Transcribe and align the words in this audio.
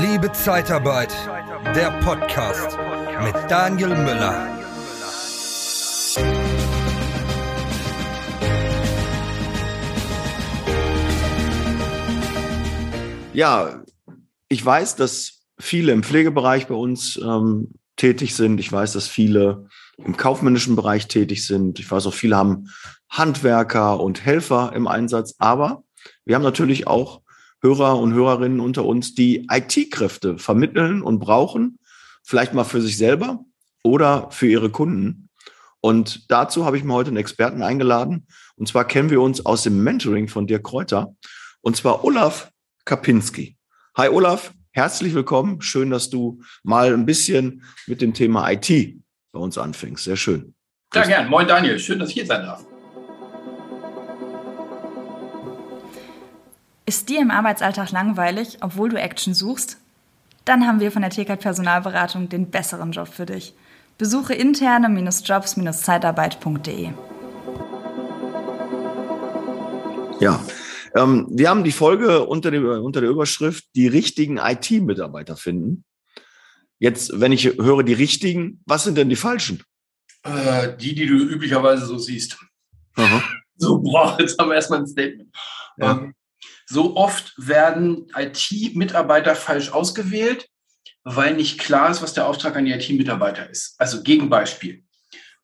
Liebe 0.00 0.32
Zeitarbeit, 0.32 1.14
der 1.76 1.92
Podcast 2.00 2.76
mit 3.22 3.34
Daniel 3.48 3.90
Müller. 3.90 4.48
Ja, 13.32 13.84
ich 14.48 14.66
weiß, 14.66 14.96
dass 14.96 15.44
viele 15.60 15.92
im 15.92 16.02
Pflegebereich 16.02 16.66
bei 16.66 16.74
uns 16.74 17.16
ähm, 17.16 17.74
tätig 17.94 18.34
sind. 18.34 18.58
Ich 18.58 18.72
weiß, 18.72 18.94
dass 18.94 19.06
viele 19.06 19.68
im 19.96 20.16
kaufmännischen 20.16 20.74
Bereich 20.74 21.06
tätig 21.06 21.46
sind. 21.46 21.78
Ich 21.78 21.88
weiß 21.88 22.06
auch, 22.06 22.14
viele 22.14 22.36
haben 22.36 22.66
Handwerker 23.10 24.00
und 24.00 24.24
Helfer 24.24 24.72
im 24.74 24.88
Einsatz. 24.88 25.36
Aber 25.38 25.84
wir 26.24 26.34
haben 26.34 26.42
natürlich 26.42 26.88
auch 26.88 27.23
Hörer 27.64 27.98
und 27.98 28.12
Hörerinnen 28.12 28.60
unter 28.60 28.84
uns, 28.84 29.14
die 29.14 29.48
IT-Kräfte 29.50 30.36
vermitteln 30.36 31.02
und 31.02 31.18
brauchen, 31.18 31.78
vielleicht 32.22 32.52
mal 32.52 32.64
für 32.64 32.82
sich 32.82 32.98
selber 32.98 33.42
oder 33.82 34.28
für 34.30 34.46
ihre 34.46 34.68
Kunden. 34.68 35.30
Und 35.80 36.30
dazu 36.30 36.66
habe 36.66 36.76
ich 36.76 36.84
mir 36.84 36.92
heute 36.92 37.08
einen 37.08 37.16
Experten 37.16 37.62
eingeladen. 37.62 38.26
Und 38.56 38.68
zwar 38.68 38.86
kennen 38.86 39.08
wir 39.08 39.22
uns 39.22 39.46
aus 39.46 39.62
dem 39.62 39.82
Mentoring 39.82 40.28
von 40.28 40.46
Dirk 40.46 40.64
Kräuter. 40.64 41.14
Und 41.62 41.76
zwar 41.76 42.04
Olaf 42.04 42.50
Kapinski. 42.84 43.56
Hi 43.96 44.08
Olaf, 44.10 44.52
herzlich 44.72 45.14
willkommen. 45.14 45.62
Schön, 45.62 45.88
dass 45.88 46.10
du 46.10 46.42
mal 46.64 46.92
ein 46.92 47.06
bisschen 47.06 47.62
mit 47.86 48.02
dem 48.02 48.12
Thema 48.12 48.50
IT 48.50 48.68
bei 49.32 49.40
uns 49.40 49.56
anfängst. 49.56 50.04
Sehr 50.04 50.16
schön. 50.16 50.54
Ja, 50.94 51.06
gern. 51.06 51.30
Moin 51.30 51.48
Daniel, 51.48 51.78
schön, 51.78 51.98
dass 51.98 52.10
ich 52.10 52.14
hier 52.14 52.26
sein 52.26 52.42
darf. 52.42 52.64
Ist 56.86 57.08
dir 57.08 57.22
im 57.22 57.30
Arbeitsalltag 57.30 57.92
langweilig, 57.92 58.58
obwohl 58.60 58.90
du 58.90 59.00
Action 59.00 59.32
suchst? 59.32 59.78
Dann 60.44 60.66
haben 60.66 60.80
wir 60.80 60.92
von 60.92 61.00
der 61.00 61.10
TK 61.10 61.36
Personalberatung 61.36 62.28
den 62.28 62.50
besseren 62.50 62.92
Job 62.92 63.08
für 63.08 63.24
dich. 63.24 63.54
Besuche 63.96 64.34
interne-jobs-zeitarbeit.de. 64.34 66.90
Ja, 70.20 70.44
ähm, 70.94 71.26
wir 71.30 71.48
haben 71.48 71.64
die 71.64 71.72
Folge 71.72 72.26
unter, 72.26 72.50
dem, 72.50 72.66
unter 72.66 73.00
der 73.00 73.08
Überschrift 73.08 73.64
die 73.74 73.86
richtigen 73.86 74.36
IT-Mitarbeiter 74.36 75.38
finden. 75.38 75.84
Jetzt, 76.78 77.18
wenn 77.18 77.32
ich 77.32 77.46
höre 77.46 77.82
die 77.82 77.94
richtigen, 77.94 78.60
was 78.66 78.84
sind 78.84 78.98
denn 78.98 79.08
die 79.08 79.16
falschen? 79.16 79.62
Äh, 80.22 80.76
die, 80.76 80.94
die 80.94 81.06
du 81.06 81.14
üblicherweise 81.14 81.86
so 81.86 81.96
siehst. 81.96 82.36
Aha. 82.96 83.22
So, 83.56 83.78
boah, 83.78 84.18
jetzt 84.20 84.38
haben 84.38 84.50
wir 84.50 84.56
erstmal 84.56 84.80
ein 84.80 84.86
Statement. 84.86 85.34
Ja. 85.78 85.92
Ähm, 85.92 86.12
so 86.66 86.96
oft 86.96 87.34
werden 87.36 88.06
IT-Mitarbeiter 88.16 89.34
falsch 89.34 89.70
ausgewählt, 89.70 90.48
weil 91.04 91.34
nicht 91.34 91.58
klar 91.58 91.90
ist, 91.90 92.02
was 92.02 92.14
der 92.14 92.26
Auftrag 92.26 92.56
an 92.56 92.64
die 92.64 92.72
IT-Mitarbeiter 92.72 93.48
ist. 93.48 93.74
Also 93.78 94.02
Gegenbeispiel. 94.02 94.84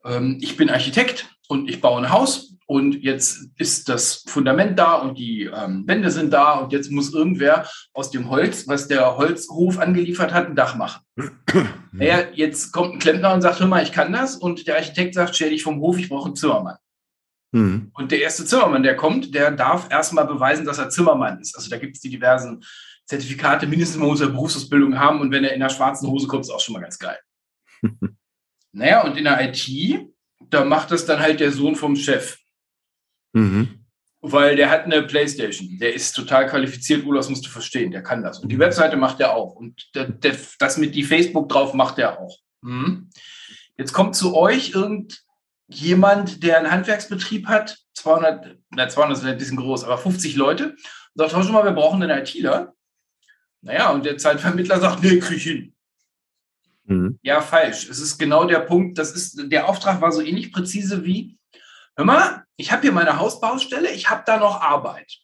Ähm, 0.05 0.39
ich 0.41 0.57
bin 0.57 0.71
Architekt 0.71 1.29
und 1.49 1.69
ich 1.69 1.81
baue 1.81 2.01
ein 2.01 2.11
Haus 2.11 2.57
und 2.67 3.03
jetzt 3.03 3.49
ist 3.57 3.89
das 3.89 4.23
Fundament 4.29 4.79
da 4.79 4.95
und 4.95 5.19
die 5.19 5.51
ähm, 5.53 5.83
Wände 5.89 6.11
sind 6.13 6.33
da 6.33 6.53
und 6.55 6.73
jetzt 6.73 6.91
muss 6.91 7.13
irgendwer 7.13 7.69
aus 7.93 8.13
dem 8.13 8.31
Holz, 8.31 8.69
was 8.69 8.87
der 8.87 9.17
Holzhof 9.17 9.79
angeliefert 9.79 10.33
hat, 10.33 10.47
ein 10.47 10.55
Dach 10.55 10.77
machen. 10.77 11.03
naja, 11.93 12.29
jetzt 12.33 12.71
kommt 12.73 12.95
ein 12.95 12.99
Klempner 13.01 13.35
und 13.35 13.43
sagt, 13.43 13.59
hör 13.59 13.67
mal, 13.67 13.83
ich 13.83 13.93
kann 13.93 14.13
das 14.13 14.37
und 14.37 14.67
der 14.69 14.77
Architekt 14.77 15.15
sagt, 15.15 15.35
stell 15.35 15.51
dich 15.51 15.65
vom 15.65 15.81
Hof, 15.81 15.99
ich 15.99 16.09
brauche 16.09 16.27
einen 16.27 16.37
Zimmermann. 16.37 16.77
Mhm. 17.53 17.91
Und 17.95 18.13
der 18.13 18.21
erste 18.21 18.45
Zimmermann, 18.45 18.83
der 18.83 18.97
kommt, 18.97 19.35
der 19.35 19.51
darf 19.51 19.91
erstmal 19.91 20.27
beweisen, 20.27 20.65
dass 20.65 20.79
er 20.79 20.91
Zimmermann 20.91 21.41
ist. 21.41 21.57
Also 21.57 21.69
da 21.69 21.79
gibt 21.79 21.97
es 21.97 22.03
die 22.03 22.11
diversen 22.11 22.65
Zertifikate, 23.07 23.67
mindestens 23.67 23.99
mal 23.99 24.07
muss 24.07 24.21
er 24.21 24.29
Berufsausbildung 24.29 24.99
haben 24.99 25.21
und 25.21 25.33
wenn 25.33 25.43
er 25.43 25.53
in 25.53 25.61
der 25.61 25.69
schwarzen 25.69 26.09
Hose 26.09 26.29
kommt, 26.29 26.45
ist 26.45 26.51
auch 26.51 26.61
schon 26.61 26.75
mal 26.75 26.81
ganz 26.81 26.99
geil. 26.99 27.19
naja, 28.73 29.03
und 29.05 29.17
in 29.17 29.25
der 29.25 29.49
IT, 29.49 30.07
da 30.49 30.65
macht 30.65 30.93
das 30.93 31.07
dann 31.07 31.19
halt 31.19 31.41
der 31.41 31.51
Sohn 31.51 31.75
vom 31.75 31.97
Chef. 31.97 32.39
Mhm. 33.33 33.81
Weil 34.23 34.55
der 34.55 34.71
hat 34.71 34.85
eine 34.85 35.03
Playstation. 35.03 35.79
Der 35.79 35.95
ist 35.95 36.13
total 36.13 36.47
qualifiziert, 36.47 37.05
Ulas 37.05 37.31
musst 37.31 37.47
du 37.47 37.51
verstehen, 37.51 37.91
der 37.91 38.03
kann 38.03 38.23
das. 38.23 38.39
Und 38.39 38.53
die 38.53 38.59
Webseite 38.59 38.97
macht 38.97 39.19
er 39.19 39.35
auch. 39.35 39.55
Und 39.55 39.91
der, 39.95 40.09
der, 40.09 40.37
das 40.59 40.77
mit 40.77 40.95
die 40.95 41.05
Facebook 41.05 41.49
drauf 41.49 41.75
macht 41.75 41.99
er 41.99 42.21
auch. 42.21 42.39
Mhm. 42.61 43.11
Jetzt 43.77 43.93
kommt 43.93 44.15
zu 44.15 44.37
euch 44.37 44.73
irgend 44.75 45.25
jemand, 45.71 46.43
der 46.43 46.59
einen 46.59 46.71
Handwerksbetrieb 46.71 47.47
hat, 47.47 47.79
200, 47.95 48.59
na 48.71 48.89
200 48.89 49.19
sind 49.19 49.29
ein 49.29 49.39
bisschen 49.39 49.57
groß, 49.57 49.85
aber 49.85 49.99
50 49.99 50.37
Leute, 50.37 50.71
und 50.71 50.77
sagt, 51.15 51.31
schau 51.33 51.43
schon 51.43 51.53
mal, 51.53 51.65
wir 51.65 51.73
brauchen 51.73 52.03
einen 52.03 52.19
ITler. 52.19 52.75
Naja, 53.63 53.91
und 53.91 54.05
der 54.05 54.19
Zeitvermittler 54.19 54.81
sagt, 54.81 55.03
nee, 55.03 55.19
krieg 55.19 55.37
ich 55.37 55.43
hin. 55.43 55.75
Mhm. 56.85 57.19
Ja, 57.23 57.41
falsch. 57.41 57.89
Es 57.89 58.01
ist 58.01 58.19
genau 58.19 58.45
der 58.45 58.61
Punkt, 58.61 58.99
das 58.99 59.13
ist, 59.13 59.51
der 59.51 59.69
Auftrag 59.69 60.01
war 60.01 60.13
so 60.13 60.23
ähnlich 60.23 60.53
präzise 60.53 61.05
wie, 61.05 61.39
hör 61.97 62.05
mal, 62.05 62.45
ich 62.57 62.73
habe 62.73 62.83
hier 62.83 62.93
meine 62.93 63.19
Hausbaustelle, 63.19 63.91
ich 63.91 64.11
habe 64.11 64.23
da 64.27 64.39
noch 64.39 64.61
Arbeit. 64.61 65.19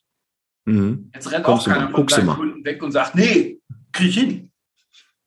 Mhm. 0.65 1.11
Jetzt 1.15 1.31
rennt 1.33 1.45
Kommst 1.45 1.69
auch 1.69 1.73
keiner 1.73 1.91
von 1.91 2.09
seinen 2.09 2.29
Kunden 2.29 2.65
weg 2.65 2.83
und 2.83 2.93
sagt, 2.93 3.15
nee, 3.15 3.61
krieg 3.93 4.09
ich 4.09 4.19
hin. 4.19 4.53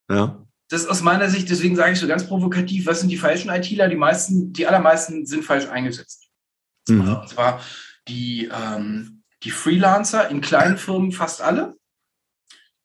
Ja 0.09 0.45
das 0.69 0.81
ist 0.81 0.87
aus 0.87 1.01
meiner 1.01 1.29
Sicht, 1.29 1.49
deswegen 1.49 1.75
sage 1.75 1.93
ich 1.93 1.99
so 1.99 2.07
ganz 2.07 2.27
provokativ, 2.27 2.85
was 2.85 2.99
sind 2.99 3.09
die 3.09 3.17
falschen 3.17 3.49
ITler? 3.49 3.87
Die 3.87 3.95
meisten, 3.95 4.53
die 4.53 4.67
allermeisten 4.67 5.25
sind 5.25 5.43
falsch 5.43 5.67
eingesetzt. 5.67 6.29
Mhm. 6.87 7.15
Und 7.15 7.29
zwar 7.29 7.61
die, 8.07 8.49
ähm, 8.53 9.23
die 9.43 9.51
Freelancer 9.51 10.29
in 10.29 10.41
kleinen 10.41 10.77
Firmen 10.77 11.11
fast 11.11 11.41
alle. 11.41 11.75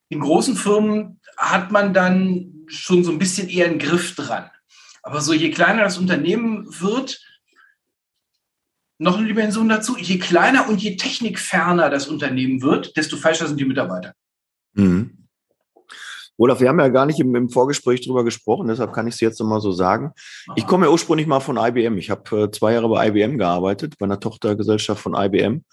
In 0.08 0.20
großen 0.20 0.56
Firmen 0.56 1.20
hat 1.36 1.70
man 1.72 1.92
dann 1.92 2.64
schon 2.68 3.04
so 3.04 3.12
ein 3.12 3.18
bisschen 3.18 3.48
eher 3.50 3.66
einen 3.66 3.78
Griff 3.78 4.14
dran. 4.14 4.50
Aber 5.02 5.20
so 5.20 5.34
je 5.34 5.50
kleiner 5.50 5.82
das 5.82 5.98
Unternehmen 5.98 6.66
wird, 6.80 7.20
noch 8.96 9.18
eine 9.18 9.26
Dimension 9.26 9.68
dazu, 9.68 9.98
je 9.98 10.18
kleiner 10.18 10.68
und 10.68 10.80
je 10.80 10.96
technikferner 10.96 11.90
das 11.90 12.08
Unternehmen 12.08 12.62
wird, 12.62 12.96
desto 12.96 13.18
falscher 13.18 13.46
sind 13.46 13.60
die 13.60 13.66
Mitarbeiter. 13.66 14.14
Mhm. 14.72 15.23
Olaf, 16.36 16.60
wir 16.60 16.68
haben 16.68 16.80
ja 16.80 16.88
gar 16.88 17.06
nicht 17.06 17.20
im, 17.20 17.34
im 17.36 17.48
Vorgespräch 17.48 18.04
drüber 18.04 18.24
gesprochen, 18.24 18.66
deshalb 18.68 18.92
kann 18.92 19.06
ich 19.06 19.14
es 19.14 19.20
jetzt 19.20 19.38
nochmal 19.38 19.60
so 19.60 19.72
sagen. 19.72 20.12
Ich 20.56 20.66
komme 20.66 20.86
ja 20.86 20.92
ursprünglich 20.92 21.26
mal 21.26 21.40
von 21.40 21.56
IBM. 21.56 21.96
Ich 21.98 22.10
habe 22.10 22.42
äh, 22.42 22.50
zwei 22.50 22.72
Jahre 22.72 22.88
bei 22.88 23.08
IBM 23.08 23.38
gearbeitet, 23.38 23.94
bei 23.98 24.04
einer 24.04 24.18
Tochtergesellschaft 24.18 25.00
von 25.00 25.14
IBM. 25.14 25.64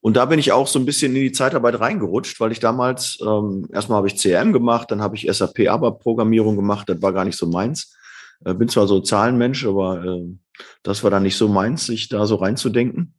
Und 0.00 0.16
da 0.16 0.24
bin 0.24 0.38
ich 0.38 0.52
auch 0.52 0.66
so 0.66 0.78
ein 0.78 0.86
bisschen 0.86 1.14
in 1.14 1.22
die 1.22 1.32
Zeitarbeit 1.32 1.80
reingerutscht, 1.80 2.40
weil 2.40 2.52
ich 2.52 2.60
damals, 2.60 3.18
ähm, 3.26 3.66
erstmal 3.72 3.98
habe 3.98 4.08
ich 4.08 4.16
CRM 4.16 4.52
gemacht, 4.52 4.90
dann 4.90 5.02
habe 5.02 5.16
ich 5.16 5.26
SAP 5.30 5.68
ABAP-Programmierung 5.68 6.56
gemacht, 6.56 6.88
das 6.88 7.02
war 7.02 7.12
gar 7.12 7.24
nicht 7.24 7.38
so 7.38 7.46
meins. 7.46 7.96
Äh, 8.44 8.54
bin 8.54 8.68
zwar 8.68 8.86
so 8.86 9.00
Zahlenmensch, 9.00 9.66
aber 9.66 10.04
äh, 10.04 10.34
das 10.82 11.02
war 11.02 11.10
dann 11.10 11.22
nicht 11.22 11.36
so 11.36 11.48
meins, 11.48 11.86
sich 11.86 12.08
da 12.08 12.26
so 12.26 12.36
reinzudenken. 12.36 13.14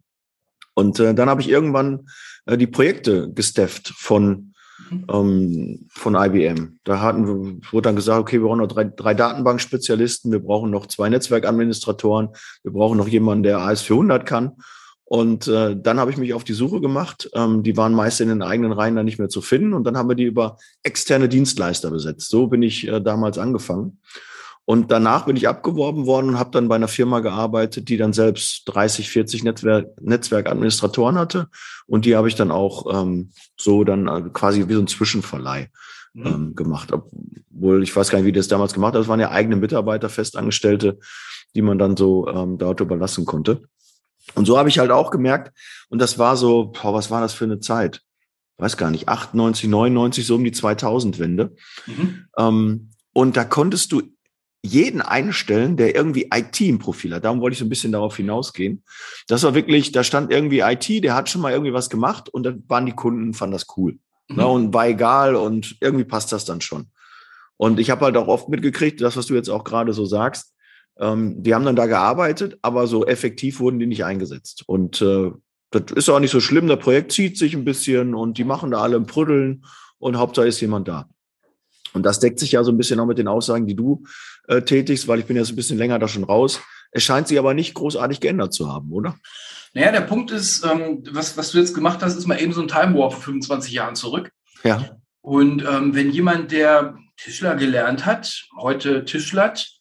Und 0.74 1.00
äh, 1.00 1.14
dann 1.14 1.30
habe 1.30 1.42
ich 1.42 1.50
irgendwann 1.50 2.08
äh, 2.46 2.58
die 2.58 2.68
Projekte 2.68 3.32
gestafft 3.34 3.90
von 3.98 4.54
ähm, 4.92 5.88
von 5.90 6.16
IBM. 6.16 6.80
Da 6.84 7.02
hatten 7.02 7.28
wir, 7.28 7.72
wurde 7.72 7.88
dann 7.90 7.96
gesagt, 7.96 8.20
okay, 8.20 8.40
wir 8.40 8.48
brauchen 8.48 8.60
noch 8.60 8.68
drei, 8.68 8.86
drei 8.86 9.14
Datenbankspezialisten, 9.14 10.32
wir 10.32 10.40
brauchen 10.40 10.72
noch 10.72 10.86
zwei 10.88 11.10
Netzwerkadministratoren, 11.10 12.30
wir 12.64 12.72
brauchen 12.72 12.98
noch 12.98 13.08
jemanden, 13.08 13.44
der 13.44 13.60
AS400 13.60 14.24
kann. 14.24 14.54
Und 15.10 15.48
äh, 15.48 15.76
dann 15.80 16.02
habe 16.02 16.12
ich 16.12 16.18
mich 16.18 16.34
auf 16.34 16.44
die 16.44 16.54
Suche 16.54 16.82
gemacht. 16.82 17.30
Ähm, 17.34 17.64
die 17.64 17.78
waren 17.78 17.94
meist 17.94 18.20
in 18.20 18.28
den 18.28 18.42
eigenen 18.42 18.74
Reihen 18.74 18.98
dann 18.98 19.06
nicht 19.06 19.20
mehr 19.20 19.30
zu 19.30 19.42
finden. 19.42 19.74
Und 19.74 19.86
dann 19.86 19.96
haben 19.96 20.10
wir 20.10 20.16
die 20.16 20.26
über 20.26 20.58
externe 20.84 21.30
Dienstleister 21.30 21.90
besetzt. 21.90 22.30
So 22.30 22.48
bin 22.48 22.62
ich 22.62 22.86
äh, 22.88 23.00
damals 23.00 23.38
angefangen. 23.38 24.00
Und 24.70 24.92
danach 24.92 25.26
bin 25.26 25.38
ich 25.38 25.48
abgeworben 25.48 26.06
worden 26.08 26.28
und 26.28 26.40
habe 26.40 26.52
dann 26.52 26.68
bei 26.68 26.76
einer 26.76 26.90
Firma 26.90 27.22
gearbeitet, 27.22 27.88
die 27.88 27.96
dann 27.96 28.12
selbst 28.12 28.64
30, 28.66 29.10
40 29.10 29.46
Netzwerk, 29.46 29.88
Netzwerkadministratoren 30.02 31.18
hatte. 31.18 31.48
Und 31.86 32.04
die 32.04 32.18
habe 32.18 32.28
ich 32.28 32.36
dann 32.36 32.52
auch 32.52 32.86
ähm, 32.94 33.32
so 33.56 33.86
dann 33.86 34.10
äh, 34.10 34.24
quasi 34.34 34.68
wie 34.68 34.74
so 34.74 34.82
ein 34.82 34.88
Zwischenverleih 34.88 35.70
mhm. 36.14 36.26
ähm, 36.26 36.56
gemacht. 36.56 36.92
Obwohl 36.92 37.82
ich 37.82 37.96
weiß 37.96 38.10
gar 38.10 38.18
nicht, 38.18 38.26
wie 38.26 38.34
das 38.34 38.50
damals 38.50 38.74
gemacht 38.74 38.94
hat. 38.94 39.00
Das 39.00 39.08
waren 39.08 39.22
ja 39.22 39.32
eigene 39.32 39.56
Mitarbeiter, 39.56 40.10
Festangestellte, 40.10 41.00
die 41.56 41.62
man 41.62 41.80
dann 41.80 41.96
so 41.96 42.28
ähm, 42.28 42.58
dort 42.58 42.82
überlassen 42.82 43.24
konnte. 43.24 43.62
Und 44.36 44.48
so 44.48 44.58
habe 44.58 44.68
ich 44.68 44.80
halt 44.80 44.92
auch 44.92 45.12
gemerkt, 45.12 45.58
und 45.88 46.00
das 46.00 46.20
war 46.20 46.36
so, 46.36 46.74
boah, 46.74 46.94
was 46.94 47.10
war 47.10 47.22
das 47.22 47.34
für 47.34 47.46
eine 47.46 47.62
Zeit? 47.62 48.02
Weiß 48.58 48.76
gar 48.76 48.92
nicht, 48.92 49.08
98, 49.08 49.70
99, 49.70 50.28
so 50.28 50.36
um 50.36 50.44
die 50.44 50.52
2000-Wende. 50.52 51.56
Mhm. 51.86 52.26
Ähm, 52.38 52.90
und 53.14 53.38
da 53.38 53.46
konntest 53.46 53.94
du 53.94 54.02
jeden 54.68 55.02
einstellen, 55.02 55.78
der 55.78 55.96
irgendwie 55.96 56.30
IT 56.34 56.60
im 56.62 56.80
Profil 56.80 57.14
hat. 57.14 57.26
Darum 57.26 57.42
wollte 57.42 57.54
ich 57.54 57.60
so 57.60 57.66
ein 57.66 57.70
bisschen 57.70 57.92
darauf 57.92 58.18
hinausgehen. 58.18 58.84
Das 59.28 59.44
war 59.44 59.56
wirklich, 59.56 59.92
da 59.92 60.04
stand 60.04 60.32
irgendwie 60.32 60.60
IT, 60.60 61.04
der 61.04 61.16
hat 61.16 61.30
schon 61.30 61.42
mal 61.42 61.52
irgendwie 61.52 61.74
was 61.74 61.90
gemacht 61.90 62.30
und 62.30 62.44
dann 62.44 62.64
waren 62.68 62.86
die 62.86 62.94
Kunden, 62.94 63.34
fanden 63.34 63.54
das 63.54 63.66
cool. 63.78 63.98
Mhm. 64.30 64.36
Ne, 64.36 64.48
und 64.48 64.74
war 64.74 64.88
egal 64.88 65.36
und 65.36 65.78
irgendwie 65.82 66.06
passt 66.06 66.32
das 66.32 66.46
dann 66.46 66.62
schon. 66.62 66.88
Und 67.58 67.80
ich 67.80 67.90
habe 67.90 68.06
halt 68.06 68.18
auch 68.18 68.28
oft 68.28 68.50
mitgekriegt, 68.50 69.02
das, 69.02 69.18
was 69.18 69.26
du 69.26 69.34
jetzt 69.34 69.50
auch 69.50 69.64
gerade 69.64 69.94
so 69.94 70.06
sagst, 70.06 70.54
ähm, 71.00 71.42
die 71.42 71.54
haben 71.54 71.66
dann 71.66 71.76
da 71.76 71.86
gearbeitet, 71.86 72.58
aber 72.62 72.88
so 72.88 73.06
effektiv 73.06 73.60
wurden 73.60 73.80
die 73.80 73.88
nicht 73.88 74.06
eingesetzt. 74.06 74.64
Und 74.68 75.02
äh, 75.02 75.32
das 75.72 75.92
ist 75.96 76.10
auch 76.10 76.20
nicht 76.20 76.32
so 76.32 76.40
schlimm. 76.40 76.68
Das 76.68 76.80
Projekt 76.80 77.12
zieht 77.12 77.38
sich 77.38 77.56
ein 77.56 77.66
bisschen 77.66 78.16
und 78.16 78.38
die 78.38 78.44
machen 78.44 78.72
da 78.72 78.82
alle 78.82 78.96
im 78.96 79.06
Prüdeln 79.06 79.66
und 80.00 80.18
Hauptsache 80.18 80.48
ist 80.48 80.62
jemand 80.62 80.88
da. 80.88 81.10
Und 81.94 82.04
das 82.04 82.20
deckt 82.20 82.40
sich 82.40 82.52
ja 82.52 82.64
so 82.64 82.72
ein 82.72 82.78
bisschen 82.78 83.00
auch 83.00 83.06
mit 83.06 83.18
den 83.18 83.28
Aussagen, 83.28 83.66
die 83.66 83.76
du 83.76 84.04
äh, 84.48 84.62
tätigst, 84.62 85.08
weil 85.08 85.20
ich 85.20 85.26
bin 85.26 85.38
jetzt 85.38 85.50
ein 85.50 85.56
bisschen 85.56 85.78
länger 85.78 86.00
da 86.00 86.08
schon 86.08 86.24
raus. 86.24 86.62
Es 86.92 87.04
scheint 87.04 87.28
sich 87.28 87.38
aber 87.38 87.54
nicht 87.54 87.74
großartig 87.74 88.20
geändert 88.20 88.54
zu 88.54 88.72
haben, 88.72 88.92
oder? 88.92 89.16
Naja, 89.74 89.92
der 89.92 90.02
Punkt 90.02 90.32
ist, 90.32 90.66
ähm, 90.66 91.04
was, 91.12 91.38
was 91.38 91.52
du 91.52 91.60
jetzt 91.60 91.76
gemacht 91.76 92.00
hast, 92.02 92.16
ist 92.16 92.28
mal 92.28 92.42
eben 92.42 92.54
so 92.54 92.62
ein 92.62 92.68
Time 92.68 92.98
Warp 92.98 93.14
vor 93.14 93.22
25 93.22 93.72
Jahren 93.72 93.96
zurück. 93.96 94.32
Ja. 94.64 94.98
Und 95.22 95.64
ähm, 95.64 95.94
wenn 95.94 96.12
jemand, 96.12 96.52
der 96.52 96.98
Tischler 97.18 97.56
gelernt 97.56 98.06
hat, 98.06 98.46
heute 98.60 99.06
Tischlert, 99.06 99.78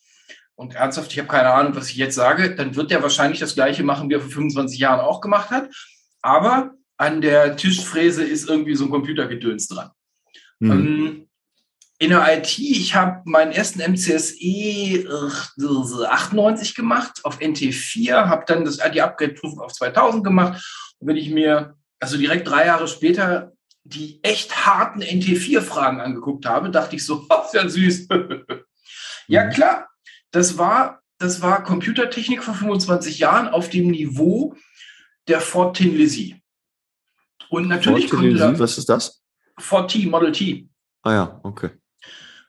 und 0.57 0.75
ernsthaft, 0.75 1.13
ich 1.13 1.19
habe 1.19 1.29
keine 1.29 1.51
Ahnung, 1.53 1.77
was 1.77 1.91
ich 1.91 1.97
jetzt 1.97 2.15
sage, 2.15 2.55
dann 2.55 2.75
wird 2.77 2.91
der 2.91 3.03
wahrscheinlich 3.03 3.41
das 3.41 3.55
Gleiche 3.55 3.85
machen, 3.85 4.09
wie 4.09 4.15
er 4.15 4.21
vor 4.21 4.31
25 4.31 4.79
Jahren 4.79 5.01
auch 5.01 5.21
gemacht 5.21 5.51
hat. 5.51 5.69
Aber 6.23 6.73
an 6.97 7.21
der 7.21 7.57
Tischfräse 7.57 8.25
ist 8.25 8.49
irgendwie 8.49 8.75
so 8.75 8.87
ein 8.87 8.91
Computergedöns 8.91 9.69
dran. 9.69 9.91
Mhm. 10.59 10.71
Ähm, 10.71 11.26
in 11.99 12.11
der 12.11 12.37
IT, 12.37 12.59
ich 12.59 12.95
habe 12.95 13.23
meinen 13.25 13.53
ersten 13.53 13.81
MCSE 13.81 15.09
98 15.59 16.75
gemacht 16.75 17.25
auf 17.25 17.41
NT4, 17.41 18.27
habe 18.27 18.45
dann 18.47 18.65
das, 18.65 18.79
die 18.93 19.01
Upgrade-Prüfung 19.01 19.61
auf 19.61 19.73
2000 19.73 20.23
gemacht. 20.23 20.63
Und 20.99 21.09
wenn 21.09 21.17
ich 21.17 21.31
mir 21.31 21.75
also 21.99 22.19
direkt 22.19 22.49
drei 22.49 22.67
Jahre 22.67 22.89
später 22.89 23.53
die 23.85 24.19
echt 24.25 24.67
harten 24.67 25.01
NT4-Fragen 25.01 26.01
angeguckt 26.01 26.45
habe, 26.45 26.71
dachte 26.71 26.97
ich 26.97 27.05
so, 27.05 27.25
oh, 27.31 27.43
ist 27.45 27.55
ja 27.55 27.69
süß. 27.69 28.09
ja 29.29 29.45
mhm. 29.45 29.51
klar, 29.51 29.89
das 30.33 30.59
war, 30.59 31.01
das 31.19 31.41
war 31.41 31.63
Computertechnik 31.63 32.43
vor 32.43 32.55
25 32.55 33.19
Jahren 33.21 33.49
auf 33.49 33.71
dem 33.71 33.91
Niveau 33.91 34.55
der 35.29 35.41
Ford 35.41 35.77
Tin 35.77 35.97
Lizzie. 35.97 36.43
Und 37.49 37.69
natürlich 37.69 38.09
Ford 38.09 38.21
konnte 38.21 38.37
da, 38.37 38.59
Was 38.59 38.77
ist 38.77 38.89
das? 38.89 39.23
Ford 39.59 39.91
T, 39.91 40.05
Model 40.07 40.33
T. 40.33 40.69
Ah 41.03 41.13
ja, 41.13 41.41
okay 41.43 41.71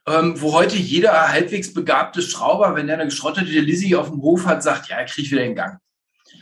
ähm, 0.07 0.39
wo 0.42 0.54
heute 0.54 0.77
jeder 0.77 1.30
halbwegs 1.30 1.74
begabte 1.74 2.21
Schrauber, 2.21 2.75
wenn 2.75 2.88
der 2.88 2.95
eine 2.95 3.06
geschrottete 3.06 3.59
Lizzie 3.59 3.95
auf 3.95 4.09
dem 4.09 4.21
Hof 4.21 4.45
hat, 4.45 4.63
sagt, 4.63 4.88
ja, 4.88 4.98
er 4.98 5.06
kriegt 5.06 5.30
wieder 5.30 5.44
in 5.44 5.56
Gang. 5.56 5.80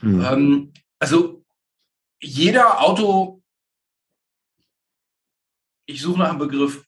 Mhm. 0.01 0.25
Ähm, 0.25 0.73
also 0.99 1.43
jeder 2.21 2.81
Auto, 2.81 3.41
ich 5.87 6.01
suche 6.01 6.19
nach 6.19 6.29
einem 6.29 6.39
Begriff. 6.39 6.83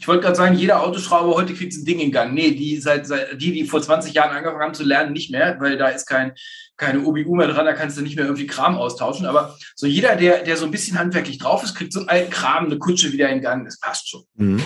Ich 0.00 0.08
wollte 0.08 0.22
gerade 0.22 0.34
sagen, 0.34 0.56
jeder 0.56 0.82
Autoschrauber 0.82 1.34
heute 1.34 1.54
kriegt 1.54 1.72
ein 1.74 1.84
Ding 1.84 2.00
in 2.00 2.10
Gang. 2.10 2.34
Nee, 2.34 2.52
die, 2.52 2.78
seit, 2.78 3.06
seit, 3.06 3.40
die, 3.40 3.52
die 3.52 3.64
vor 3.64 3.80
20 3.80 4.12
Jahren 4.14 4.34
angefangen 4.34 4.62
haben 4.62 4.74
zu 4.74 4.82
lernen, 4.82 5.12
nicht 5.12 5.30
mehr, 5.30 5.60
weil 5.60 5.78
da 5.78 5.88
ist 5.88 6.06
kein, 6.06 6.32
keine 6.76 7.04
OBU 7.04 7.36
mehr 7.36 7.46
dran, 7.46 7.66
da 7.66 7.74
kannst 7.74 7.96
du 7.96 8.02
nicht 8.02 8.16
mehr 8.16 8.24
irgendwie 8.24 8.46
Kram 8.46 8.76
austauschen. 8.76 9.26
Aber 9.26 9.56
so 9.76 9.86
jeder, 9.86 10.16
der, 10.16 10.42
der 10.42 10.56
so 10.56 10.64
ein 10.64 10.72
bisschen 10.72 10.98
handwerklich 10.98 11.38
drauf 11.38 11.62
ist, 11.62 11.74
kriegt 11.74 11.92
so 11.92 12.00
einen 12.00 12.08
alten 12.08 12.30
Kram, 12.30 12.64
eine 12.64 12.78
Kutsche 12.78 13.12
wieder 13.12 13.28
in 13.28 13.42
Gang. 13.42 13.64
Das 13.64 13.78
passt 13.78 14.08
schon. 14.08 14.24
Mhm. 14.34 14.62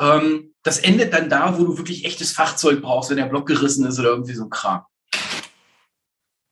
Ähm, 0.00 0.51
das 0.62 0.78
endet 0.78 1.12
dann 1.12 1.28
da, 1.28 1.58
wo 1.58 1.64
du 1.64 1.78
wirklich 1.78 2.04
echtes 2.04 2.32
Fachzeug 2.32 2.82
brauchst, 2.82 3.10
wenn 3.10 3.16
der 3.16 3.26
Block 3.26 3.46
gerissen 3.46 3.86
ist 3.86 3.98
oder 3.98 4.10
irgendwie 4.10 4.34
so 4.34 4.44
ein 4.44 4.50
Kram. 4.50 4.82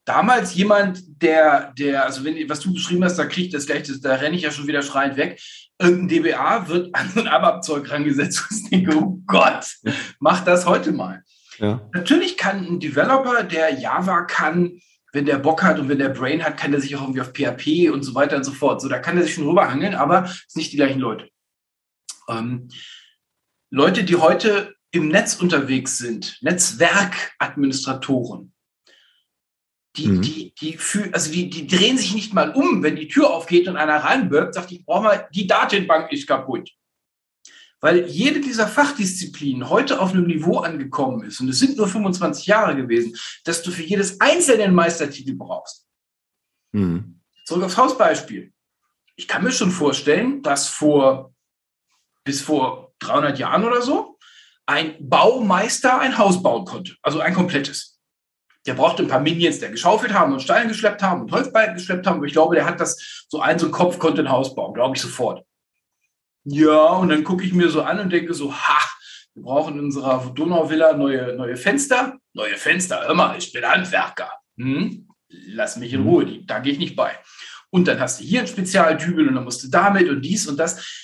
Damals 0.05 0.55
jemand, 0.55 1.03
der, 1.21 1.73
der, 1.77 2.03
also 2.03 2.23
wenn, 2.23 2.49
was 2.49 2.59
du 2.59 2.73
beschrieben 2.73 3.03
hast, 3.03 3.17
da 3.17 3.25
kriegt 3.25 3.53
das 3.53 3.67
gleich, 3.67 3.89
da 4.01 4.15
renne 4.15 4.35
ich 4.35 4.41
ja 4.41 4.51
schon 4.51 4.67
wieder 4.67 4.81
schreiend 4.81 5.15
weg. 5.15 5.39
Irgendein 5.79 6.23
DBA 6.23 6.67
wird 6.67 6.93
an 6.95 7.09
so 7.13 7.21
ein 7.21 7.27
ABAP-Zeug 7.27 7.89
rangesetzt 7.89 8.43
und 8.49 8.57
ich 8.57 8.69
denke, 8.69 8.97
oh 8.97 9.19
Gott, 9.27 9.65
mach 10.19 10.43
das 10.43 10.65
heute 10.65 10.91
mal. 10.91 11.23
Ja. 11.59 11.87
Natürlich 11.93 12.37
kann 12.37 12.65
ein 12.65 12.79
Developer, 12.79 13.43
der 13.43 13.79
Java 13.79 14.23
kann, 14.23 14.79
wenn 15.13 15.25
der 15.25 15.37
Bock 15.37 15.61
hat 15.61 15.79
und 15.79 15.87
wenn 15.87 15.99
der 15.99 16.09
Brain 16.09 16.43
hat, 16.43 16.57
kann 16.57 16.71
der 16.71 16.81
sich 16.81 16.95
auch 16.95 17.01
irgendwie 17.01 17.21
auf 17.21 17.33
PHP 17.33 17.91
und 17.91 18.03
so 18.03 18.15
weiter 18.15 18.37
und 18.37 18.43
so 18.43 18.51
fort. 18.51 18.81
So, 18.81 18.89
da 18.89 18.99
kann 18.99 19.15
der 19.15 19.25
sich 19.25 19.35
schon 19.35 19.47
rüberhangeln, 19.47 19.93
aber 19.93 20.23
es 20.23 20.45
sind 20.47 20.61
nicht 20.61 20.71
die 20.71 20.77
gleichen 20.77 20.99
Leute. 20.99 21.29
Ähm, 22.27 22.69
Leute, 23.71 24.03
die 24.03 24.17
heute 24.17 24.75
im 24.91 25.07
Netz 25.07 25.35
unterwegs 25.35 25.97
sind, 25.97 26.37
Netzwerkadministratoren, 26.41 28.53
die, 29.95 30.07
mhm. 30.07 30.21
die, 30.21 30.53
die, 30.55 30.77
für, 30.77 31.13
also 31.13 31.31
die, 31.31 31.49
die 31.49 31.67
drehen 31.67 31.97
sich 31.97 32.13
nicht 32.13 32.33
mal 32.33 32.51
um, 32.51 32.83
wenn 32.83 32.97
die 32.97 33.07
Tür 33.07 33.31
aufgeht 33.31 33.69
und 33.69 33.77
einer 33.77 33.97
reinwirkt, 33.97 34.55
sagt, 34.55 34.71
ich 34.71 34.85
brauche 34.85 35.03
mal, 35.03 35.29
die 35.33 35.47
Datenbank 35.47 36.11
ist 36.11 36.27
kaputt. 36.27 36.69
Weil 37.79 38.07
jede 38.07 38.41
dieser 38.41 38.67
Fachdisziplinen 38.67 39.69
heute 39.69 40.01
auf 40.01 40.11
einem 40.11 40.27
Niveau 40.27 40.59
angekommen 40.59 41.23
ist, 41.23 41.39
und 41.39 41.47
es 41.49 41.59
sind 41.59 41.77
nur 41.77 41.87
25 41.87 42.45
Jahre 42.45 42.75
gewesen, 42.75 43.15
dass 43.45 43.63
du 43.63 43.71
für 43.71 43.83
jedes 43.83 44.19
einzelne 44.19 44.65
einen 44.65 44.75
Meistertitel 44.75 45.35
brauchst. 45.35 45.87
Mhm. 46.73 47.21
Zurück 47.45 47.63
aufs 47.63 47.77
Hausbeispiel. 47.77 48.51
Ich 49.15 49.27
kann 49.27 49.43
mir 49.43 49.51
schon 49.51 49.71
vorstellen, 49.71 50.41
dass 50.41 50.67
vor 50.67 51.33
bis 52.23 52.41
vor 52.41 52.90
300 53.01 53.37
Jahren 53.37 53.65
oder 53.65 53.81
so, 53.81 54.17
ein 54.65 54.95
Baumeister 54.99 55.99
ein 55.99 56.17
Haus 56.17 56.41
bauen 56.41 56.65
konnte. 56.65 56.95
Also 57.01 57.19
ein 57.19 57.33
komplettes. 57.33 57.99
Der 58.67 58.75
brauchte 58.75 59.01
ein 59.01 59.07
paar 59.07 59.19
Minions, 59.19 59.59
der 59.59 59.71
geschaufelt 59.71 60.13
haben 60.13 60.33
und 60.33 60.41
Steine 60.41 60.67
geschleppt 60.67 61.01
haben 61.01 61.21
und 61.21 61.31
Holzbalken 61.31 61.75
geschleppt 61.75 62.05
haben. 62.05 62.17
Aber 62.17 62.25
ich 62.25 62.33
glaube, 62.33 62.55
der 62.55 62.65
hat 62.65 62.79
das 62.79 63.25
so 63.27 63.41
ein, 63.41 63.57
so 63.57 63.65
ein 63.65 63.71
Kopf 63.71 63.97
konnte 63.97 64.21
ein 64.21 64.29
Haus 64.29 64.53
bauen, 64.55 64.73
glaube 64.73 64.95
ich 64.95 65.01
sofort. 65.01 65.43
Ja, 66.43 66.93
und 66.93 67.09
dann 67.09 67.23
gucke 67.23 67.43
ich 67.43 67.53
mir 67.53 67.69
so 67.69 67.81
an 67.81 67.99
und 67.99 68.11
denke 68.11 68.33
so, 68.33 68.53
ha, 68.53 68.79
wir 69.33 69.43
brauchen 69.43 69.75
in 69.75 69.85
unserer 69.85 70.31
Donauvilla 70.33 70.93
neue, 70.93 71.35
neue 71.35 71.55
Fenster. 71.55 72.17
Neue 72.33 72.55
Fenster, 72.55 73.01
hör 73.05 73.13
mal, 73.13 73.37
ich 73.37 73.51
bin 73.51 73.65
Handwerker. 73.65 74.31
Hm? 74.57 75.07
Lass 75.29 75.77
mich 75.77 75.93
in 75.93 76.03
Ruhe, 76.03 76.43
da 76.45 76.59
gehe 76.59 76.73
ich 76.73 76.79
nicht 76.79 76.95
bei. 76.95 77.17
Und 77.69 77.87
dann 77.87 77.99
hast 77.99 78.19
du 78.19 78.25
hier 78.25 78.41
ein 78.41 78.47
Spezialdübel 78.47 79.27
und 79.27 79.35
dann 79.35 79.45
musst 79.45 79.63
du 79.63 79.69
damit 79.69 80.09
und 80.09 80.21
dies 80.21 80.47
und 80.47 80.57
das 80.57 81.00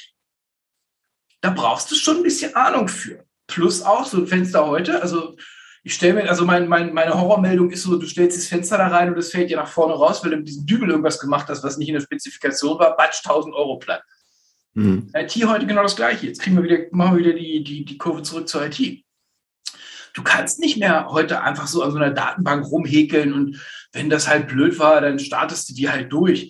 da 1.42 1.52
brauchst 1.52 1.92
du 1.92 1.96
schon 1.96 2.18
ein 2.18 2.24
bisschen 2.24 2.56
Ahnung 2.56 2.88
für. 2.88 3.26
Plus 3.48 3.82
auch 3.82 4.06
so 4.06 4.18
ein 4.18 4.28
Fenster 4.28 4.68
heute, 4.68 5.02
also 5.02 5.36
ich 5.84 5.94
stelle 5.94 6.16
mir, 6.16 6.30
also 6.30 6.44
mein, 6.44 6.68
mein, 6.68 6.94
meine 6.94 7.14
Horrormeldung 7.14 7.70
ist 7.70 7.84
so, 7.84 7.98
du 7.98 8.06
stellst 8.06 8.38
das 8.38 8.48
Fenster 8.48 8.78
da 8.78 8.88
rein 8.88 9.10
und 9.10 9.18
es 9.18 9.32
fällt 9.32 9.50
dir 9.50 9.56
nach 9.56 9.70
vorne 9.70 9.94
raus, 9.94 10.22
weil 10.22 10.32
du 10.32 10.38
mit 10.38 10.48
diesem 10.48 10.66
Dübel 10.66 10.90
irgendwas 10.90 11.18
gemacht 11.18 11.48
hast, 11.48 11.64
was 11.64 11.78
nicht 11.78 11.88
in 11.88 11.94
der 11.94 12.02
Spezifikation 12.02 12.78
war, 12.78 12.98
batsch, 12.98 13.22
1000 13.24 13.56
Euro 13.56 13.78
platt. 13.78 14.04
Mhm. 14.74 15.10
IT 15.16 15.34
heute 15.46 15.66
genau 15.66 15.84
das 15.84 15.96
Gleiche. 15.96 16.28
Jetzt 16.28 16.42
kriegen 16.42 16.58
wir 16.58 16.64
wieder, 16.64 16.80
machen 16.92 17.18
wir 17.18 17.26
wieder 17.26 17.40
die, 17.40 17.64
die, 17.64 17.86
die 17.86 17.98
Kurve 17.98 18.22
zurück 18.22 18.50
zur 18.50 18.66
IT. 18.66 19.04
Du 20.14 20.24
kannst 20.24 20.60
nicht 20.60 20.78
mehr 20.78 21.08
heute 21.10 21.42
einfach 21.42 21.68
so 21.68 21.82
an 21.84 21.92
so 21.92 21.98
einer 21.98 22.12
Datenbank 22.12 22.66
rumhäkeln 22.66 23.32
und 23.34 23.62
wenn 23.94 24.10
das 24.10 24.28
halt 24.28 24.48
blöd 24.48 24.80
war, 24.80 25.00
dann 25.00 25.20
startest 25.20 25.70
du 25.70 25.74
die 25.74 25.90
halt 25.90 26.12
durch. 26.12 26.50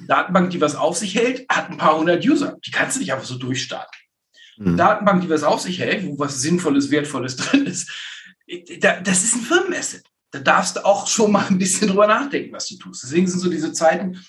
Die 0.00 0.06
Datenbank, 0.06 0.50
die 0.50 0.60
was 0.62 0.76
auf 0.76 0.96
sich 0.96 1.14
hält, 1.14 1.44
hat 1.50 1.68
ein 1.68 1.76
paar 1.76 1.98
hundert 1.98 2.24
User. 2.24 2.56
Die 2.64 2.70
kannst 2.70 2.96
du 2.96 3.00
nicht 3.00 3.12
einfach 3.12 3.26
so 3.26 3.36
durchstarten. 3.36 4.00
Mhm. 4.58 4.76
Datenbank, 4.76 5.22
die 5.22 5.30
was 5.30 5.44
auf 5.44 5.60
sich 5.60 5.78
hält, 5.78 6.06
wo 6.06 6.18
was 6.18 6.40
Sinnvolles, 6.42 6.90
Wertvolles 6.90 7.36
drin 7.36 7.66
ist, 7.66 7.90
das 8.80 9.24
ist 9.24 9.34
ein 9.36 9.42
Firmenasset. 9.42 10.04
Da 10.30 10.40
darfst 10.40 10.76
du 10.76 10.84
auch 10.84 11.06
schon 11.06 11.32
mal 11.32 11.46
ein 11.46 11.58
bisschen 11.58 11.88
drüber 11.88 12.06
nachdenken, 12.06 12.52
was 12.52 12.68
du 12.68 12.76
tust. 12.76 13.02
Deswegen 13.02 13.26
sind 13.26 13.40
so 13.40 13.50
diese 13.50 13.72
Zeiten, 13.72 14.22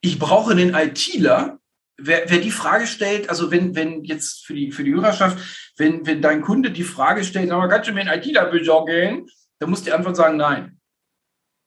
ich 0.00 0.18
brauche 0.18 0.52
einen 0.52 0.74
ITler, 0.74 1.58
wer, 1.96 2.30
wer 2.30 2.38
die 2.38 2.50
Frage 2.50 2.86
stellt, 2.86 3.28
also 3.28 3.50
wenn, 3.50 3.74
wenn 3.74 4.04
jetzt 4.04 4.46
für 4.46 4.54
die, 4.54 4.70
für 4.70 4.84
die 4.84 4.94
Hörerschaft, 4.94 5.72
wenn, 5.76 6.06
wenn 6.06 6.22
dein 6.22 6.42
Kunde 6.42 6.70
die 6.70 6.84
Frage 6.84 7.24
stellt, 7.24 7.50
aber 7.50 7.68
kannst 7.68 7.88
du 7.88 7.92
mir 7.92 8.02
einen 8.02 8.20
ITler 8.20 8.46
besorgen? 8.50 9.28
Dann 9.58 9.70
muss 9.70 9.82
die 9.82 9.92
Antwort 9.92 10.16
sagen, 10.16 10.36
nein. 10.36 10.80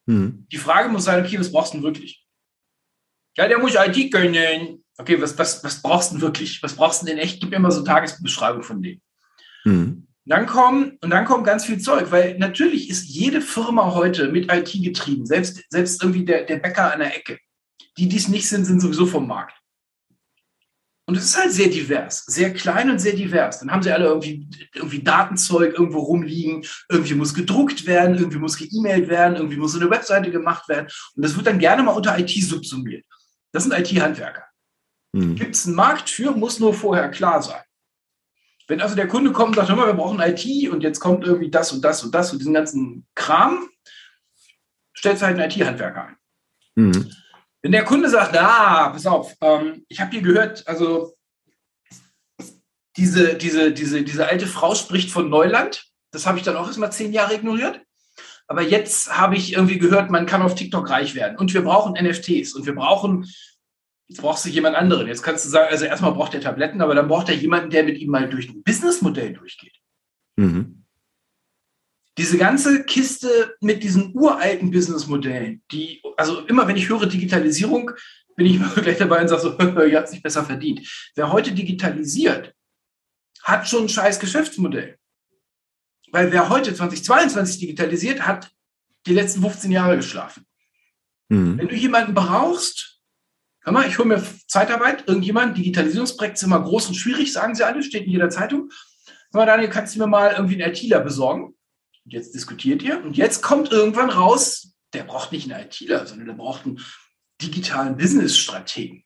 Mhm. 0.05 0.47
Die 0.51 0.57
Frage 0.57 0.89
muss 0.89 1.03
sein, 1.03 1.23
okay, 1.23 1.39
was 1.39 1.51
brauchst 1.51 1.73
du 1.73 1.77
denn 1.77 1.83
wirklich? 1.83 2.25
Ja, 3.37 3.47
der 3.47 3.59
muss 3.59 3.75
IT 3.75 4.11
können 4.11 4.80
okay, 4.97 5.21
was, 5.21 5.37
was, 5.37 5.63
was 5.63 5.81
brauchst 5.81 6.11
du 6.11 6.15
denn 6.15 6.21
wirklich? 6.21 6.61
Was 6.63 6.75
brauchst 6.75 7.01
du 7.01 7.05
denn 7.05 7.17
echt? 7.17 7.41
Gib 7.41 7.51
mir 7.51 7.59
mal 7.59 7.71
so 7.71 7.79
eine 7.79 7.87
Tagesbeschreibung 7.87 8.63
von 8.63 8.81
dem. 8.81 9.01
Mhm. 9.65 10.07
Dann 10.25 10.45
kommen, 10.45 10.97
und 11.01 11.09
dann 11.09 11.25
kommt 11.25 11.45
ganz 11.45 11.65
viel 11.65 11.79
Zeug, 11.79 12.11
weil 12.11 12.37
natürlich 12.37 12.89
ist 12.89 13.05
jede 13.05 13.41
Firma 13.41 13.93
heute 13.93 14.31
mit 14.31 14.51
IT 14.51 14.71
getrieben, 14.71 15.25
selbst, 15.25 15.63
selbst 15.69 16.01
irgendwie 16.01 16.25
der, 16.25 16.43
der 16.43 16.57
Bäcker 16.57 16.93
an 16.93 16.99
der 16.99 17.15
Ecke. 17.15 17.39
Die, 17.97 18.07
die 18.07 18.17
es 18.17 18.27
nicht 18.27 18.47
sind, 18.47 18.65
sind 18.65 18.79
sowieso 18.79 19.05
vom 19.05 19.27
Markt. 19.27 19.61
Und 21.07 21.17
es 21.17 21.25
ist 21.25 21.37
halt 21.37 21.51
sehr 21.51 21.67
divers, 21.67 22.23
sehr 22.25 22.53
klein 22.53 22.89
und 22.89 22.99
sehr 22.99 23.13
divers. 23.13 23.59
Dann 23.59 23.71
haben 23.71 23.83
sie 23.83 23.91
alle 23.91 24.05
irgendwie, 24.05 24.47
irgendwie 24.73 25.03
Datenzeug 25.03 25.73
irgendwo 25.73 25.99
rumliegen, 25.99 26.63
irgendwie 26.87 27.15
muss 27.15 27.33
gedruckt 27.33 27.85
werden, 27.85 28.17
irgendwie 28.17 28.37
muss 28.37 28.57
geemailt 28.57 29.09
werden, 29.09 29.35
irgendwie 29.35 29.57
muss 29.57 29.75
eine 29.75 29.89
Webseite 29.89 30.31
gemacht 30.31 30.69
werden. 30.69 30.87
Und 31.15 31.25
das 31.25 31.35
wird 31.35 31.47
dann 31.47 31.59
gerne 31.59 31.83
mal 31.83 31.91
unter 31.91 32.17
IT 32.17 32.29
subsumiert. 32.29 33.03
Das 33.51 33.63
sind 33.63 33.73
IT-Handwerker. 33.73 34.45
Mhm. 35.13 35.35
Gibt 35.35 35.55
es 35.55 35.65
einen 35.65 35.75
Markt 35.75 36.09
für, 36.09 36.31
muss 36.31 36.59
nur 36.59 36.73
vorher 36.73 37.09
klar 37.09 37.41
sein. 37.41 37.61
Wenn 38.67 38.81
also 38.81 38.95
der 38.95 39.07
Kunde 39.07 39.31
kommt 39.31 39.49
und 39.49 39.55
sagt, 39.55 39.69
hör 39.69 39.75
mal, 39.75 39.87
wir 39.87 39.93
brauchen 39.93 40.21
IT 40.21 40.69
und 40.69 40.81
jetzt 40.81 40.99
kommt 40.99 41.25
irgendwie 41.25 41.49
das 41.49 41.73
und 41.73 41.81
das 41.83 42.03
und 42.03 42.15
das 42.15 42.31
und 42.31 42.39
diesen 42.39 42.53
ganzen 42.53 43.05
Kram, 43.15 43.67
stellt 44.93 45.21
halt 45.21 45.37
einen 45.37 45.51
IT-Handwerker 45.51 46.07
ein. 46.07 46.15
Mhm. 46.75 47.11
Wenn 47.61 47.71
der 47.73 47.83
Kunde 47.83 48.09
sagt, 48.09 48.37
ah, 48.37 48.89
pass 48.89 49.05
auf, 49.05 49.35
ähm, 49.41 49.85
ich 49.87 49.99
habe 49.99 50.11
hier 50.11 50.21
gehört, 50.21 50.67
also 50.67 51.15
diese, 52.97 53.35
diese, 53.35 53.71
diese, 53.71 54.03
diese 54.03 54.27
alte 54.27 54.47
Frau 54.47 54.73
spricht 54.73 55.11
von 55.11 55.29
Neuland, 55.29 55.85
das 56.11 56.25
habe 56.25 56.37
ich 56.37 56.43
dann 56.43 56.55
auch 56.55 56.67
erstmal 56.67 56.91
zehn 56.91 57.13
Jahre 57.13 57.35
ignoriert. 57.35 57.81
Aber 58.47 58.61
jetzt 58.61 59.17
habe 59.17 59.35
ich 59.35 59.53
irgendwie 59.53 59.79
gehört, 59.79 60.11
man 60.11 60.25
kann 60.25 60.41
auf 60.41 60.55
TikTok 60.55 60.89
reich 60.89 61.15
werden 61.15 61.37
und 61.37 61.53
wir 61.53 61.63
brauchen 61.63 61.93
NFTs 61.93 62.53
und 62.53 62.65
wir 62.65 62.75
brauchen 62.75 63.29
Jetzt 64.11 64.19
brauchst 64.19 64.43
du 64.43 64.49
jemand 64.49 64.75
anderen. 64.75 65.07
Jetzt 65.07 65.23
kannst 65.23 65.45
du 65.45 65.49
sagen, 65.49 65.69
also 65.71 65.85
erstmal 65.85 66.11
braucht 66.11 66.33
er 66.33 66.41
Tabletten, 66.41 66.81
aber 66.81 66.93
dann 66.93 67.07
braucht 67.07 67.29
er 67.29 67.35
jemanden, 67.35 67.69
der 67.69 67.85
mit 67.85 67.97
ihm 67.97 68.11
mal 68.11 68.29
durch 68.29 68.49
ein 68.49 68.61
Businessmodell 68.61 69.31
durchgeht. 69.31 69.71
Mhm. 70.35 70.83
Diese 72.17 72.37
ganze 72.37 72.83
Kiste 72.83 73.55
mit 73.61 73.83
diesen 73.83 74.13
uralten 74.13 74.69
Businessmodellen, 74.69 75.63
die, 75.71 76.03
also 76.17 76.41
immer 76.47 76.67
wenn 76.67 76.75
ich 76.75 76.89
höre 76.89 77.05
Digitalisierung, 77.05 77.91
bin 78.35 78.47
ich 78.47 78.59
gleich 78.75 78.97
dabei 78.97 79.21
und 79.21 79.29
sage 79.29 79.43
so, 79.43 79.57
ihr 79.85 79.97
habt 79.97 80.09
sich 80.09 80.21
besser 80.21 80.43
verdient. 80.43 80.85
Wer 81.15 81.31
heute 81.31 81.53
digitalisiert, 81.53 82.53
hat 83.43 83.65
schon 83.65 83.83
ein 83.83 83.89
scheiß 83.89 84.19
Geschäftsmodell. 84.19 84.97
Weil 86.11 86.33
wer 86.33 86.49
heute 86.49 86.75
2022 86.75 87.59
digitalisiert, 87.61 88.27
hat 88.27 88.51
die 89.05 89.13
letzten 89.13 89.39
15 89.39 89.71
Jahre 89.71 89.95
geschlafen. 89.95 90.45
Mhm. 91.29 91.59
Wenn 91.59 91.69
du 91.69 91.75
jemanden 91.75 92.13
brauchst, 92.13 92.90
hör 93.63 93.73
mal, 93.73 93.87
ich 93.87 93.97
hole 93.97 94.07
mir 94.07 94.23
Zeitarbeit, 94.47 95.07
irgendjemand, 95.07 95.57
Digitalisierungsprojekt 95.57 96.37
ist 96.37 96.43
immer 96.43 96.61
groß 96.61 96.87
und 96.87 96.95
schwierig, 96.95 97.31
sagen 97.31 97.55
sie 97.55 97.65
alle, 97.65 97.83
steht 97.83 98.05
in 98.05 98.11
jeder 98.11 98.29
Zeitung. 98.29 98.69
Hör 99.31 99.41
mal, 99.41 99.45
Daniel, 99.45 99.69
kannst 99.69 99.95
du 99.95 99.99
mir 99.99 100.07
mal 100.07 100.33
irgendwie 100.33 100.61
einen 100.61 100.73
ITler 100.73 100.99
besorgen? 100.99 101.55
Und 102.03 102.13
jetzt 102.13 102.33
diskutiert 102.33 102.81
ihr 102.81 103.03
und 103.03 103.15
jetzt 103.15 103.41
kommt 103.41 103.71
irgendwann 103.71 104.09
raus, 104.09 104.73
der 104.93 105.03
braucht 105.03 105.31
nicht 105.31 105.51
einen 105.51 105.65
ITler, 105.65 106.05
sondern 106.05 106.27
der 106.27 106.33
braucht 106.33 106.65
einen 106.65 106.83
digitalen 107.41 107.97
Business-Strategen. 107.97 109.03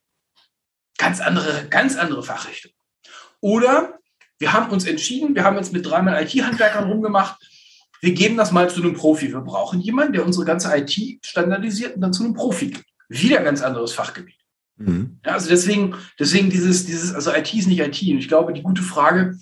Ganz 0.97 1.19
andere, 1.19 1.67
ganz 1.69 1.97
andere 1.97 2.23
Fachrichtung. 2.23 2.71
Oder 3.41 3.99
wir 4.39 4.53
haben 4.53 4.71
uns 4.71 4.85
entschieden, 4.85 5.35
wir 5.35 5.43
haben 5.43 5.57
uns 5.57 5.71
mit 5.71 5.85
dreimal 5.85 6.23
IT-Handwerkern 6.23 6.89
rumgemacht, 6.89 7.37
wir 8.01 8.13
geben 8.13 8.37
das 8.37 8.51
mal 8.51 8.69
zu 8.69 8.81
einem 8.81 8.93
Profi. 8.93 9.31
Wir 9.31 9.41
brauchen 9.41 9.81
jemanden, 9.81 10.13
der 10.13 10.25
unsere 10.25 10.45
ganze 10.45 10.75
IT 10.77 11.25
standardisiert 11.25 11.95
und 11.95 12.01
dann 12.01 12.13
zu 12.13 12.23
einem 12.23 12.33
Profi 12.33 12.67
gibt. 12.67 12.85
Wieder 13.09 13.41
ganz 13.41 13.61
anderes 13.61 13.93
Fachgebiet. 13.93 14.44
Mhm. 14.77 15.19
Ja, 15.25 15.33
also 15.33 15.49
deswegen, 15.49 15.95
deswegen 16.19 16.49
dieses, 16.49 16.85
dieses, 16.85 17.13
also 17.13 17.31
IT 17.33 17.53
ist 17.53 17.67
nicht 17.67 17.79
IT. 17.79 18.01
Und 18.01 18.19
ich 18.19 18.27
glaube, 18.27 18.53
die 18.53 18.63
gute 18.63 18.81
Frage 18.81 19.37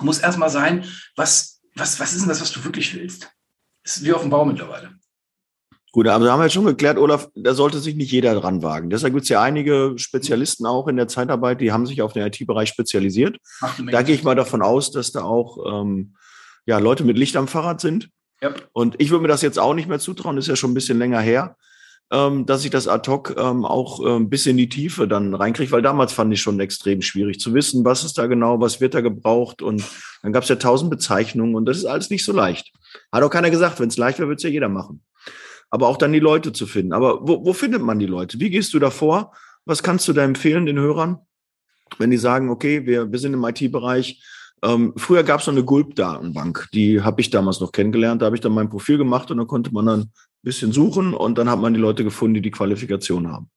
muss 0.00 0.18
erstmal 0.18 0.50
sein, 0.50 0.84
was, 1.14 1.60
was, 1.74 2.00
was 2.00 2.12
ist 2.12 2.22
denn 2.22 2.28
das, 2.28 2.40
was 2.40 2.52
du 2.52 2.64
wirklich 2.64 2.94
willst? 2.94 3.30
Das 3.84 3.98
ist 3.98 4.04
wie 4.04 4.12
auf 4.12 4.22
dem 4.22 4.30
Bau 4.30 4.44
mittlerweile. 4.44 4.90
Gut, 5.92 6.08
aber 6.08 6.26
da 6.26 6.32
haben 6.32 6.42
wir 6.42 6.50
schon 6.50 6.66
geklärt, 6.66 6.98
Olaf, 6.98 7.30
da 7.34 7.54
sollte 7.54 7.78
sich 7.78 7.94
nicht 7.94 8.12
jeder 8.12 8.34
dran 8.34 8.62
wagen. 8.62 8.90
Deshalb 8.90 9.14
gibt 9.14 9.22
es 9.22 9.30
ja 9.30 9.40
einige 9.40 9.94
Spezialisten 9.96 10.66
auch 10.66 10.88
in 10.88 10.96
der 10.96 11.08
Zeitarbeit, 11.08 11.62
die 11.62 11.72
haben 11.72 11.86
sich 11.86 12.02
auf 12.02 12.12
den 12.12 12.26
IT-Bereich 12.26 12.68
spezialisiert. 12.68 13.38
Da 13.90 14.02
gehe 14.02 14.14
ich 14.14 14.22
mal 14.22 14.34
davon 14.34 14.60
aus, 14.60 14.90
dass 14.90 15.12
da 15.12 15.22
auch 15.22 15.56
ähm, 15.80 16.14
ja, 16.66 16.78
Leute 16.78 17.04
mit 17.04 17.16
Licht 17.16 17.34
am 17.36 17.48
Fahrrad 17.48 17.80
sind. 17.80 18.10
Yep. 18.42 18.68
Und 18.74 18.96
ich 18.98 19.10
würde 19.10 19.22
mir 19.22 19.28
das 19.28 19.40
jetzt 19.40 19.58
auch 19.58 19.72
nicht 19.72 19.88
mehr 19.88 19.98
zutrauen, 19.98 20.36
ist 20.36 20.48
ja 20.48 20.56
schon 20.56 20.72
ein 20.72 20.74
bisschen 20.74 20.98
länger 20.98 21.20
her, 21.20 21.56
ähm, 22.12 22.46
dass 22.46 22.64
ich 22.64 22.70
das 22.70 22.86
ad 22.86 23.10
hoc 23.10 23.34
ähm, 23.36 23.64
auch 23.64 24.00
äh, 24.04 24.16
ein 24.16 24.30
bisschen 24.30 24.52
in 24.52 24.58
die 24.58 24.68
Tiefe 24.68 25.08
dann 25.08 25.34
reinkriege, 25.34 25.72
weil 25.72 25.82
damals 25.82 26.12
fand 26.12 26.32
ich 26.32 26.40
schon 26.40 26.60
extrem 26.60 27.02
schwierig 27.02 27.40
zu 27.40 27.52
wissen, 27.52 27.84
was 27.84 28.04
ist 28.04 28.16
da 28.18 28.26
genau, 28.26 28.60
was 28.60 28.80
wird 28.80 28.94
da 28.94 29.00
gebraucht. 29.00 29.60
Und 29.60 29.84
dann 30.22 30.32
gab 30.32 30.44
es 30.44 30.48
ja 30.48 30.56
tausend 30.56 30.90
Bezeichnungen 30.90 31.56
und 31.56 31.66
das 31.66 31.78
ist 31.78 31.84
alles 31.84 32.10
nicht 32.10 32.24
so 32.24 32.32
leicht. 32.32 32.72
Hat 33.10 33.22
auch 33.22 33.30
keiner 33.30 33.50
gesagt, 33.50 33.80
wenn 33.80 33.88
es 33.88 33.96
leicht 33.96 34.18
wäre, 34.18 34.28
würde 34.28 34.36
es 34.36 34.44
ja 34.44 34.50
jeder 34.50 34.68
machen. 34.68 35.02
Aber 35.68 35.88
auch 35.88 35.96
dann 35.96 36.12
die 36.12 36.20
Leute 36.20 36.52
zu 36.52 36.66
finden. 36.66 36.92
Aber 36.92 37.26
wo, 37.26 37.44
wo 37.44 37.52
findet 37.52 37.82
man 37.82 37.98
die 37.98 38.06
Leute? 38.06 38.38
Wie 38.38 38.50
gehst 38.50 38.72
du 38.72 38.78
da 38.78 38.90
vor? 38.90 39.32
Was 39.64 39.82
kannst 39.82 40.06
du 40.06 40.12
da 40.12 40.22
empfehlen 40.22 40.64
den 40.64 40.78
Hörern, 40.78 41.18
wenn 41.98 42.12
die 42.12 42.18
sagen, 42.18 42.50
okay, 42.50 42.86
wir, 42.86 43.10
wir 43.10 43.18
sind 43.18 43.34
im 43.34 43.44
IT-Bereich, 43.44 44.22
ähm, 44.62 44.94
früher 44.96 45.22
gab 45.22 45.40
es 45.40 45.46
noch 45.46 45.54
eine 45.54 45.64
Gulp-Datenbank, 45.64 46.68
die 46.72 47.02
habe 47.02 47.20
ich 47.20 47.30
damals 47.30 47.60
noch 47.60 47.72
kennengelernt. 47.72 48.22
Da 48.22 48.26
habe 48.26 48.36
ich 48.36 48.42
dann 48.42 48.52
mein 48.52 48.70
Profil 48.70 48.98
gemacht 48.98 49.30
und 49.30 49.38
dann 49.38 49.46
konnte 49.46 49.72
man 49.72 49.86
dann 49.86 50.00
ein 50.00 50.12
bisschen 50.42 50.72
suchen 50.72 51.14
und 51.14 51.36
dann 51.36 51.50
hat 51.50 51.60
man 51.60 51.74
die 51.74 51.80
Leute 51.80 52.04
gefunden, 52.04 52.34
die 52.34 52.42
die 52.42 52.50
Qualifikation 52.50 53.30
haben. 53.30 53.50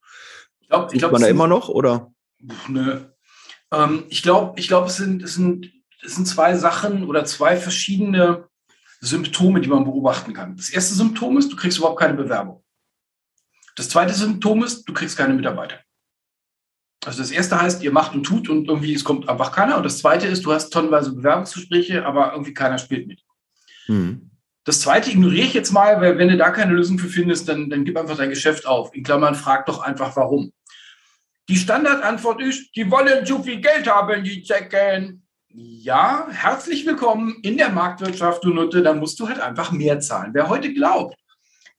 Ich 0.60 0.68
glaube, 0.68 0.94
ich 0.94 1.00
glaub, 1.00 1.12
man 1.12 1.22
da 1.22 1.28
immer 1.28 1.48
noch 1.48 1.70
oder? 1.70 2.12
Nö. 2.68 3.00
Ähm, 3.72 4.04
ich 4.10 4.24
glaube, 4.24 4.60
ich 4.60 4.68
glaube, 4.68 4.88
es 4.88 4.98
sind, 4.98 5.24
es 5.24 5.36
sind, 5.36 5.72
es 6.04 6.16
sind 6.16 6.28
zwei 6.28 6.56
Sachen 6.56 7.06
oder 7.06 7.26
zwei 7.26 7.58
verschiedene 7.58 8.48
Symptome, 9.02 9.62
die 9.62 9.70
man 9.70 9.86
beobachten 9.86 10.34
kann. 10.34 10.58
Das 10.58 10.70
erste 10.70 10.96
Symptom 10.96 11.38
ist, 11.38 11.52
du 11.52 11.56
kriegst 11.56 11.78
überhaupt 11.78 12.00
keine 12.00 12.16
Bewerbung. 12.16 12.64
Das 13.76 13.90
zweite 13.90 14.14
Symptom 14.14 14.64
ist, 14.64 14.84
du 14.84 14.94
kriegst 14.94 15.18
keine 15.18 15.34
Mitarbeiter. 15.34 15.80
Also 17.06 17.20
das 17.20 17.32
erste 17.32 17.62
heißt, 17.62 17.82
ihr 17.84 17.92
macht 17.92 18.14
und 18.14 18.24
tut 18.24 18.50
und 18.50 18.68
irgendwie 18.68 18.94
es 18.94 19.04
kommt 19.04 19.30
einfach 19.30 19.52
keiner. 19.52 19.78
Und 19.78 19.84
das 19.84 20.00
zweite 20.00 20.28
ist, 20.28 20.46
du 20.46 20.52
hast 20.52 20.70
tonnenweise 20.70 21.14
Bewerbungsgespräche, 21.14 22.06
aber 22.06 22.34
irgendwie 22.34 22.54
keiner 22.54 22.78
spielt 22.78 23.08
mit. 23.08 23.22
Mhm. 23.88 24.30
Das 24.66 24.82
zweite 24.82 25.10
ignoriere 25.10 25.48
ich 25.48 25.54
jetzt 25.54 25.72
mal, 25.72 26.02
weil 26.02 26.18
wenn 26.18 26.28
du 26.28 26.38
da 26.38 26.52
keine 26.52 26.74
Lösung 26.74 27.00
für 27.00 27.08
findest, 27.08 27.48
dann, 27.48 27.70
dann 27.70 27.86
gib 27.86 27.98
einfach 27.98 28.18
dein 28.18 28.30
Geschäft 28.30 28.68
auf. 28.68 28.94
In 28.94 29.04
Klammern, 29.04 29.36
frag 29.36 29.66
doch 29.66 29.80
einfach 29.82 30.16
warum. 30.16 30.52
Die 31.48 31.56
Standardantwort 31.56 32.42
ist, 32.42 32.76
die 32.76 32.92
wollen 32.92 33.26
zu 33.26 33.42
viel 33.42 33.62
Geld 33.62 33.88
haben, 33.88 34.24
die 34.24 34.44
Zecken. 34.44 35.26
Ja, 35.52 36.28
herzlich 36.30 36.86
willkommen 36.86 37.38
in 37.42 37.58
der 37.58 37.70
Marktwirtschaft, 37.70 38.44
du 38.44 38.54
Nutte, 38.54 38.84
dann 38.84 39.00
musst 39.00 39.20
du 39.20 39.28
halt 39.28 39.40
einfach 39.40 39.72
mehr 39.72 40.00
zahlen. 40.00 40.32
Wer 40.34 40.48
heute 40.48 40.72
glaubt, 40.72 41.16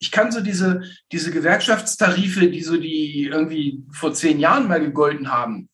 ich 0.01 0.11
kann 0.11 0.33
so 0.33 0.41
diese, 0.41 0.83
diese 1.13 1.31
Gewerkschaftstarife, 1.31 2.49
die 2.49 2.63
so 2.63 2.79
die 2.79 3.27
irgendwie 3.27 3.85
vor 3.93 4.15
zehn 4.15 4.41
Jahren 4.41 4.67
mal 4.67 4.81
gegolten 4.81 5.31
haben, 5.31 5.69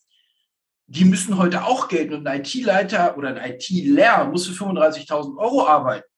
die 0.89 1.05
müssen 1.05 1.39
heute 1.39 1.65
auch 1.65 1.87
gelten. 1.87 2.15
Und 2.15 2.27
ein 2.27 2.41
IT-Leiter 2.41 3.17
oder 3.17 3.29
ein 3.29 3.53
IT-Lehrer 3.53 4.29
muss 4.29 4.49
für 4.49 4.65
35.000 4.65 5.39
Euro 5.39 5.67
arbeiten. 5.67 6.09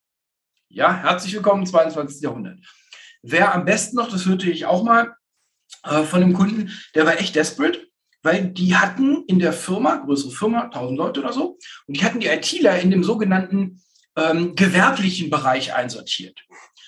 Ja, 0.69 1.03
herzlich 1.03 1.35
willkommen 1.35 1.63
im 1.63 1.69
22. 1.69 2.23
Jahrhundert. 2.23 2.59
Wer 3.23 3.55
am 3.55 3.67
besten 3.67 3.97
noch, 3.97 4.11
das 4.11 4.25
hörte 4.25 4.51
ich 4.51 4.65
auch 4.65 4.85
mal 4.85 5.15
äh, 5.85 6.03
von 6.03 6.23
einem 6.23 6.33
Kunden, 6.33 6.73
der 6.95 7.05
war 7.05 7.21
echt 7.21 7.35
desperate, 7.35 7.89
weil 8.23 8.49
die 8.49 8.75
hatten 8.75 9.25
in 9.27 9.39
der 9.39 9.53
Firma, 9.53 9.97
größere 9.97 10.31
Firma, 10.31 10.63
1000 10.63 10.99
Leute 10.99 11.21
oder 11.21 11.33
so, 11.33 11.59
und 11.87 11.97
die 11.97 12.05
hatten 12.05 12.21
die 12.21 12.29
ITler 12.29 12.81
in 12.81 12.91
dem 12.91 13.05
sogenannten 13.05 13.83
ähm, 14.19 14.55
gewerblichen 14.55 15.31
Bereich 15.31 15.75
einsortiert. 15.75 16.39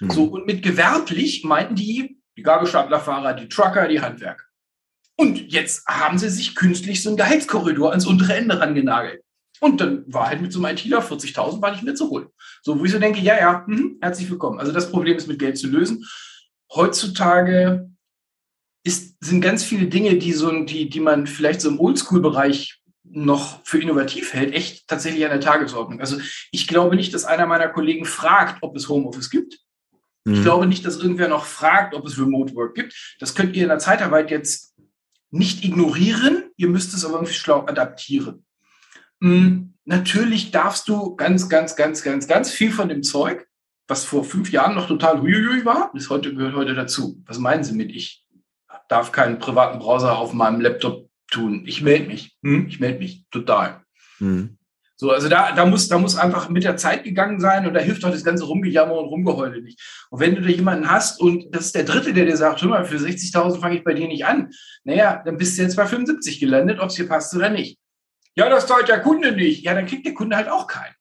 Mhm. 0.00 0.10
So, 0.10 0.25
und 0.25 0.46
mit 0.46 0.62
gewerblich 0.62 1.44
meinten 1.44 1.76
die 1.76 2.20
die 2.37 2.42
Gabelstaplerfahrer, 2.42 3.34
die 3.34 3.49
Trucker, 3.49 3.87
die 3.87 4.00
Handwerker. 4.00 4.44
Und 5.16 5.52
jetzt 5.52 5.87
haben 5.87 6.18
sie 6.18 6.30
sich 6.30 6.54
künstlich 6.54 7.02
so 7.02 7.10
einen 7.10 7.18
Gehaltskorridor 7.18 7.90
ans 7.90 8.06
untere 8.06 8.34
Ende 8.34 8.58
rangenagelt. 8.58 9.22
Und 9.60 9.78
dann 9.82 10.04
war 10.06 10.28
halt 10.28 10.40
mit 10.40 10.50
so 10.50 10.64
einem 10.64 10.75
ITler 10.75 11.02
40.000 11.02 11.60
war 11.60 11.72
nicht 11.72 11.82
mehr 11.82 11.94
zu 11.94 12.08
holen. 12.08 12.28
So, 12.62 12.78
wo 12.80 12.84
ich 12.87 12.92
so 12.92 12.99
denke, 12.99 13.20
ja, 13.20 13.37
ja, 13.37 13.64
mh, 13.66 13.96
herzlich 14.00 14.30
willkommen. 14.30 14.58
Also 14.58 14.72
das 14.72 14.90
Problem 14.90 15.18
ist 15.18 15.28
mit 15.28 15.38
Geld 15.38 15.58
zu 15.58 15.66
lösen. 15.66 16.06
Heutzutage 16.72 17.90
ist, 18.82 19.22
sind 19.22 19.42
ganz 19.42 19.62
viele 19.62 19.88
Dinge, 19.88 20.16
die 20.16 20.32
so, 20.32 20.50
die, 20.64 20.88
die 20.88 21.00
man 21.00 21.26
vielleicht 21.26 21.60
so 21.60 21.68
im 21.68 21.78
Oldschool-Bereich 21.78 22.79
noch 23.12 23.64
für 23.64 23.80
innovativ 23.80 24.32
hält, 24.32 24.54
echt 24.54 24.86
tatsächlich 24.86 25.24
an 25.24 25.30
der 25.30 25.40
Tagesordnung. 25.40 26.00
Also 26.00 26.18
ich 26.50 26.68
glaube 26.68 26.96
nicht, 26.96 27.12
dass 27.12 27.24
einer 27.24 27.46
meiner 27.46 27.68
Kollegen 27.68 28.04
fragt, 28.04 28.62
ob 28.62 28.76
es 28.76 28.88
Homeoffice 28.88 29.30
gibt. 29.30 29.58
Ich 30.24 30.38
mhm. 30.38 30.42
glaube 30.42 30.66
nicht, 30.66 30.84
dass 30.84 30.98
irgendwer 30.98 31.28
noch 31.28 31.44
fragt, 31.44 31.94
ob 31.94 32.06
es 32.06 32.18
Remote 32.18 32.54
Work 32.54 32.74
gibt. 32.74 33.16
Das 33.18 33.34
könnt 33.34 33.56
ihr 33.56 33.62
in 33.62 33.68
der 33.68 33.78
Zeitarbeit 33.78 34.30
jetzt 34.30 34.76
nicht 35.30 35.64
ignorieren. 35.64 36.50
Ihr 36.56 36.68
müsst 36.68 36.94
es 36.94 37.04
aber 37.04 37.14
irgendwie 37.14 37.34
schlau 37.34 37.66
adaptieren. 37.66 38.44
Mhm. 39.18 39.74
Natürlich 39.84 40.50
darfst 40.50 40.88
du 40.88 41.16
ganz, 41.16 41.48
ganz, 41.48 41.74
ganz, 41.74 42.02
ganz, 42.02 42.28
ganz 42.28 42.50
viel 42.50 42.70
von 42.70 42.88
dem 42.88 43.02
Zeug, 43.02 43.46
was 43.88 44.04
vor 44.04 44.24
fünf 44.24 44.52
Jahren 44.52 44.76
noch 44.76 44.86
total 44.86 45.20
huiui 45.20 45.64
war, 45.64 45.90
ist 45.94 46.10
heute, 46.10 46.32
gehört 46.32 46.54
heute 46.54 46.74
dazu. 46.74 47.20
Was 47.26 47.38
meinen 47.38 47.64
Sie 47.64 47.72
mit 47.72 47.90
ich 47.90 48.24
darf 48.88 49.12
keinen 49.12 49.38
privaten 49.38 49.78
Browser 49.78 50.18
auf 50.18 50.32
meinem 50.32 50.60
Laptop 50.60 51.09
tun? 51.30 51.64
Ich 51.66 51.82
melde 51.82 52.06
mich. 52.06 52.37
Hm? 52.42 52.66
Ich 52.68 52.80
melde 52.80 52.99
mich. 52.99 53.25
Total. 53.30 53.82
Mhm. 54.18 54.58
So, 55.00 55.10
also 55.10 55.30
da, 55.30 55.52
da, 55.52 55.64
muss, 55.64 55.88
da 55.88 55.96
muss 55.96 56.14
einfach 56.14 56.50
mit 56.50 56.62
der 56.62 56.76
Zeit 56.76 57.04
gegangen 57.04 57.40
sein 57.40 57.66
und 57.66 57.72
da 57.72 57.80
hilft 57.80 58.04
auch 58.04 58.10
das 58.10 58.22
ganze 58.22 58.44
Rumgejammer 58.44 58.92
und 58.99 59.08
Rumgeheule 59.08 59.62
nicht. 59.62 59.80
Und 60.10 60.20
wenn 60.20 60.34
du 60.34 60.42
da 60.42 60.49
jemanden 60.49 60.90
hast 60.90 61.22
und 61.22 61.54
das 61.54 61.66
ist 61.66 61.75
der 61.75 61.84
Dritte, 61.84 62.12
der 62.12 62.26
dir 62.26 62.37
sagt, 62.37 62.60
hör 62.60 62.68
mal, 62.68 62.84
für 62.84 62.99
60.000 62.99 63.60
fange 63.60 63.76
ich 63.78 63.84
bei 63.84 63.94
dir 63.94 64.08
nicht 64.08 64.26
an, 64.26 64.50
naja, 64.84 65.22
dann 65.25 65.38
bist 65.38 65.56
du 65.56 65.62
jetzt 65.62 65.76
bei 65.76 65.87
75 65.87 66.38
gelandet, 66.38 66.80
ob 66.80 66.90
es 66.90 66.96
dir 66.96 67.08
passt 67.08 67.34
oder 67.34 67.49
nicht. 67.49 67.78
Ja, 68.37 68.50
das 68.50 68.66
zahlt 68.66 68.88
der 68.88 69.00
Kunde 69.00 69.32
nicht. 69.32 69.64
Ja, 69.64 69.72
dann 69.72 69.87
kriegt 69.87 70.04
der 70.04 70.12
Kunde 70.12 70.37
halt 70.37 70.50
auch 70.50 70.66
keinen. 70.66 70.94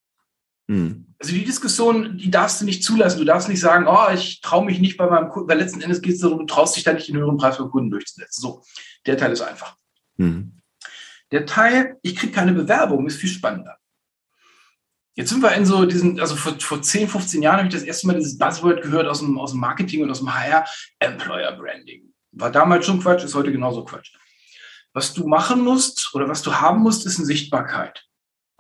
Hm. 0.70 1.14
Also 1.20 1.34
die 1.34 1.44
Diskussion, 1.44 2.18
die 2.18 2.32
darfst 2.32 2.62
du 2.62 2.66
nicht 2.66 2.86
zulassen. 2.86 3.20
Du 3.20 3.26
darfst 3.26 3.50
nicht 3.50 3.60
sagen, 3.60 3.86
oh, 3.86 4.14
ich 4.14 4.40
traue 4.40 4.64
mich 4.64 4.80
nicht 4.80 4.96
bei 4.96 5.10
meinem 5.10 5.28
Kunden, 5.28 5.50
weil 5.50 5.58
letzten 5.58 5.82
Endes 5.82 6.02
geht 6.02 6.14
es 6.14 6.22
darum, 6.22 6.40
du 6.40 6.46
traust 6.46 6.78
dich 6.78 6.86
da 6.86 6.94
nicht 6.94 7.10
den 7.10 7.18
höheren 7.18 7.36
Preis 7.36 7.58
für 7.58 7.70
Kunden 7.70 7.92
durchzusetzen. 7.92 8.42
So, 8.42 8.64
der 9.06 9.18
Teil 9.18 9.34
ist 9.34 9.42
einfach. 9.42 9.76
Hm. 10.20 10.62
Der 11.32 11.46
Teil, 11.46 11.98
ich 12.02 12.16
kriege 12.16 12.34
keine 12.34 12.54
Bewerbung, 12.54 13.08
ist 13.08 13.18
viel 13.18 13.30
spannender. 13.30 13.78
Jetzt 15.16 15.30
sind 15.30 15.42
wir 15.42 15.54
in 15.54 15.66
so 15.66 15.86
diesen, 15.86 16.20
also 16.20 16.36
vor, 16.36 16.58
vor 16.60 16.82
10, 16.82 17.08
15 17.10 17.42
Jahren 17.42 17.58
habe 17.58 17.68
ich 17.68 17.74
das 17.74 17.84
erste 17.84 18.08
Mal 18.08 18.16
dieses 18.16 18.38
Buzzword 18.38 18.82
gehört 18.82 19.08
aus 19.08 19.20
dem, 19.20 19.38
aus 19.38 19.52
dem 19.52 19.60
Marketing 19.60 20.04
und 20.04 20.12
aus 20.12 20.20
dem 20.20 20.34
HR, 20.34 20.66
Employer 21.00 21.52
Branding. 21.58 22.14
War 22.32 22.52
damals 22.52 22.86
schon 22.86 23.02
Quatsch, 23.02 23.24
ist 23.24 23.36
heute 23.36 23.52
genauso 23.52 23.84
Quatsch. 23.84 24.14
Was 24.94 25.14
du 25.14 25.28
machen 25.28 25.62
musst 25.62 26.14
oder 26.14 26.30
was 26.30 26.42
du 26.42 26.54
haben 26.54 26.82
musst, 26.82 27.06
ist 27.06 27.18
eine 27.18 27.26
Sichtbarkeit 27.26 28.06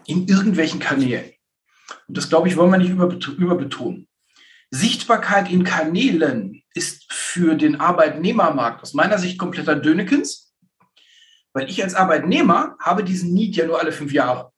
in 0.05 0.27
irgendwelchen 0.27 0.79
Kanälen. 0.79 1.31
Und 2.07 2.17
das, 2.17 2.29
glaube 2.29 2.47
ich, 2.47 2.57
wollen 2.57 2.71
wir 2.71 2.77
nicht 2.77 2.91
überbetonen. 2.91 4.07
Sichtbarkeit 4.71 5.49
in 5.49 5.63
Kanälen 5.63 6.61
ist 6.73 7.11
für 7.11 7.55
den 7.55 7.79
Arbeitnehmermarkt 7.79 8.81
aus 8.83 8.93
meiner 8.93 9.17
Sicht 9.17 9.39
kompletter 9.39 9.75
Dönekens. 9.75 10.48
Weil 11.53 11.69
ich 11.69 11.83
als 11.83 11.95
Arbeitnehmer 11.95 12.77
habe 12.79 13.03
diesen 13.03 13.33
Need 13.33 13.55
ja 13.55 13.65
nur 13.65 13.79
alle 13.79 13.91
fünf 13.91 14.11
Jahre. 14.11 14.51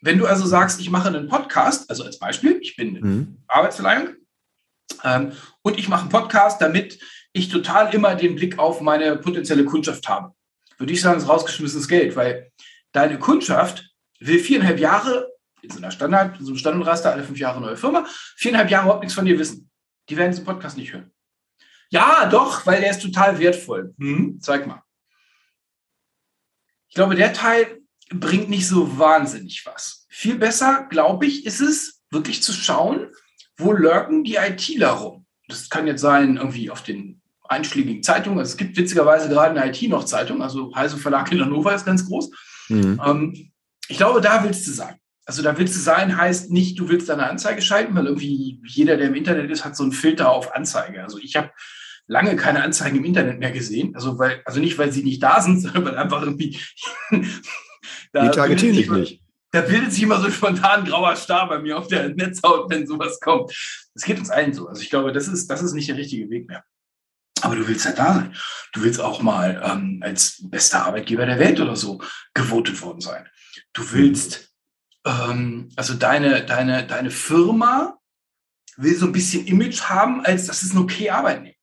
Wenn 0.00 0.18
du 0.18 0.26
also 0.26 0.46
sagst, 0.46 0.80
ich 0.80 0.90
mache 0.90 1.08
einen 1.08 1.28
Podcast, 1.28 1.88
also 1.88 2.04
als 2.04 2.18
Beispiel, 2.18 2.58
ich 2.60 2.76
bin 2.76 3.00
mhm. 3.00 3.42
Arbeitsverleihung 3.48 4.08
ähm, 5.02 5.32
und 5.62 5.78
ich 5.78 5.88
mache 5.88 6.02
einen 6.02 6.10
Podcast, 6.10 6.60
damit 6.60 6.98
ich 7.32 7.48
total 7.48 7.92
immer 7.94 8.14
den 8.14 8.36
Blick 8.36 8.58
auf 8.58 8.80
meine 8.80 9.16
potenzielle 9.16 9.64
Kundschaft 9.64 10.08
habe. 10.08 10.34
Würde 10.78 10.92
ich 10.92 11.00
sagen, 11.00 11.18
ist 11.18 11.28
rausgeschmissenes 11.28 11.88
Geld, 11.88 12.16
weil 12.16 12.52
deine 12.92 13.18
Kundschaft 13.18 13.90
will 14.20 14.38
viereinhalb 14.38 14.78
Jahre 14.78 15.32
in 15.62 15.70
so 15.70 15.78
einer 15.78 15.90
Standard, 15.90 16.38
in 16.38 16.44
so 16.44 16.50
einem 16.52 16.58
Standardraster, 16.58 17.12
alle 17.12 17.24
fünf 17.24 17.38
Jahre 17.38 17.60
neue 17.60 17.76
Firma, 17.76 18.06
viereinhalb 18.36 18.70
Jahre 18.70 18.84
überhaupt 18.84 19.02
nichts 19.02 19.14
von 19.14 19.24
dir 19.24 19.38
wissen. 19.38 19.70
Die 20.08 20.16
werden 20.16 20.30
diesen 20.30 20.44
Podcast 20.44 20.76
nicht 20.76 20.92
hören. 20.92 21.10
Ja, 21.90 22.26
doch, 22.26 22.66
weil 22.66 22.80
der 22.80 22.90
ist 22.90 23.02
total 23.02 23.38
wertvoll. 23.38 23.94
Hm, 23.98 24.38
zeig 24.40 24.66
mal. 24.66 24.82
Ich 26.94 26.96
glaube, 26.96 27.16
der 27.16 27.32
Teil 27.32 27.80
bringt 28.08 28.48
nicht 28.48 28.68
so 28.68 29.00
wahnsinnig 29.00 29.66
was. 29.66 30.06
Viel 30.08 30.38
besser, 30.38 30.86
glaube 30.88 31.26
ich, 31.26 31.44
ist 31.44 31.60
es, 31.60 32.02
wirklich 32.12 32.40
zu 32.40 32.52
schauen, 32.52 33.08
wo 33.56 33.72
lurken 33.72 34.22
die 34.22 34.36
ITler 34.36 34.90
rum. 34.90 35.26
Das 35.48 35.68
kann 35.68 35.88
jetzt 35.88 36.02
sein, 36.02 36.36
irgendwie 36.36 36.70
auf 36.70 36.84
den 36.84 37.20
einschlägigen 37.48 38.04
Zeitungen. 38.04 38.38
Also 38.38 38.52
es 38.52 38.56
gibt 38.56 38.76
witzigerweise 38.76 39.28
gerade 39.28 39.60
eine 39.60 39.68
IT 39.68 39.82
noch 39.88 40.04
Zeitung, 40.04 40.40
also 40.40 40.72
Heise 40.76 40.96
Verlag 40.96 41.32
in 41.32 41.40
Hannover 41.40 41.74
ist 41.74 41.84
ganz 41.84 42.06
groß. 42.06 42.30
Mhm. 42.68 43.02
Ähm, 43.04 43.50
ich 43.88 43.96
glaube, 43.96 44.20
da 44.20 44.44
willst 44.44 44.64
du 44.68 44.70
sein. 44.70 44.94
Also 45.26 45.42
da 45.42 45.58
willst 45.58 45.74
du 45.74 45.80
sein, 45.80 46.16
heißt 46.16 46.52
nicht, 46.52 46.78
du 46.78 46.88
willst 46.88 47.08
deine 47.08 47.28
Anzeige 47.28 47.60
schalten, 47.60 47.96
weil 47.96 48.06
irgendwie 48.06 48.62
jeder, 48.68 48.96
der 48.96 49.08
im 49.08 49.16
Internet 49.16 49.50
ist, 49.50 49.64
hat 49.64 49.74
so 49.74 49.82
einen 49.82 49.90
Filter 49.90 50.30
auf 50.30 50.54
Anzeige. 50.54 51.02
Also 51.02 51.18
ich 51.18 51.34
habe 51.34 51.50
lange 52.06 52.36
keine 52.36 52.62
Anzeigen 52.62 52.98
im 52.98 53.04
Internet 53.04 53.38
mehr 53.38 53.52
gesehen. 53.52 53.94
Also 53.94 54.18
weil, 54.18 54.42
also 54.44 54.60
nicht, 54.60 54.78
weil 54.78 54.92
sie 54.92 55.02
nicht 55.02 55.22
da 55.22 55.40
sind, 55.40 55.60
sondern 55.62 55.84
weil 55.84 55.98
einfach 55.98 56.22
irgendwie. 56.22 56.58
da 58.12 58.28
Die 58.28 58.30
targetieren 58.30 58.76
dich 58.76 58.90
nicht. 58.90 59.20
Da 59.50 59.60
bildet 59.60 59.92
sich 59.92 60.02
immer 60.02 60.18
so 60.18 60.26
ein 60.26 60.32
spontan 60.32 60.84
grauer 60.84 61.14
Star 61.14 61.48
bei 61.48 61.60
mir 61.60 61.78
auf 61.78 61.86
der 61.86 62.08
Netzhaut, 62.08 62.68
wenn 62.70 62.88
sowas 62.88 63.20
kommt. 63.20 63.52
Das 63.94 64.02
geht 64.02 64.18
uns 64.18 64.28
allen 64.28 64.52
so. 64.52 64.66
Also 64.66 64.82
ich 64.82 64.90
glaube, 64.90 65.12
das 65.12 65.28
ist, 65.28 65.48
das 65.48 65.62
ist 65.62 65.74
nicht 65.74 65.88
der 65.88 65.96
richtige 65.96 66.28
Weg 66.28 66.48
mehr. 66.48 66.64
Aber 67.40 67.54
du 67.54 67.68
willst 67.68 67.84
ja 67.84 67.92
da 67.92 68.14
sein. 68.14 68.34
Du 68.72 68.82
willst 68.82 69.00
auch 69.00 69.22
mal 69.22 69.62
ähm, 69.64 70.00
als 70.02 70.42
bester 70.50 70.86
Arbeitgeber 70.86 71.24
der 71.26 71.38
Welt 71.38 71.60
oder 71.60 71.76
so 71.76 72.02
gewotet 72.32 72.82
worden 72.82 73.00
sein. 73.00 73.28
Du 73.74 73.92
willst, 73.92 74.52
ähm, 75.06 75.68
also 75.76 75.94
deine, 75.94 76.44
deine, 76.44 76.84
deine 76.84 77.12
Firma 77.12 77.98
will 78.76 78.96
so 78.96 79.06
ein 79.06 79.12
bisschen 79.12 79.46
Image 79.46 79.82
haben, 79.82 80.24
als 80.24 80.46
das 80.46 80.64
ist 80.64 80.74
ein 80.74 80.78
okay 80.78 81.10
Arbeitnehmer. 81.10 81.53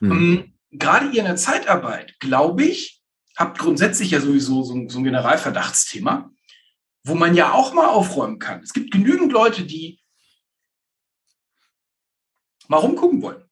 Mhm. 0.00 0.54
Gerade 0.70 1.06
ihr 1.10 1.20
in 1.20 1.26
der 1.26 1.36
Zeitarbeit, 1.36 2.18
glaube 2.20 2.64
ich, 2.64 3.02
habt 3.36 3.58
grundsätzlich 3.58 4.10
ja 4.10 4.20
sowieso 4.20 4.62
so, 4.62 4.88
so 4.88 4.98
ein 4.98 5.04
Generalverdachtsthema, 5.04 6.30
wo 7.04 7.14
man 7.14 7.34
ja 7.34 7.52
auch 7.52 7.74
mal 7.74 7.88
aufräumen 7.88 8.38
kann. 8.38 8.62
Es 8.62 8.72
gibt 8.72 8.90
genügend 8.90 9.32
Leute, 9.32 9.64
die 9.64 10.00
mal 12.68 12.78
rumgucken 12.78 13.22
wollen 13.22 13.44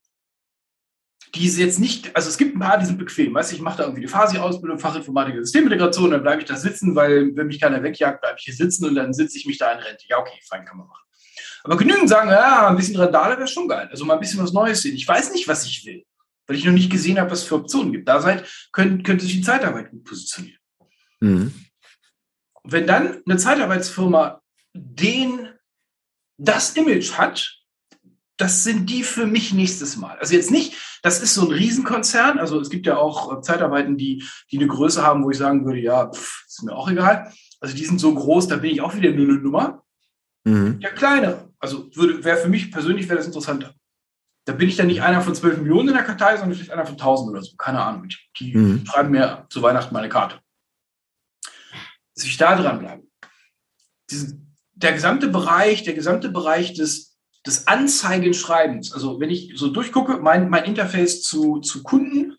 die 1.35 1.47
ist 1.47 1.59
jetzt 1.59 1.81
nicht, 1.81 2.15
also 2.15 2.29
es 2.29 2.37
gibt 2.37 2.55
ein 2.55 2.61
paar, 2.61 2.79
die 2.79 2.85
sind 2.85 2.99
bequem. 2.99 3.33
Weißt 3.33 3.53
du, 3.53 3.57
ich 3.57 3.63
mache 3.63 3.79
da 3.79 3.85
irgendwie 3.85 4.03
die 4.03 4.09
Fasi-Ausbildung, 4.09 4.79
Fachinformatik 4.79 5.35
und 5.35 5.45
Systemintegration, 5.45 6.11
dann 6.11 6.23
bleibe 6.23 6.43
ich 6.43 6.49
da 6.49 6.57
sitzen, 6.57 6.95
weil 6.95 7.35
wenn 7.35 7.47
mich 7.47 7.61
keiner 7.61 7.83
wegjagt, 7.83 8.21
bleibe 8.21 8.37
ich 8.39 8.45
hier 8.45 8.55
sitzen 8.55 8.85
und 8.87 8.95
dann 8.95 9.15
sitze 9.15 9.39
ich 9.39 9.47
mich 9.47 9.57
da 9.57 9.73
in 9.73 9.79
Rente. 9.79 10.05
Ja, 10.09 10.19
okay, 10.19 10.39
fein, 10.47 10.67
kann 10.67 10.77
man 10.77 10.89
machen. 10.89 11.05
Aber 11.65 11.77
genügend 11.77 12.09
sagen, 12.09 12.29
ja, 12.29 12.69
ein 12.69 12.77
bisschen 12.77 12.97
Randale 12.97 13.39
wäre 13.39 13.49
schon 13.49 13.69
geil. 13.69 13.89
Also 13.91 14.05
mal 14.05 14.15
ein 14.15 14.21
bisschen 14.21 14.43
was 14.43 14.53
Neues 14.53 14.83
sehen. 14.83 14.95
Ich 14.95 15.09
weiß 15.09 15.33
nicht, 15.33 15.49
was 15.49 15.65
ich 15.65 15.87
will, 15.87 16.05
weil 16.47 16.57
ich 16.57 16.65
noch 16.65 16.73
nicht 16.73 16.91
gesehen 16.91 17.19
habe, 17.19 17.31
was 17.31 17.41
es 17.41 17.47
für 17.47 17.57
Optionen 17.57 17.93
gibt. 17.93 18.09
Da 18.09 18.21
seid, 18.21 18.49
könnt, 18.73 19.05
könnte 19.05 19.25
sich 19.25 19.35
die 19.35 19.43
Zeitarbeit 19.43 19.91
gut 19.91 20.05
positionieren. 20.05 20.59
Mhm. 21.21 21.55
Wenn 22.65 22.87
dann 22.87 23.23
eine 23.27 23.39
Zeitarbeitsfirma 23.39 24.41
den, 24.75 25.49
das 26.39 26.77
Image 26.77 27.13
hat, 27.13 27.63
das 28.37 28.65
sind 28.65 28.91
die 28.91 29.05
für 29.05 29.27
mich 29.27 29.53
nächstes 29.53 29.97
Mal. 29.97 30.19
Also 30.19 30.35
jetzt 30.35 30.51
nicht, 30.51 30.75
das 31.03 31.23
ist 31.23 31.35
so 31.35 31.43
ein 31.43 31.53
Riesenkonzern. 31.53 32.39
Also 32.39 32.59
es 32.61 32.71
gibt 32.71 32.87
ja 32.87 32.97
auch 32.97 33.39
äh, 33.39 33.41
Zeitarbeiten, 33.41 33.97
die, 33.97 34.25
die 34.51 34.59
eine 34.59 34.67
Größe 34.67 35.03
haben, 35.03 35.25
wo 35.25 35.31
ich 35.31 35.39
sagen 35.39 35.65
würde, 35.65 35.81
ja, 35.81 36.11
pff, 36.11 36.45
ist 36.47 36.63
mir 36.63 36.75
auch 36.75 36.91
egal. 36.91 37.33
Also 37.61 37.77
die 37.77 37.85
sind 37.85 38.01
so 38.01 38.13
groß, 38.15 38.49
da 38.49 38.57
bin 38.57 38.71
ich 38.71 38.81
auch 38.81 38.95
wieder 38.97 39.13
nur 39.13 39.29
eine 39.29 39.39
Nummer. 39.39 39.85
Mhm. 40.45 40.79
Ja, 40.81 40.91
kleine. 40.91 41.53
Also 41.59 41.89
wäre 41.95 42.39
für 42.39 42.49
mich 42.49 42.73
persönlich 42.73 43.09
wäre 43.09 43.19
das 43.19 43.27
interessanter. 43.27 43.75
Da 44.45 44.53
bin 44.53 44.69
ich 44.69 44.77
dann 44.77 44.89
nicht 44.89 45.03
einer 45.03 45.21
von 45.21 45.35
zwölf 45.35 45.59
Millionen 45.59 45.89
in 45.89 45.95
der 45.95 46.05
Kartei, 46.05 46.37
sondern 46.37 46.55
vielleicht 46.55 46.73
einer 46.73 46.87
von 46.87 46.99
tausend 46.99 47.31
oder 47.31 47.43
so. 47.43 47.57
Keine 47.57 47.81
Ahnung. 47.81 48.09
Die 48.39 48.57
mhm. 48.57 48.85
schreiben 48.87 49.11
mir 49.11 49.47
zu 49.51 49.63
Weihnachten 49.63 49.95
meine 49.95 50.09
Karte. 50.09 50.41
Dass 52.15 52.25
ich 52.25 52.37
da 52.37 52.57
dranbleibe. 52.57 53.05
Diesen, 54.11 54.57
der 54.75 54.93
gesamte 54.93 55.29
Bereich, 55.29 55.85
der 55.85 55.95
gesamte 55.95 56.29
Bereich 56.29 56.75
des 56.75 57.13
des 57.47 57.67
Anzeigenschreibens, 57.67 58.93
also 58.93 59.19
wenn 59.19 59.31
ich 59.31 59.53
so 59.57 59.69
durchgucke, 59.69 60.19
mein, 60.19 60.49
mein 60.49 60.65
Interface 60.65 61.23
zu, 61.23 61.59
zu 61.61 61.83
Kunden, 61.83 62.37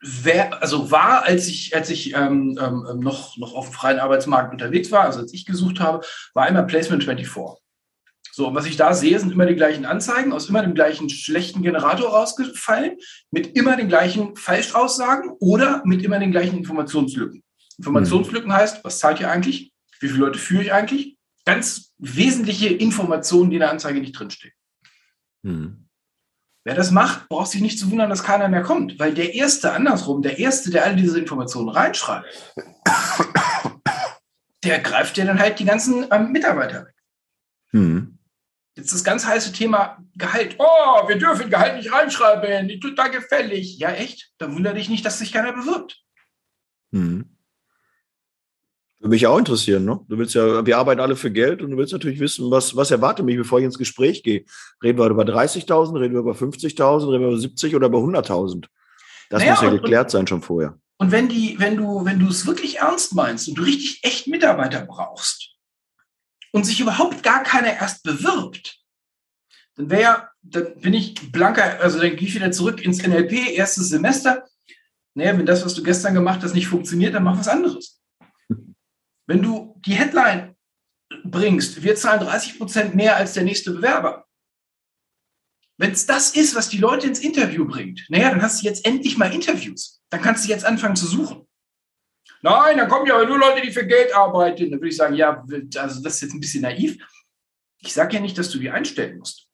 wer, 0.00 0.60
also 0.60 0.90
war, 0.90 1.22
als 1.22 1.46
ich, 1.46 1.74
als 1.74 1.88
ich 1.90 2.14
ähm, 2.14 2.58
ähm, 2.60 3.00
noch, 3.00 3.36
noch 3.36 3.54
auf 3.54 3.66
dem 3.66 3.74
freien 3.74 4.00
Arbeitsmarkt 4.00 4.52
unterwegs 4.52 4.90
war, 4.90 5.04
also 5.04 5.20
als 5.20 5.32
ich 5.32 5.46
gesucht 5.46 5.78
habe, 5.80 6.04
war 6.34 6.48
immer 6.48 6.64
Placement 6.64 7.04
24. 7.04 7.63
So, 8.36 8.48
und 8.48 8.56
was 8.56 8.66
ich 8.66 8.76
da 8.76 8.94
sehe, 8.94 9.16
sind 9.16 9.30
immer 9.30 9.46
die 9.46 9.54
gleichen 9.54 9.84
Anzeigen, 9.84 10.32
aus 10.32 10.48
immer 10.48 10.60
dem 10.60 10.74
gleichen 10.74 11.08
schlechten 11.08 11.62
Generator 11.62 12.10
rausgefallen, 12.10 12.96
mit 13.30 13.56
immer 13.56 13.76
den 13.76 13.86
gleichen 13.86 14.34
Falschaussagen 14.34 15.30
oder 15.38 15.82
mit 15.84 16.02
immer 16.02 16.18
den 16.18 16.32
gleichen 16.32 16.58
Informationslücken. 16.58 17.44
Informationslücken 17.78 18.52
heißt, 18.52 18.82
was 18.82 18.98
zahlt 18.98 19.20
ihr 19.20 19.30
eigentlich? 19.30 19.72
Wie 20.00 20.08
viele 20.08 20.18
Leute 20.18 20.40
führe 20.40 20.64
ich 20.64 20.72
eigentlich? 20.72 21.16
Ganz 21.44 21.92
wesentliche 21.98 22.70
Informationen, 22.70 23.50
die 23.50 23.56
in 23.56 23.60
der 23.60 23.70
Anzeige 23.70 24.00
nicht 24.00 24.18
drinstehen. 24.18 24.52
Hm. 25.44 25.88
Wer 26.64 26.74
das 26.74 26.90
macht, 26.90 27.28
braucht 27.28 27.52
sich 27.52 27.60
nicht 27.60 27.78
zu 27.78 27.88
wundern, 27.92 28.10
dass 28.10 28.24
keiner 28.24 28.48
mehr 28.48 28.62
kommt, 28.62 28.98
weil 28.98 29.14
der 29.14 29.34
Erste, 29.34 29.70
andersrum, 29.70 30.22
der 30.22 30.40
Erste, 30.40 30.72
der 30.72 30.84
all 30.84 30.96
diese 30.96 31.20
Informationen 31.20 31.68
reinschreibt, 31.68 32.26
der 34.64 34.80
greift 34.80 35.18
ja 35.18 35.24
dann 35.24 35.38
halt 35.38 35.60
die 35.60 35.66
ganzen 35.66 36.04
ähm, 36.10 36.32
Mitarbeiter 36.32 36.86
weg. 36.86 36.94
Hm. 37.70 38.13
Jetzt 38.76 38.92
das 38.92 39.04
ganz 39.04 39.24
heiße 39.24 39.52
Thema 39.52 39.98
Gehalt. 40.16 40.56
Oh, 40.58 41.06
wir 41.06 41.16
dürfen 41.16 41.48
Gehalt 41.48 41.76
nicht 41.76 41.92
reinschreiben, 41.92 42.66
die 42.66 42.80
tut 42.80 42.98
da 42.98 43.06
gefällig. 43.06 43.78
Ja, 43.78 43.90
echt? 43.90 44.32
Dann 44.38 44.54
wundere 44.54 44.74
dich 44.74 44.88
nicht, 44.88 45.04
dass 45.04 45.20
sich 45.20 45.32
keiner 45.32 45.52
bewirbt. 45.52 46.02
Hm. 46.92 47.36
Würde 48.98 49.10
mich 49.10 49.26
auch 49.26 49.38
interessieren, 49.38 49.84
ne? 49.84 50.00
Du 50.08 50.18
willst 50.18 50.34
ja, 50.34 50.66
wir 50.66 50.78
arbeiten 50.78 51.00
alle 51.00 51.14
für 51.14 51.30
Geld 51.30 51.62
und 51.62 51.70
du 51.70 51.76
willst 51.76 51.92
natürlich 51.92 52.18
wissen, 52.18 52.50
was, 52.50 52.74
was 52.74 52.90
erwartet 52.90 53.24
mich, 53.24 53.36
bevor 53.36 53.58
ich 53.60 53.64
ins 53.64 53.78
Gespräch 53.78 54.22
gehe. 54.22 54.44
Reden 54.82 54.98
wir 54.98 55.06
über 55.06 55.24
30.000, 55.24 56.00
reden 56.00 56.14
wir 56.14 56.20
über 56.20 56.32
50.000, 56.32 57.12
reden 57.12 57.20
wir 57.20 57.28
über 57.28 57.38
70 57.38 57.76
oder 57.76 57.88
über 57.88 57.98
100.000? 57.98 58.66
Das 59.30 59.40
naja, 59.40 59.52
muss 59.52 59.62
ja 59.62 59.68
und, 59.68 59.82
geklärt 59.82 60.10
sein 60.10 60.26
schon 60.26 60.42
vorher. 60.42 60.78
Und 60.96 61.12
wenn 61.12 61.28
die, 61.28 61.56
wenn 61.58 61.76
du, 61.76 62.04
wenn 62.04 62.18
du 62.18 62.28
es 62.28 62.46
wirklich 62.46 62.78
ernst 62.78 63.14
meinst 63.14 63.46
und 63.48 63.56
du 63.56 63.62
richtig 63.62 64.00
echt 64.02 64.26
Mitarbeiter 64.26 64.84
brauchst 64.84 65.53
und 66.54 66.64
sich 66.64 66.78
überhaupt 66.78 67.24
gar 67.24 67.42
keiner 67.42 67.74
erst 67.74 68.04
bewirbt, 68.04 68.78
dann 69.74 69.90
wäre, 69.90 70.28
dann 70.42 70.76
bin 70.80 70.94
ich 70.94 71.32
blanker, 71.32 71.80
also 71.80 71.98
dann 71.98 72.14
gehe 72.14 72.28
ich 72.28 72.34
wieder 72.34 72.52
zurück 72.52 72.80
ins 72.80 73.04
NLP, 73.04 73.56
erstes 73.56 73.88
Semester. 73.88 74.46
Naja, 75.14 75.36
wenn 75.36 75.46
das, 75.46 75.64
was 75.64 75.74
du 75.74 75.82
gestern 75.82 76.14
gemacht 76.14 76.44
hast, 76.44 76.54
nicht 76.54 76.68
funktioniert, 76.68 77.12
dann 77.12 77.24
mach 77.24 77.36
was 77.36 77.48
anderes. 77.48 78.00
Wenn 79.26 79.42
du 79.42 79.80
die 79.84 79.94
Headline 79.94 80.54
bringst, 81.24 81.82
wir 81.82 81.96
zahlen 81.96 82.20
30 82.20 82.56
Prozent 82.58 82.94
mehr 82.94 83.16
als 83.16 83.32
der 83.32 83.42
nächste 83.42 83.72
Bewerber. 83.72 84.24
Wenn 85.76 85.90
es 85.90 86.06
das 86.06 86.36
ist, 86.36 86.54
was 86.54 86.68
die 86.68 86.78
Leute 86.78 87.08
ins 87.08 87.18
Interview 87.18 87.66
bringt, 87.66 88.06
naja, 88.10 88.30
dann 88.30 88.42
hast 88.42 88.62
du 88.62 88.66
jetzt 88.66 88.86
endlich 88.86 89.18
mal 89.18 89.34
Interviews. 89.34 90.00
Dann 90.08 90.22
kannst 90.22 90.44
du 90.44 90.50
jetzt 90.50 90.64
anfangen 90.64 90.94
zu 90.94 91.06
suchen. 91.06 91.43
Nein, 92.44 92.76
dann 92.76 92.90
kommen 92.90 93.06
ja 93.06 93.24
nur 93.24 93.38
Leute, 93.38 93.62
die 93.62 93.72
für 93.72 93.86
Geld 93.86 94.14
arbeiten. 94.14 94.70
Dann 94.70 94.78
würde 94.78 94.90
ich 94.90 94.96
sagen, 94.96 95.14
ja, 95.14 95.42
also 95.78 96.02
das 96.02 96.16
ist 96.16 96.20
jetzt 96.20 96.34
ein 96.34 96.40
bisschen 96.40 96.60
naiv. 96.60 96.98
Ich 97.78 97.94
sage 97.94 98.16
ja 98.16 98.20
nicht, 98.20 98.36
dass 98.36 98.50
du 98.50 98.58
die 98.58 98.68
einstellen 98.68 99.18
musst. 99.18 99.48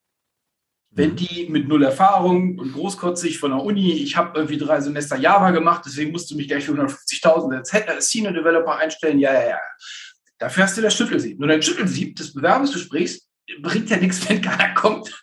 Wenn 0.90 1.10
mhm. 1.10 1.16
die 1.16 1.48
mit 1.48 1.68
null 1.68 1.84
Erfahrung 1.84 2.58
und 2.58 2.72
großkotzig 2.72 3.38
von 3.38 3.52
der 3.52 3.62
Uni, 3.62 3.92
ich 3.92 4.16
habe 4.16 4.36
irgendwie 4.36 4.58
drei 4.58 4.80
Semester 4.80 5.16
Java 5.16 5.52
gemacht, 5.52 5.84
deswegen 5.86 6.10
musst 6.10 6.32
du 6.32 6.36
mich 6.36 6.48
gleich 6.48 6.64
für 6.64 6.72
150.000 6.72 7.86
als, 7.86 8.10
Senior 8.10 8.32
Developer 8.32 8.76
einstellen, 8.76 9.20
ja, 9.20 9.34
ja, 9.34 9.50
ja. 9.50 9.60
Dafür 10.38 10.64
hast 10.64 10.76
du 10.76 10.82
das 10.82 10.96
Schüttelsieb. 10.96 11.38
Nur 11.38 11.46
dein 11.46 11.62
Schüttelsieb 11.62 12.16
des 12.16 12.34
Bewerbungsgesprächs 12.34 13.30
bringt 13.62 13.88
ja 13.88 13.98
nichts, 13.98 14.28
wenn 14.28 14.42
keiner 14.42 14.74
kommt. 14.74 15.22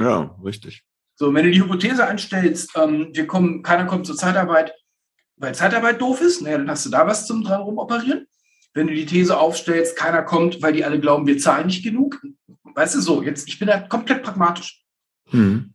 Ja, 0.00 0.36
richtig. 0.42 0.82
So, 1.14 1.32
wenn 1.32 1.44
du 1.44 1.52
die 1.52 1.62
Hypothese 1.62 2.04
einstellst, 2.08 2.76
ähm, 2.76 3.10
wir 3.12 3.28
kommen, 3.28 3.62
keiner 3.62 3.86
kommt 3.86 4.04
zur 4.04 4.16
Zeitarbeit, 4.16 4.74
weil 5.42 5.54
Zeitarbeit 5.54 6.00
doof 6.00 6.20
ist, 6.22 6.40
naja, 6.40 6.56
dann 6.56 6.70
hast 6.70 6.86
du 6.86 6.90
da 6.90 7.06
was 7.06 7.26
zum 7.26 7.44
dran 7.44 7.60
rumoperieren. 7.60 8.26
Wenn 8.72 8.86
du 8.86 8.94
die 8.94 9.04
These 9.04 9.38
aufstellst, 9.38 9.96
keiner 9.96 10.22
kommt, 10.22 10.62
weil 10.62 10.72
die 10.72 10.84
alle 10.84 10.98
glauben, 10.98 11.26
wir 11.26 11.36
zahlen 11.36 11.66
nicht 11.66 11.84
genug, 11.84 12.22
Weißt 12.74 12.94
du 12.94 13.00
so, 13.00 13.22
jetzt, 13.22 13.48
ich 13.48 13.58
bin 13.58 13.68
da 13.68 13.80
komplett 13.80 14.22
pragmatisch. 14.22 14.80
Mhm. 15.30 15.72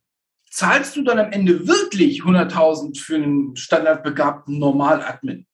zahlst 0.52 0.96
du 0.96 1.04
dann 1.04 1.18
am 1.18 1.32
Ende 1.32 1.68
wirklich 1.68 2.22
100.000 2.22 3.00
für 3.00 3.16
einen 3.16 3.56
standardbegabten 3.56 4.60
Normal-Admin? 4.60 5.48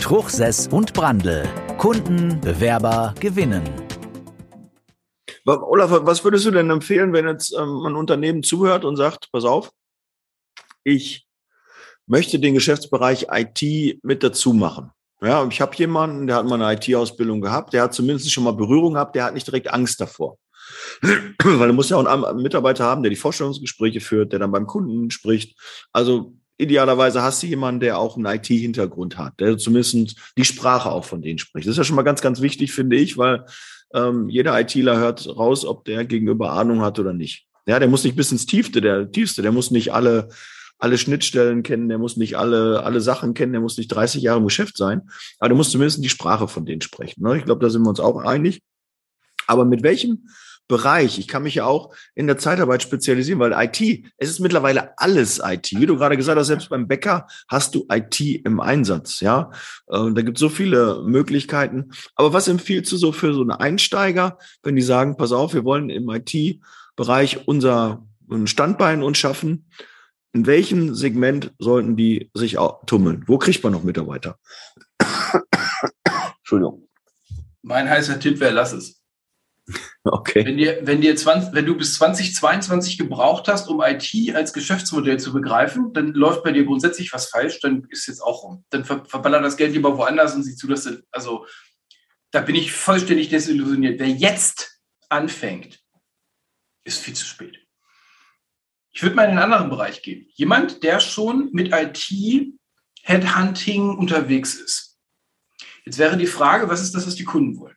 Truchsess 0.00 0.68
und 0.68 0.92
Brandl. 0.92 1.42
Kunden, 1.78 2.40
Bewerber 2.40 3.12
gewinnen. 3.18 3.64
Olaf, 5.46 5.90
was 6.02 6.22
würdest 6.22 6.46
du 6.46 6.52
denn 6.52 6.70
empfehlen, 6.70 7.12
wenn 7.12 7.26
jetzt 7.26 7.52
ähm, 7.58 7.86
ein 7.86 7.96
Unternehmen 7.96 8.44
zuhört 8.44 8.84
und 8.84 8.94
sagt, 8.96 9.32
pass 9.32 9.44
auf, 9.44 9.72
ich 10.84 11.26
möchte 12.06 12.38
den 12.38 12.54
Geschäftsbereich 12.54 13.26
IT 13.30 14.02
mit 14.02 14.22
dazu 14.22 14.52
machen? 14.52 14.90
Ja, 15.22 15.46
ich 15.46 15.60
habe 15.60 15.76
jemanden, 15.76 16.26
der 16.26 16.36
hat 16.36 16.46
mal 16.46 16.60
eine 16.60 16.74
IT-Ausbildung 16.74 17.40
gehabt, 17.40 17.74
der 17.74 17.82
hat 17.82 17.94
zumindest 17.94 18.32
schon 18.32 18.44
mal 18.44 18.52
Berührung 18.52 18.94
gehabt, 18.94 19.14
der 19.14 19.24
hat 19.24 19.34
nicht 19.34 19.46
direkt 19.46 19.70
Angst 19.70 20.00
davor. 20.00 20.38
Weil 21.02 21.68
du 21.68 21.74
musst 21.74 21.90
ja 21.90 21.96
auch 21.96 22.06
einen 22.06 22.42
Mitarbeiter 22.42 22.84
haben, 22.84 23.02
der 23.02 23.10
die 23.10 23.16
Vorstellungsgespräche 23.16 24.00
führt, 24.00 24.32
der 24.32 24.38
dann 24.38 24.52
beim 24.52 24.66
Kunden 24.66 25.10
spricht. 25.10 25.58
Also 25.92 26.34
idealerweise 26.58 27.22
hast 27.22 27.42
du 27.42 27.46
jemanden, 27.46 27.80
der 27.80 27.98
auch 27.98 28.16
einen 28.16 28.26
IT-Hintergrund 28.26 29.18
hat, 29.18 29.40
der 29.40 29.58
zumindest 29.58 30.16
die 30.36 30.44
Sprache 30.44 30.90
auch 30.90 31.04
von 31.04 31.22
denen 31.22 31.38
spricht. 31.38 31.66
Das 31.66 31.72
ist 31.72 31.78
ja 31.78 31.84
schon 31.84 31.96
mal 31.96 32.02
ganz, 32.02 32.20
ganz 32.20 32.40
wichtig, 32.40 32.72
finde 32.72 32.96
ich, 32.96 33.18
weil 33.18 33.44
ähm, 33.94 34.28
jeder 34.28 34.58
ITler 34.58 34.98
hört 34.98 35.26
raus, 35.26 35.64
ob 35.64 35.84
der 35.84 36.04
gegenüber 36.04 36.52
Ahnung 36.52 36.82
hat 36.82 36.98
oder 36.98 37.12
nicht. 37.12 37.46
Ja, 37.66 37.78
der 37.78 37.88
muss 37.88 38.04
nicht 38.04 38.16
bis 38.16 38.32
ins 38.32 38.46
Tiefste, 38.46 38.80
der 38.80 39.10
Tiefste, 39.10 39.42
der 39.42 39.52
muss 39.52 39.70
nicht 39.70 39.92
alle 39.92 40.28
alle 40.80 40.98
Schnittstellen 40.98 41.62
kennen, 41.62 41.88
der 41.88 41.98
muss 41.98 42.16
nicht 42.16 42.36
alle, 42.36 42.82
alle 42.82 43.00
Sachen 43.00 43.34
kennen, 43.34 43.52
der 43.52 43.60
muss 43.60 43.76
nicht 43.76 43.88
30 43.88 44.22
Jahre 44.22 44.38
im 44.38 44.46
Geschäft 44.46 44.76
sein, 44.76 45.02
aber 45.38 45.50
der 45.50 45.56
muss 45.56 45.70
zumindest 45.70 46.02
die 46.02 46.08
Sprache 46.08 46.48
von 46.48 46.66
denen 46.66 46.80
sprechen. 46.80 47.22
Ne? 47.22 47.38
Ich 47.38 47.44
glaube, 47.44 47.64
da 47.64 47.70
sind 47.70 47.82
wir 47.82 47.90
uns 47.90 48.00
auch 48.00 48.18
einig. 48.24 48.62
Aber 49.46 49.64
mit 49.64 49.82
welchem 49.82 50.26
Bereich. 50.70 51.18
Ich 51.18 51.26
kann 51.26 51.42
mich 51.42 51.56
ja 51.56 51.64
auch 51.64 51.92
in 52.14 52.28
der 52.28 52.38
Zeitarbeit 52.38 52.80
spezialisieren, 52.80 53.40
weil 53.40 53.52
IT, 53.52 54.06
es 54.18 54.30
ist 54.30 54.38
mittlerweile 54.38 54.96
alles 54.98 55.40
IT. 55.44 55.72
Wie 55.72 55.84
du 55.84 55.96
gerade 55.96 56.16
gesagt 56.16 56.38
hast, 56.38 56.46
selbst 56.46 56.68
beim 56.68 56.86
Bäcker 56.86 57.26
hast 57.48 57.74
du 57.74 57.86
IT 57.90 58.20
im 58.20 58.60
Einsatz, 58.60 59.18
ja. 59.18 59.50
Äh, 59.88 60.12
da 60.12 60.22
gibt 60.22 60.36
es 60.36 60.40
so 60.40 60.48
viele 60.48 61.02
Möglichkeiten. 61.04 61.90
Aber 62.14 62.32
was 62.32 62.46
empfiehlst 62.46 62.92
du 62.92 62.96
so 62.98 63.10
für 63.10 63.34
so 63.34 63.40
einen 63.40 63.50
Einsteiger, 63.50 64.38
wenn 64.62 64.76
die 64.76 64.82
sagen, 64.82 65.16
pass 65.16 65.32
auf, 65.32 65.54
wir 65.54 65.64
wollen 65.64 65.90
im 65.90 66.08
IT-Bereich 66.08 67.48
unser 67.48 68.06
Standbein 68.44 69.02
uns 69.02 69.18
schaffen? 69.18 69.66
In 70.32 70.46
welchem 70.46 70.94
Segment 70.94 71.52
sollten 71.58 71.96
die 71.96 72.30
sich 72.34 72.56
tummeln? 72.86 73.24
Wo 73.26 73.38
kriegt 73.38 73.62
man 73.64 73.72
noch 73.72 73.82
Mitarbeiter? 73.82 74.38
Entschuldigung. 76.38 76.88
Mein 77.62 77.88
heißer 77.88 78.20
Tipp 78.20 78.40
wäre, 78.40 78.52
lass 78.52 78.72
es. 78.72 79.00
Okay. 80.02 80.44
Wenn, 80.44 80.56
dir, 80.56 80.80
wenn, 80.82 81.00
dir 81.00 81.14
20, 81.14 81.52
wenn 81.52 81.66
du 81.66 81.76
bis 81.76 81.94
2022 81.94 82.96
gebraucht 82.96 83.48
hast, 83.48 83.68
um 83.68 83.82
IT 83.82 84.34
als 84.34 84.52
Geschäftsmodell 84.52 85.20
zu 85.20 85.32
begreifen, 85.32 85.92
dann 85.92 86.12
läuft 86.12 86.42
bei 86.42 86.52
dir 86.52 86.64
grundsätzlich 86.64 87.12
was 87.12 87.28
falsch, 87.28 87.60
dann 87.60 87.86
ist 87.90 88.06
jetzt 88.06 88.20
auch 88.20 88.42
rum. 88.42 88.64
Dann 88.70 88.84
ver 88.84 89.04
verballert 89.04 89.44
das 89.44 89.56
Geld 89.56 89.74
lieber 89.74 89.98
woanders 89.98 90.34
und 90.34 90.42
sieh 90.42 90.56
zu, 90.56 90.66
dass 90.68 90.84
du, 90.84 91.02
also 91.10 91.46
da 92.30 92.40
bin 92.40 92.54
ich 92.54 92.72
vollständig 92.72 93.28
desillusioniert. 93.28 94.00
Wer 94.00 94.08
jetzt 94.08 94.80
anfängt, 95.08 95.80
ist 96.84 96.98
viel 96.98 97.14
zu 97.14 97.26
spät. 97.26 97.59
Ich 98.92 99.02
würde 99.02 99.16
mal 99.16 99.24
in 99.24 99.30
einen 99.30 99.38
anderen 99.38 99.70
Bereich 99.70 100.02
gehen. 100.02 100.26
Jemand, 100.34 100.82
der 100.82 101.00
schon 101.00 101.50
mit 101.52 101.72
IT 101.72 102.52
Headhunting 103.02 103.96
unterwegs 103.96 104.54
ist. 104.54 104.98
Jetzt 105.84 105.98
wäre 105.98 106.16
die 106.16 106.26
Frage, 106.26 106.68
was 106.68 106.82
ist 106.82 106.94
das, 106.94 107.06
was 107.06 107.14
die 107.14 107.24
Kunden 107.24 107.58
wollen? 107.58 107.76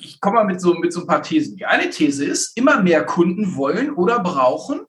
ich 0.00 0.20
komme 0.20 0.36
mal 0.36 0.44
mit 0.44 0.60
so, 0.60 0.74
mit 0.74 0.92
so 0.92 1.00
ein 1.00 1.06
paar 1.06 1.22
Thesen. 1.22 1.56
Die 1.56 1.66
eine 1.66 1.90
These 1.90 2.24
ist, 2.24 2.56
immer 2.56 2.82
mehr 2.82 3.04
Kunden 3.04 3.56
wollen 3.56 3.92
oder 3.94 4.20
brauchen 4.20 4.80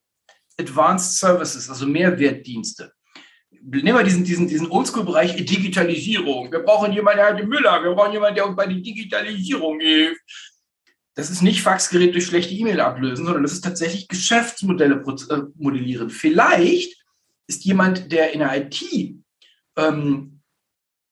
Advanced 0.60 1.18
Services, 1.18 1.70
also 1.70 1.86
Mehrwertdienste. 1.86 2.92
Nehmen 3.62 3.98
wir 3.98 4.04
diesen, 4.04 4.24
diesen, 4.24 4.48
diesen 4.48 4.72
Oldschool-Bereich 4.72 5.36
Digitalisierung. 5.46 6.52
Wir 6.52 6.60
brauchen 6.60 6.92
jemanden, 6.94 7.20
der 7.20 7.28
hat 7.28 7.48
Müller, 7.48 7.84
wir 7.84 7.92
brauchen 7.92 8.14
jemanden, 8.14 8.36
der 8.36 8.48
uns 8.48 8.56
bei 8.56 8.66
der 8.66 8.78
Digitalisierung 8.78 9.80
hilft. 9.80 10.22
Das 11.20 11.30
ist 11.30 11.42
nicht 11.42 11.62
Faxgerät 11.62 12.14
durch 12.14 12.28
schlechte 12.28 12.54
E-Mail 12.54 12.80
ablösen, 12.80 13.26
sondern 13.26 13.44
das 13.44 13.52
ist 13.52 13.62
tatsächlich 13.66 14.08
Geschäftsmodelle 14.08 15.04
äh, 15.30 15.42
modellieren. 15.58 16.10
Vielleicht 16.10 16.98
ist 17.46 17.66
jemand, 17.66 18.14
der 18.14 18.32
in 18.32 18.40
der 18.40 18.56
IT 18.56 18.82
ähm, 19.76 20.40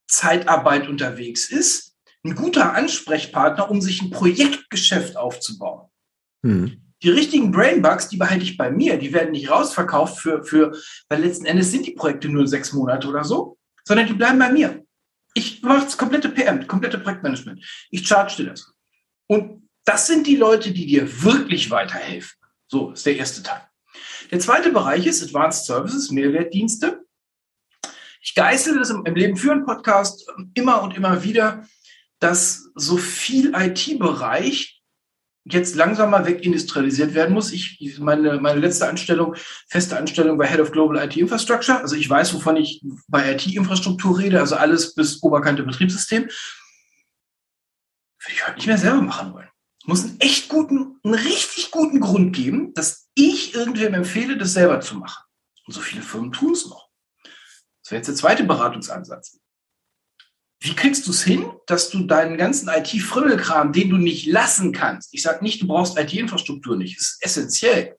Zeitarbeit 0.07 0.87
unterwegs 0.87 1.49
ist, 1.49 1.97
ein 2.23 2.35
guter 2.35 2.73
Ansprechpartner, 2.73 3.69
um 3.69 3.81
sich 3.81 4.01
ein 4.01 4.09
Projektgeschäft 4.09 5.17
aufzubauen. 5.17 5.89
Hm. 6.41 6.81
Die 7.03 7.09
richtigen 7.09 7.51
Brainbugs, 7.51 8.07
die 8.07 8.15
behalte 8.15 8.45
ich 8.45 8.55
bei 8.55 8.71
mir, 8.71 8.97
die 8.97 9.11
werden 9.11 9.31
nicht 9.31 9.49
rausverkauft 9.49 10.19
für, 10.19 10.41
für, 10.45 10.73
weil 11.09 11.21
letzten 11.21 11.45
Endes 11.45 11.69
sind 11.69 11.85
die 11.85 11.91
Projekte 11.91 12.29
nur 12.29 12.47
sechs 12.47 12.71
Monate 12.71 13.09
oder 13.09 13.25
so, 13.25 13.57
sondern 13.83 14.07
die 14.07 14.13
bleiben 14.13 14.39
bei 14.39 14.53
mir. 14.53 14.85
Ich 15.33 15.61
mache 15.63 15.83
das 15.83 15.97
komplette 15.97 16.29
PM, 16.29 16.65
komplette 16.65 16.97
Projektmanagement. 16.97 17.61
Ich 17.91 18.07
charge 18.07 18.37
dir 18.37 18.51
das. 18.51 18.73
Und 19.27 19.66
das 19.87 20.07
sind 20.07 20.27
die 20.27 20.35
Leute, 20.35 20.71
die 20.71 20.85
dir 20.85 21.23
wirklich 21.23 21.71
weiterhelfen. 21.71 22.37
So 22.67 22.91
ist 22.91 23.05
der 23.05 23.17
erste 23.17 23.41
Teil. 23.41 23.61
Der 24.31 24.39
zweite 24.39 24.71
Bereich 24.71 25.05
ist 25.07 25.23
Advanced 25.23 25.65
Services, 25.65 26.11
Mehrwertdienste. 26.11 27.05
Ich 28.21 28.35
geißel 28.35 28.77
das 28.77 28.89
im, 28.89 29.05
im 29.05 29.15
Leben 29.15 29.37
führen 29.37 29.65
Podcast 29.65 30.29
immer 30.53 30.81
und 30.81 30.95
immer 30.95 31.23
wieder 31.23 31.65
dass 32.19 32.69
so 32.75 32.97
viel 32.97 33.53
IT-Bereich 33.55 34.81
jetzt 35.45 35.75
langsam 35.75 36.09
mal 36.11 36.25
wegindustrialisiert 36.25 37.13
werden 37.13 37.33
muss. 37.33 37.53
Ich, 37.53 37.99
meine, 37.99 38.39
meine 38.41 38.59
letzte 38.59 38.87
Anstellung, 38.87 39.35
feste 39.67 39.97
Anstellung 39.97 40.37
war 40.37 40.47
Head 40.47 40.59
of 40.59 40.71
Global 40.71 41.01
IT 41.03 41.15
Infrastructure. 41.15 41.79
Also 41.79 41.95
ich 41.95 42.09
weiß, 42.09 42.33
wovon 42.33 42.57
ich 42.57 42.83
bei 43.07 43.31
IT-Infrastruktur 43.31 44.19
rede, 44.19 44.39
also 44.39 44.55
alles 44.55 44.93
bis 44.93 45.23
Oberkante 45.23 45.63
Betriebssystem. 45.63 46.23
Würde 46.23 46.33
ich 48.33 48.45
heute 48.45 48.57
nicht 48.57 48.67
mehr 48.67 48.77
selber 48.77 49.01
machen 49.01 49.33
wollen. 49.33 49.46
Muss 49.87 50.03
einen 50.03 50.19
echt 50.19 50.49
guten, 50.49 50.99
einen 51.03 51.13
richtig 51.13 51.71
guten 51.71 52.01
Grund 52.01 52.35
geben, 52.35 52.73
dass 52.73 53.07
ich 53.15 53.55
irgendwem 53.55 53.93
empfehle, 53.93 54.37
das 54.37 54.51
selber 54.51 54.81
zu 54.81 54.95
machen. 54.97 55.23
Und 55.65 55.73
so 55.73 55.79
viele 55.79 56.01
Firmen 56.01 56.33
tun 56.33 56.51
es 56.51 56.67
noch. 56.67 56.89
Das 57.23 57.91
wäre 57.91 57.99
jetzt 57.99 58.07
der 58.07 58.15
zweite 58.15 58.43
Beratungsansatz. 58.43 59.39
Wie 60.59 60.75
kriegst 60.75 61.07
du 61.07 61.11
es 61.11 61.23
hin, 61.23 61.49
dass 61.67 61.89
du 61.89 62.03
deinen 62.03 62.37
ganzen 62.37 62.67
IT-Frümmelkram, 62.67 63.71
den 63.71 63.89
du 63.89 63.95
nicht 63.95 64.25
lassen 64.27 64.73
kannst, 64.73 65.13
ich 65.13 65.21
sage 65.21 65.41
nicht, 65.41 65.61
du 65.61 65.67
brauchst 65.67 65.97
IT-Infrastruktur 65.97 66.75
nicht, 66.75 66.97
ist 66.97 67.19
essentiell. 67.21 67.95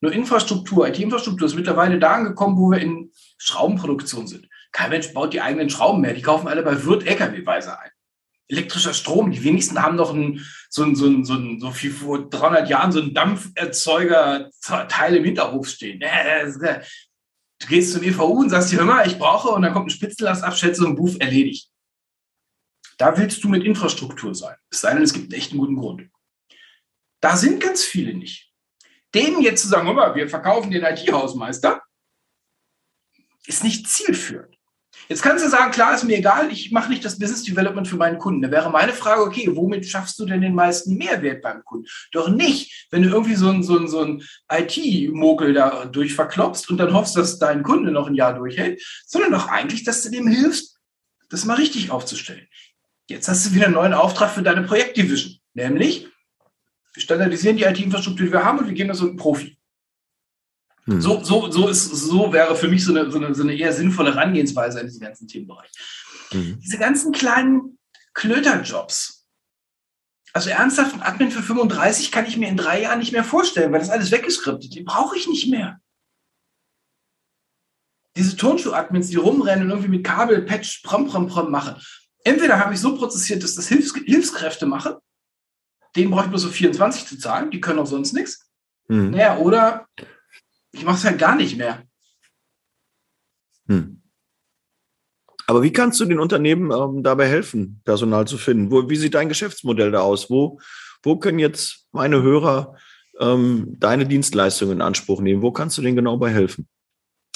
Nur 0.00 0.12
Infrastruktur, 0.12 0.88
IT-Infrastruktur 0.88 1.46
ist 1.46 1.54
mittlerweile 1.54 2.00
da 2.00 2.14
angekommen, 2.14 2.58
wo 2.58 2.70
wir 2.72 2.80
in 2.80 3.12
Schraubenproduktion 3.36 4.26
sind. 4.26 4.48
Kein 4.72 4.90
Mensch 4.90 5.14
baut 5.14 5.32
die 5.32 5.40
eigenen 5.40 5.70
Schrauben 5.70 6.00
mehr, 6.00 6.14
die 6.14 6.22
kaufen 6.22 6.48
alle 6.48 6.64
bei 6.64 6.84
Wirt 6.84 7.06
LKW-Weise 7.06 7.78
ein. 7.78 7.90
Elektrischer 8.48 8.94
Strom, 8.94 9.30
die 9.30 9.44
wenigsten 9.44 9.82
haben 9.82 9.96
noch 9.96 10.14
ein, 10.14 10.44
so, 10.70 10.82
ein, 10.82 10.96
so, 10.96 11.06
ein, 11.06 11.24
so, 11.24 11.34
ein, 11.34 11.60
so 11.60 11.70
viel 11.70 11.92
vor 11.92 12.28
300 12.28 12.68
Jahren 12.68 12.92
so 12.92 13.00
ein 13.00 13.14
Dampferzeuger 13.14 14.50
Teil 14.88 15.16
im 15.16 15.24
Hinterhof 15.24 15.68
stehen. 15.68 16.00
Du 16.00 17.66
gehst 17.66 17.92
zum 17.92 18.02
EVU 18.02 18.40
und 18.40 18.50
sagst 18.50 18.72
dir, 18.72 18.78
hör 18.78 18.86
mal, 18.86 19.06
ich 19.06 19.18
brauche, 19.18 19.48
und 19.48 19.62
dann 19.62 19.72
kommt 19.72 19.86
eine 19.86 19.94
Spitzellastabschätzung, 19.94 20.96
Buff, 20.96 21.16
erledigt. 21.18 21.70
Da 22.98 23.16
willst 23.16 23.42
du 23.44 23.48
mit 23.48 23.64
Infrastruktur 23.64 24.34
sein. 24.34 24.56
Es 24.70 24.80
sei 24.80 24.94
denn, 24.94 25.02
es 25.02 25.12
gibt 25.12 25.32
einen 25.32 25.40
echten 25.40 25.58
guten 25.58 25.76
Grund. 25.76 26.08
Da 27.20 27.36
sind 27.36 27.62
ganz 27.62 27.84
viele 27.84 28.14
nicht. 28.14 28.52
Denen 29.14 29.42
jetzt 29.42 29.62
zu 29.62 29.68
sagen, 29.68 29.92
mal, 29.92 30.14
wir 30.14 30.28
verkaufen 30.28 30.70
den 30.70 30.84
IT-Hausmeister, 30.84 31.82
ist 33.46 33.64
nicht 33.64 33.88
zielführend. 33.88 34.57
Jetzt 35.08 35.22
kannst 35.22 35.42
du 35.42 35.48
sagen, 35.48 35.70
klar, 35.70 35.94
ist 35.94 36.04
mir 36.04 36.18
egal, 36.18 36.52
ich 36.52 36.70
mache 36.70 36.90
nicht 36.90 37.02
das 37.02 37.18
Business 37.18 37.42
Development 37.42 37.88
für 37.88 37.96
meinen 37.96 38.18
Kunden. 38.18 38.42
Da 38.42 38.50
wäre 38.50 38.70
meine 38.70 38.92
Frage, 38.92 39.22
okay, 39.22 39.48
womit 39.52 39.88
schaffst 39.88 40.18
du 40.18 40.26
denn 40.26 40.42
den 40.42 40.54
meisten 40.54 40.96
Mehrwert 40.96 41.40
beim 41.40 41.64
Kunden? 41.64 41.86
Doch 42.12 42.28
nicht, 42.28 42.86
wenn 42.90 43.02
du 43.02 43.08
irgendwie 43.08 43.34
so 43.34 43.48
ein, 43.48 43.62
so 43.62 43.78
ein, 43.78 43.88
so 43.88 44.02
ein 44.02 44.22
IT-Mogel 44.52 45.54
da 45.54 45.86
durchverklopst 45.86 46.68
und 46.70 46.76
dann 46.76 46.92
hoffst, 46.92 47.16
dass 47.16 47.38
dein 47.38 47.62
Kunde 47.62 47.90
noch 47.90 48.08
ein 48.08 48.14
Jahr 48.14 48.34
durchhält, 48.34 48.82
sondern 49.06 49.32
doch 49.32 49.48
eigentlich, 49.48 49.84
dass 49.84 50.02
du 50.02 50.10
dem 50.10 50.28
hilfst, 50.28 50.78
das 51.30 51.44
mal 51.44 51.54
richtig 51.54 51.90
aufzustellen. 51.90 52.46
Jetzt 53.08 53.28
hast 53.28 53.46
du 53.46 53.54
wieder 53.54 53.66
einen 53.66 53.74
neuen 53.74 53.94
Auftrag 53.94 54.30
für 54.30 54.42
deine 54.42 54.62
Projektdivision, 54.62 55.38
nämlich 55.54 56.06
wir 56.94 57.02
standardisieren 57.02 57.56
die 57.56 57.64
IT-Infrastruktur, 57.64 58.26
die 58.26 58.32
wir 58.32 58.44
haben 58.44 58.58
und 58.58 58.66
wir 58.66 58.74
geben 58.74 58.88
das 58.88 59.00
unten 59.00 59.16
Profi. 59.16 59.57
Hm. 60.88 61.02
So, 61.02 61.22
so, 61.22 61.50
so, 61.50 61.68
ist, 61.68 61.84
so 61.84 62.32
wäre 62.32 62.56
für 62.56 62.68
mich 62.68 62.82
so 62.82 62.94
eine, 62.94 63.10
so, 63.10 63.18
eine, 63.18 63.34
so 63.34 63.42
eine 63.42 63.54
eher 63.54 63.74
sinnvolle 63.74 64.14
Herangehensweise 64.14 64.80
an 64.80 64.86
diesen 64.86 65.02
ganzen 65.02 65.28
Themenbereich. 65.28 65.70
Mhm. 66.32 66.58
Diese 66.60 66.78
ganzen 66.78 67.12
kleinen 67.12 67.78
Klöterjobs. 68.14 69.26
Also 70.32 70.48
ernsthaft, 70.48 70.94
ein 70.94 71.02
Admin 71.02 71.30
für 71.30 71.42
35 71.42 72.10
kann 72.10 72.24
ich 72.24 72.38
mir 72.38 72.48
in 72.48 72.56
drei 72.56 72.82
Jahren 72.82 73.00
nicht 73.00 73.12
mehr 73.12 73.24
vorstellen, 73.24 73.70
weil 73.70 73.80
das 73.80 73.90
alles 73.90 74.10
weggeskriptet. 74.10 74.74
Die 74.74 74.82
brauche 74.82 75.16
ich 75.16 75.28
nicht 75.28 75.50
mehr. 75.50 75.78
Diese 78.16 78.36
Turnschuh-Admins, 78.36 79.08
die 79.08 79.16
rumrennen 79.16 79.64
und 79.64 79.70
irgendwie 79.70 79.90
mit 79.90 80.04
Kabel, 80.04 80.42
Patch, 80.42 80.82
Prom, 80.82 81.06
Prom, 81.06 81.28
Prom 81.28 81.50
machen. 81.50 81.76
Entweder 82.24 82.58
habe 82.58 82.72
ich 82.72 82.80
so 82.80 82.96
prozessiert, 82.96 83.42
dass 83.42 83.54
das 83.54 83.68
Hilfs 83.68 83.94
Hilfskräfte 83.94 84.64
machen, 84.64 84.94
denen 85.96 86.10
brauche 86.10 86.24
ich 86.24 86.30
bloß 86.30 86.42
so 86.42 86.48
24 86.48 87.06
zu 87.06 87.18
zahlen, 87.18 87.50
die 87.50 87.60
können 87.60 87.78
auch 87.78 87.86
sonst 87.86 88.14
nichts. 88.14 88.50
Mhm. 88.88 89.10
Naja, 89.10 89.36
oder 89.38 89.86
ich 90.72 90.84
mache 90.84 90.96
es 90.96 91.04
halt 91.04 91.18
gar 91.18 91.36
nicht 91.36 91.56
mehr. 91.56 91.82
Hm. 93.66 94.02
Aber 95.46 95.62
wie 95.62 95.72
kannst 95.72 95.98
du 96.00 96.04
den 96.04 96.20
Unternehmen 96.20 96.70
ähm, 96.70 97.02
dabei 97.02 97.26
helfen, 97.26 97.80
Personal 97.84 98.26
zu 98.26 98.36
finden? 98.36 98.70
Wo, 98.70 98.88
wie 98.90 98.96
sieht 98.96 99.14
dein 99.14 99.30
Geschäftsmodell 99.30 99.90
da 99.90 100.00
aus? 100.00 100.28
Wo, 100.28 100.60
wo 101.02 101.16
können 101.16 101.38
jetzt 101.38 101.86
meine 101.92 102.22
Hörer 102.22 102.76
ähm, 103.18 103.74
deine 103.78 104.06
Dienstleistungen 104.06 104.74
in 104.74 104.82
Anspruch 104.82 105.22
nehmen? 105.22 105.40
Wo 105.40 105.50
kannst 105.50 105.78
du 105.78 105.82
denen 105.82 105.96
genau 105.96 106.18
bei 106.18 106.30
helfen? 106.30 106.68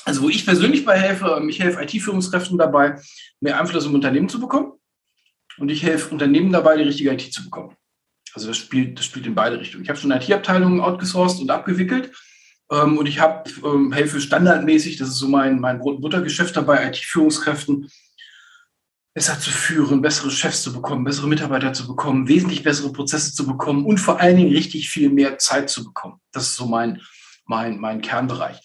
Also 0.05 0.23
wo 0.23 0.29
ich 0.29 0.45
persönlich 0.45 0.85
bei 0.85 0.99
helfe, 0.99 1.37
ähm, 1.39 1.49
ich 1.49 1.61
helfe 1.61 1.81
IT-Führungskräften 1.83 2.59
dabei, 2.59 3.01
mehr 3.41 3.59
Einfluss 3.59 3.87
im 3.87 3.95
Unternehmen 3.95 4.29
zu 4.29 4.41
bekommen. 4.41 4.73
Und 5.59 5.71
ich 5.71 5.83
helfe 5.83 6.11
Unternehmen 6.11 6.53
dabei, 6.53 6.77
die 6.77 6.85
richtige 6.85 7.13
IT 7.13 7.33
zu 7.33 7.45
bekommen. 7.45 7.77
Also 8.35 8.49
das 8.49 8.57
spielt, 8.57 8.99
das 8.99 9.07
spielt 9.07 9.27
in 9.27 9.35
beide 9.35 9.59
Richtungen. 9.59 9.85
Ich 9.85 9.89
habe 9.89 9.99
schon 9.99 10.11
IT-Abteilungen 10.11 10.81
outgesourced 10.81 11.41
und 11.41 11.51
abgewickelt 11.51 12.13
ähm, 12.73 12.97
und 12.97 13.07
ich 13.07 13.21
habe, 13.21 13.49
ähm, 13.65 13.93
helfe 13.93 14.21
standardmäßig, 14.21 14.97
das 14.97 15.09
ist 15.09 15.19
so 15.19 15.29
mein, 15.29 15.61
mein 15.61 15.79
Brot- 15.79 15.97
und 15.97 16.01
Buttergeschäft 16.01 16.57
dabei, 16.57 16.89
IT-Führungskräften 16.89 17.91
besser 19.15 19.39
zu 19.39 19.51
führen, 19.51 20.01
bessere 20.01 20.31
Chefs 20.31 20.63
zu 20.63 20.73
bekommen, 20.73 21.05
bessere 21.05 21.29
Mitarbeiter 21.29 21.75
zu 21.75 21.87
bekommen, 21.87 22.29
wesentlich 22.29 22.63
bessere 22.63 22.91
Prozesse 22.91 23.35
zu 23.35 23.47
bekommen 23.47 23.85
und 23.85 23.99
vor 23.99 24.21
allen 24.21 24.39
Dingen 24.39 24.53
richtig 24.53 24.89
viel 24.89 25.11
mehr 25.11 25.37
Zeit 25.37 25.69
zu 25.69 25.85
bekommen. 25.85 26.19
Das 26.33 26.45
ist 26.45 26.57
so 26.57 26.67
mein, 26.67 27.03
mein, 27.45 27.79
mein 27.79 28.01
Kernbereich. 28.01 28.59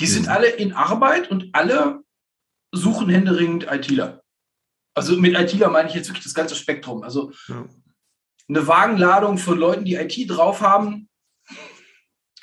Die 0.00 0.06
sind 0.06 0.26
mhm. 0.26 0.32
alle 0.32 0.48
in 0.48 0.72
Arbeit 0.72 1.30
und 1.30 1.50
alle 1.52 2.00
suchen 2.72 3.08
händeringend 3.08 3.68
ITler. 3.70 4.24
Also 4.94 5.16
mit 5.16 5.38
ITler 5.38 5.70
meine 5.70 5.88
ich 5.88 5.94
jetzt 5.94 6.08
wirklich 6.08 6.24
das 6.24 6.34
ganze 6.34 6.56
Spektrum. 6.56 7.04
Also 7.04 7.30
ja. 7.46 7.64
eine 8.48 8.66
Wagenladung 8.66 9.38
von 9.38 9.56
Leuten, 9.56 9.84
die 9.84 9.94
IT 9.94 10.28
drauf 10.28 10.60
haben, 10.60 11.08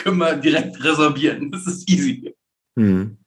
können 0.03 0.17
wir 0.17 0.35
direkt 0.35 0.83
reservieren. 0.83 1.51
Das 1.51 1.65
ist 1.67 1.89
easy. 1.89 2.35
Mhm. 2.75 3.17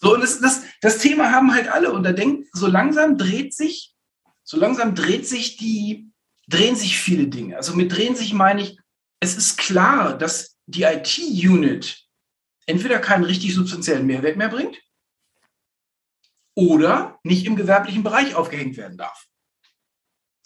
So, 0.00 0.14
und 0.14 0.20
das, 0.20 0.40
das, 0.40 0.62
das 0.80 0.98
Thema 0.98 1.32
haben 1.32 1.54
halt 1.54 1.68
alle. 1.68 1.92
Und 1.92 2.02
da 2.02 2.12
denkt, 2.12 2.48
so 2.52 2.66
langsam 2.66 3.16
dreht 3.16 3.54
sich, 3.54 3.94
so 4.42 4.58
langsam 4.58 4.94
dreht 4.94 5.26
sich 5.26 5.56
die, 5.56 6.10
drehen 6.48 6.76
sich 6.76 6.98
viele 6.98 7.28
Dinge. 7.28 7.56
Also 7.56 7.74
mit 7.74 7.94
drehen 7.96 8.14
sich 8.14 8.32
meine 8.32 8.62
ich, 8.62 8.78
es 9.20 9.36
ist 9.36 9.56
klar, 9.56 10.18
dass 10.18 10.58
die 10.66 10.82
IT-Unit 10.82 12.04
entweder 12.66 12.98
keinen 12.98 13.24
richtig 13.24 13.54
substanziellen 13.54 14.06
Mehrwert 14.06 14.36
mehr 14.36 14.48
bringt 14.48 14.78
oder 16.54 17.18
nicht 17.22 17.46
im 17.46 17.56
gewerblichen 17.56 18.02
Bereich 18.02 18.34
aufgehängt 18.34 18.76
werden 18.76 18.98
darf 18.98 19.26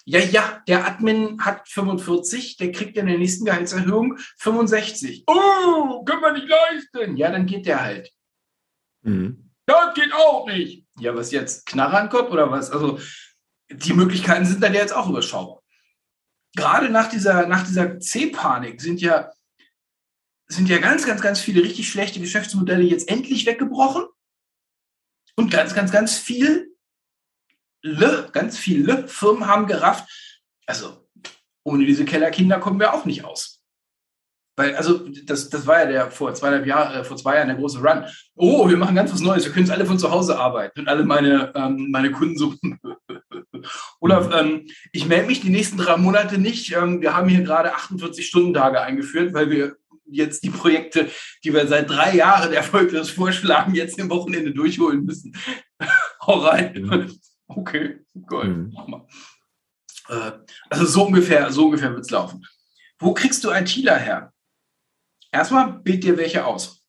ja, 0.09 0.21
ja, 0.21 0.63
der 0.67 0.87
Admin 0.87 1.39
hat 1.45 1.69
45, 1.69 2.57
der 2.57 2.73
kriegt 2.73 2.97
in 2.97 3.05
der 3.05 3.19
nächsten 3.19 3.45
Gehaltserhöhung 3.45 4.17
65. 4.39 5.25
Oh, 5.27 6.03
können 6.03 6.23
wir 6.23 6.33
nicht 6.33 6.49
leisten. 6.49 7.19
Ja, 7.19 7.31
dann 7.31 7.45
geht 7.45 7.67
der 7.67 7.83
halt. 7.83 8.11
Mhm. 9.03 9.51
Das 9.67 9.93
geht 9.95 10.11
auch 10.15 10.47
nicht. 10.47 10.87
Ja, 10.99 11.15
was 11.15 11.31
jetzt? 11.31 11.67
Knarre 11.67 11.99
an 11.99 12.09
Kopf 12.09 12.31
oder 12.31 12.51
was? 12.51 12.71
Also, 12.71 12.99
die 13.71 13.93
Möglichkeiten 13.93 14.47
sind 14.47 14.63
dann 14.63 14.73
ja 14.73 14.81
jetzt 14.81 14.95
auch 14.95 15.11
überschaubar. 15.11 15.63
Gerade 16.57 16.89
nach 16.89 17.11
dieser, 17.11 17.47
nach 17.47 17.67
dieser 17.67 18.01
C-Panik 18.01 18.81
sind 18.81 19.03
ja, 19.03 19.31
sind 20.47 20.71
ja 20.71 20.79
ganz, 20.79 21.05
ganz, 21.05 21.21
ganz 21.21 21.39
viele 21.39 21.63
richtig 21.63 21.91
schlechte 21.91 22.19
Geschäftsmodelle 22.19 22.83
jetzt 22.83 23.11
endlich 23.11 23.45
weggebrochen. 23.45 24.07
Und 25.37 25.51
ganz, 25.51 25.75
ganz, 25.75 25.93
ganz 25.93 26.17
viel 26.17 26.68
Le, 27.83 28.29
ganz 28.33 28.59
viele 28.59 29.07
Firmen 29.09 29.47
haben 29.47 29.67
gerafft, 29.67 30.05
also 30.67 31.09
ohne 31.65 31.87
diese 31.87 32.05
Kellerkinder 32.05 32.59
kommen 32.59 32.81
wir 32.81 32.95
auch 32.95 33.05
nicht 33.05 33.25
aus. 33.25 33.59
Weil, 34.59 34.75
also, 34.75 35.09
das, 35.25 35.51
das 35.51 35.69
war 35.69 35.81
ja 35.81 35.87
der 35.87 36.11
vor 36.11 36.35
zweieinhalb 36.35 36.67
Jahren, 36.67 36.93
äh, 36.97 37.05
vor 37.05 37.17
zwei 37.17 37.37
Jahren 37.37 37.47
der 37.47 37.57
große 37.57 37.79
Run. 37.79 38.05
Oh, 38.35 38.69
wir 38.69 38.77
machen 38.77 38.97
ganz 38.97 39.13
was 39.13 39.21
Neues, 39.21 39.45
wir 39.45 39.53
können 39.53 39.67
es 39.67 39.71
alle 39.71 39.87
von 39.87 40.01
zu 40.01 40.11
Hause 40.11 40.37
arbeiten 40.37 40.81
und 40.81 40.89
alle 40.89 41.05
meine, 41.05 41.53
ähm, 41.55 41.89
meine 41.93 42.11
Kunden 42.11 42.37
suchen. 42.37 42.81
Olaf, 44.01 44.27
mhm. 44.27 44.35
ähm, 44.35 44.67
ich 44.93 45.07
melde 45.07 45.29
mich 45.29 45.41
die 45.43 45.51
nächsten 45.51 45.77
drei 45.77 45.97
Monate 45.97 46.39
nicht. 46.39 46.75
Ähm, 46.75 47.01
wir 47.01 47.15
haben 47.17 47.29
hier 47.29 47.43
gerade 47.43 47.73
48-Stunden-Tage 47.77 48.81
eingeführt, 48.81 49.33
weil 49.33 49.49
wir 49.49 49.77
jetzt 50.11 50.43
die 50.43 50.51
Projekte, 50.51 51.09
die 51.45 51.55
wir 51.55 51.69
seit 51.69 51.89
drei 51.89 52.17
Jahren 52.17 52.53
erfolglos 52.53 53.11
vorschlagen, 53.11 53.77
jetzt 53.77 53.97
im 53.99 54.11
Wochenende 54.11 54.53
durchholen 54.53 55.05
müssen. 55.05 55.37
Hau 56.27 56.41
rein. 56.41 57.21
Okay, 57.49 58.01
gut, 58.27 58.45
mhm. 58.45 58.73
mach 58.75 58.87
mal. 58.87 59.07
Äh, 60.09 60.33
also 60.71 60.87
so 60.87 61.07
ungefähr, 61.07 61.51
so 61.51 61.67
ungefähr 61.67 61.93
wird 61.93 62.05
es 62.05 62.11
laufen. 62.11 62.47
Wo 62.99 63.15
kriegst 63.15 63.43
du 63.45 63.51
ITler 63.51 63.97
her? 63.97 64.33
Erstmal 65.33 65.73
bild 65.81 66.05
dir 66.05 66.17
welche 66.17 66.45
aus. 66.45 66.83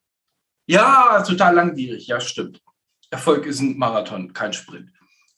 Ja, 0.66 1.22
total 1.22 1.54
langwierig, 1.54 2.06
ja, 2.06 2.20
stimmt. 2.20 2.60
Erfolg 3.10 3.46
ist 3.46 3.60
ein 3.60 3.76
Marathon, 3.76 4.32
kein 4.32 4.52
Sprint. 4.52 4.90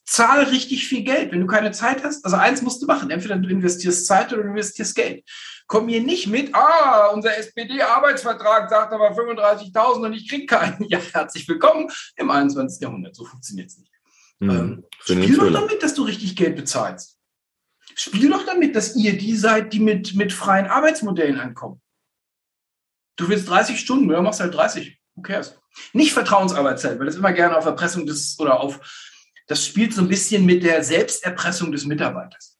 Zahl 0.05 0.45
richtig 0.45 0.87
viel 0.89 1.05
Geld, 1.05 1.33
wenn 1.33 1.41
du 1.41 1.47
keine 1.47 1.71
Zeit 1.73 2.05
hast. 2.05 2.25
Also 2.25 2.37
eins 2.37 2.61
musst 2.61 2.83
du 2.83 2.87
machen. 2.87 3.11
Entweder 3.11 3.37
du 3.37 3.49
investierst 3.49 4.07
Zeit 4.07 4.33
oder 4.33 4.43
du 4.43 4.49
investierst 4.49 4.95
Geld. 4.95 5.25
Komm 5.67 5.89
hier 5.89 6.03
nicht 6.03 6.27
mit, 6.27 6.55
ah, 6.55 7.07
unser 7.15 7.37
SPD-Arbeitsvertrag 7.37 8.69
sagt 8.69 8.93
aber 8.93 9.13
35.000 9.13 10.05
und 10.05 10.13
ich 10.13 10.29
krieg 10.29 10.51
keinen. 10.51 10.85
Ja, 10.89 10.99
herzlich 10.99 11.49
willkommen 11.49 11.91
im 12.17 12.31
21. 12.31 12.83
Jahrhundert. 12.83 13.15
So 13.15 13.25
funktioniert 13.25 13.69
es 13.69 13.79
nicht. 13.79 13.92
Mhm. 14.43 14.51
Ähm, 14.51 14.85
spiel 15.01 15.37
doch 15.37 15.53
damit, 15.53 15.83
dass 15.83 15.95
du 15.95 16.03
richtig 16.03 16.35
Geld 16.35 16.57
bezahlst. 16.57 17.17
Spiel 17.95 18.31
doch 18.31 18.45
damit, 18.45 18.75
dass 18.75 18.97
ihr 18.97 19.17
die 19.17 19.37
seid, 19.37 19.73
die 19.73 19.81
mit, 19.81 20.15
mit 20.15 20.33
freien 20.33 20.67
Arbeitsmodellen 20.67 21.39
ankommen. 21.39 21.81
Du 23.17 23.29
willst 23.29 23.49
30 23.49 23.79
Stunden, 23.79 24.11
ja, 24.11 24.21
machst 24.21 24.41
halt 24.41 24.55
30. 24.55 24.99
Who 25.15 25.23
cares? 25.23 25.59
Nicht 25.93 26.13
Vertrauensarbeitszeit, 26.13 26.99
weil 26.99 27.07
das 27.07 27.17
immer 27.17 27.33
gerne 27.33 27.57
auf 27.57 27.67
Erpressung 27.67 28.05
des 28.05 28.39
oder 28.41 28.59
auf, 28.61 28.81
das 29.47 29.65
spielt 29.65 29.95
so 29.95 30.01
ein 30.01 30.09
bisschen 30.09 30.45
mit 30.45 30.65
der 30.65 30.83
Selbsterpressung 30.83 31.71
des 31.71 31.85
Mitarbeiters. 31.85 32.59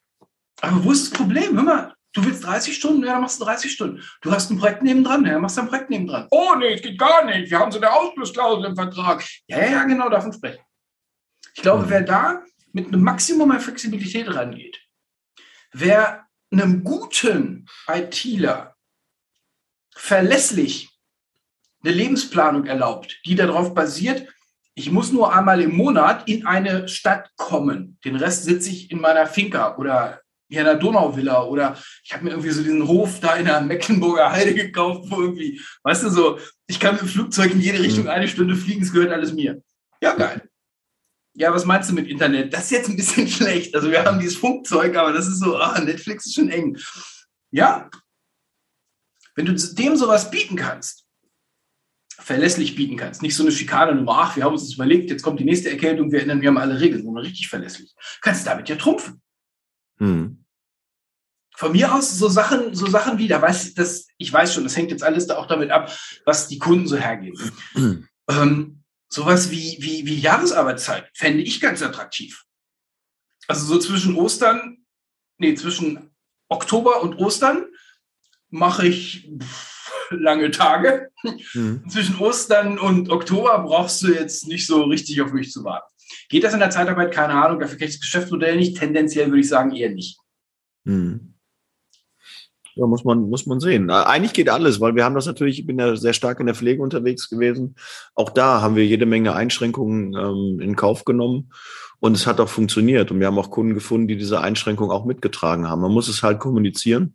Aber 0.61 0.85
wo 0.85 0.93
ist 0.93 1.11
das 1.11 1.19
Problem? 1.19 1.57
Hör 1.57 1.65
mal, 1.65 1.95
du 2.13 2.25
willst 2.25 2.45
30 2.45 2.77
Stunden, 2.77 3.03
ja, 3.03 3.13
dann 3.13 3.23
machst 3.23 3.41
du 3.41 3.45
30 3.45 3.73
Stunden. 3.73 4.03
Du 4.21 4.31
hast 4.31 4.51
ein 4.51 4.59
Projekt 4.59 4.83
nebendran, 4.83 5.25
ja, 5.25 5.33
dann 5.33 5.43
machst 5.43 5.57
du 5.57 5.63
ein 5.63 5.69
Projekt 5.69 5.91
nebendran. 5.91 6.29
Oh, 6.31 6.55
nee, 6.57 6.75
es 6.75 6.83
geht 6.83 6.99
gar 6.99 7.25
nicht. 7.25 7.51
Wir 7.51 7.59
haben 7.59 7.73
so 7.73 7.79
eine 7.79 7.93
Ausschlussklausel 7.93 8.67
im 8.67 8.77
Vertrag. 8.77 9.25
Ja, 9.49 9.65
ja, 9.65 9.85
genau, 9.85 10.09
davon 10.09 10.33
sprechen. 10.33 10.63
Ich 11.55 11.63
glaube, 11.63 11.89
wer 11.89 12.03
da 12.03 12.43
mit 12.73 12.89
einem 12.89 13.03
Maximum 13.03 13.51
an 13.51 13.61
Flexibilität 13.61 14.35
rangeht, 14.35 14.81
wer 15.73 16.27
einem 16.51 16.85
guten 16.85 17.67
ITler 17.89 18.77
verlässlich 19.95 20.91
eine 21.85 21.95
Lebensplanung 21.95 22.67
erlaubt, 22.67 23.21
die 23.27 23.35
darauf 23.35 23.75
basiert, 23.75 24.29
ich 24.75 24.91
muss 24.91 25.13
nur 25.13 25.35
einmal 25.35 25.61
im 25.61 25.77
Monat 25.77 26.29
in 26.29 26.47
eine 26.47 26.89
Stadt 26.89 27.31
kommen. 27.37 27.99
Den 28.05 28.17
Rest 28.17 28.45
sitze 28.45 28.71
ich 28.71 28.91
in 28.91 29.01
meiner 29.01 29.27
Finca 29.27 29.77
oder 29.77 30.23
hier 30.49 30.61
in 30.61 30.67
der 30.67 30.77
Donauvilla 30.77 31.45
oder 31.45 31.77
ich 32.05 32.13
habe 32.13 32.25
mir 32.25 32.31
irgendwie 32.31 32.51
so 32.51 32.63
diesen 32.63 32.87
Hof 32.87 33.21
da 33.21 33.37
in 33.37 33.47
der 33.47 33.61
Mecklenburger 33.61 34.31
Heide 34.31 34.55
gekauft, 34.55 35.11
wo 35.11 35.21
irgendwie, 35.21 35.61
weißt 35.83 36.05
du, 36.05 36.11
so, 36.11 36.39
ich 36.67 36.79
kann 36.79 36.95
mit 36.95 37.03
dem 37.03 37.09
Flugzeug 37.09 37.53
in 37.53 37.61
jede 37.61 37.81
Richtung 37.81 38.05
mhm. 38.05 38.11
eine 38.11 38.29
Stunde 38.29 38.55
fliegen, 38.55 38.83
es 38.83 38.93
gehört 38.93 39.13
alles 39.13 39.33
mir. 39.33 39.63
Ja, 40.01 40.15
geil. 40.15 40.43
Ja, 41.35 41.53
was 41.53 41.65
meinst 41.65 41.89
du 41.91 41.95
mit 41.95 42.09
Internet? 42.09 42.53
Das 42.53 42.65
ist 42.65 42.71
jetzt 42.73 42.89
ein 42.89 42.97
bisschen 42.97 43.29
schlecht. 43.29 43.75
Also 43.75 43.91
wir 43.91 44.05
haben 44.05 44.19
dieses 44.19 44.37
Funkzeug, 44.37 44.97
aber 44.97 45.13
das 45.13 45.27
ist 45.27 45.41
so, 45.41 45.57
ah, 45.57 45.79
Netflix 45.81 46.27
ist 46.27 46.35
schon 46.35 46.51
eng. 46.51 46.79
Ja, 47.51 47.91
wenn 49.35 49.47
du 49.47 49.55
dem 49.55 49.97
sowas 49.97 50.31
bieten 50.31 50.57
kannst, 50.57 51.07
verlässlich 52.19 52.77
bieten 52.77 52.97
kannst, 52.97 53.23
nicht 53.23 53.35
so 53.35 53.43
eine 53.43 53.53
Schikane 53.53 53.95
Nummer, 53.95 54.19
ach, 54.19 54.37
wir 54.37 54.45
haben 54.45 54.53
uns 54.53 54.65
das 54.65 54.75
überlegt, 54.75 55.11
jetzt 55.11 55.23
kommt 55.23 55.41
die 55.41 55.45
nächste 55.45 55.71
Erkältung, 55.71 56.13
wir 56.13 56.23
ändern, 56.23 56.41
wir 56.41 56.49
haben 56.49 56.59
alle 56.59 56.81
Regeln, 56.81 57.03
sondern 57.03 57.25
richtig 57.25 57.49
verlässlich, 57.49 57.95
kannst 58.21 58.45
du 58.45 58.51
damit 58.51 58.69
ja 58.69 58.77
trumpfen. 58.77 59.23
Hm. 59.99 60.45
Von 61.57 61.73
mir 61.73 61.95
aus 61.95 62.19
so 62.19 62.29
Sachen, 62.29 62.75
so 62.75 62.87
Sachen 62.87 63.19
wie, 63.19 63.29
da 63.29 63.41
weiß 63.41 63.75
das, 63.75 64.07
ich 64.19 64.33
weiß 64.33 64.55
schon, 64.55 64.65
das 64.65 64.77
hängt 64.77 64.91
jetzt 64.91 65.03
alles 65.03 65.27
da 65.27 65.37
auch 65.37 65.47
damit 65.47 65.71
ab, 65.71 65.91
was 66.25 66.49
die 66.49 66.59
Kunden 66.59 66.87
so 66.87 66.97
hergeben. 66.97 67.39
Hm. 67.73 68.09
Ähm, 68.31 68.82
sowas 69.13 69.51
wie, 69.51 69.77
wie, 69.81 70.07
wie 70.07 70.19
Jahresarbeitszeit 70.19 71.11
fände 71.15 71.43
ich 71.43 71.61
ganz 71.61 71.83
attraktiv. 71.83 72.45
Also 73.47 73.67
so 73.67 73.79
zwischen 73.79 74.17
Ostern, 74.17 74.79
nee, 75.39 75.55
zwischen 75.55 76.11
Oktober 76.49 77.03
und 77.03 77.17
Ostern 77.19 77.67
mache 78.49 78.87
ich 78.87 79.31
lange 80.11 80.51
Tage. 80.51 81.11
Mhm. 81.55 81.85
Zwischen 81.89 82.19
Ostern 82.19 82.79
und 82.79 83.11
Oktober 83.11 83.59
brauchst 83.61 84.03
du 84.03 84.13
jetzt 84.13 84.47
nicht 84.47 84.67
so 84.67 84.85
richtig 84.85 85.21
auf 85.21 85.33
mich 85.33 85.51
zu 85.51 85.65
warten. 85.65 85.91
Geht 86.29 86.45
das 86.45 86.55
in 86.55 86.61
der 86.61 86.71
Zeitarbeit? 86.71 87.13
Keine 87.13 87.35
Ahnung. 87.35 87.61
Dafür 87.61 87.79
kenne 87.79 87.89
ich 87.89 87.97
das 87.97 88.03
Geschäftsmodell 88.03 88.57
nicht. 88.57 88.79
Tendenziell 88.79 89.29
würde 89.29 89.41
ich 89.41 89.49
sagen 89.49 89.75
eher 89.75 89.91
nicht. 89.91 90.19
Mhm. 90.85 91.32
Ja, 92.75 92.87
muss 92.87 93.05
man, 93.05 93.29
muss 93.29 93.47
man 93.47 93.61
sehen. 93.61 93.91
Eigentlich 93.91 94.33
geht 94.33 94.49
alles, 94.49 94.81
weil 94.81 94.95
wir 94.95 95.05
haben 95.05 95.15
das 95.15 95.27
natürlich, 95.27 95.59
ich 95.59 95.67
bin 95.67 95.79
ja 95.79 95.95
sehr 95.95 96.15
stark 96.15 96.41
in 96.41 96.47
der 96.47 96.55
Pflege 96.55 96.83
unterwegs 96.83 97.29
gewesen. 97.29 97.77
Auch 98.15 98.31
da 98.31 98.63
haben 98.63 98.77
wir 98.77 98.87
jede 98.87 99.05
Menge 99.05 99.35
Einschränkungen 99.35 100.15
ähm, 100.15 100.61
in 100.61 100.75
Kauf 100.75 101.05
genommen. 101.05 101.53
Und 102.01 102.17
es 102.17 102.27
hat 102.27 102.41
auch 102.41 102.49
funktioniert. 102.49 103.11
Und 103.11 103.21
wir 103.21 103.27
haben 103.27 103.39
auch 103.39 103.51
Kunden 103.51 103.75
gefunden, 103.75 104.09
die 104.09 104.17
diese 104.17 104.41
Einschränkungen 104.41 104.91
auch 104.91 105.05
mitgetragen 105.05 105.69
haben. 105.69 105.83
Man 105.83 105.93
muss 105.93 106.09
es 106.09 106.23
halt 106.23 106.41
kommunizieren. 106.41 107.15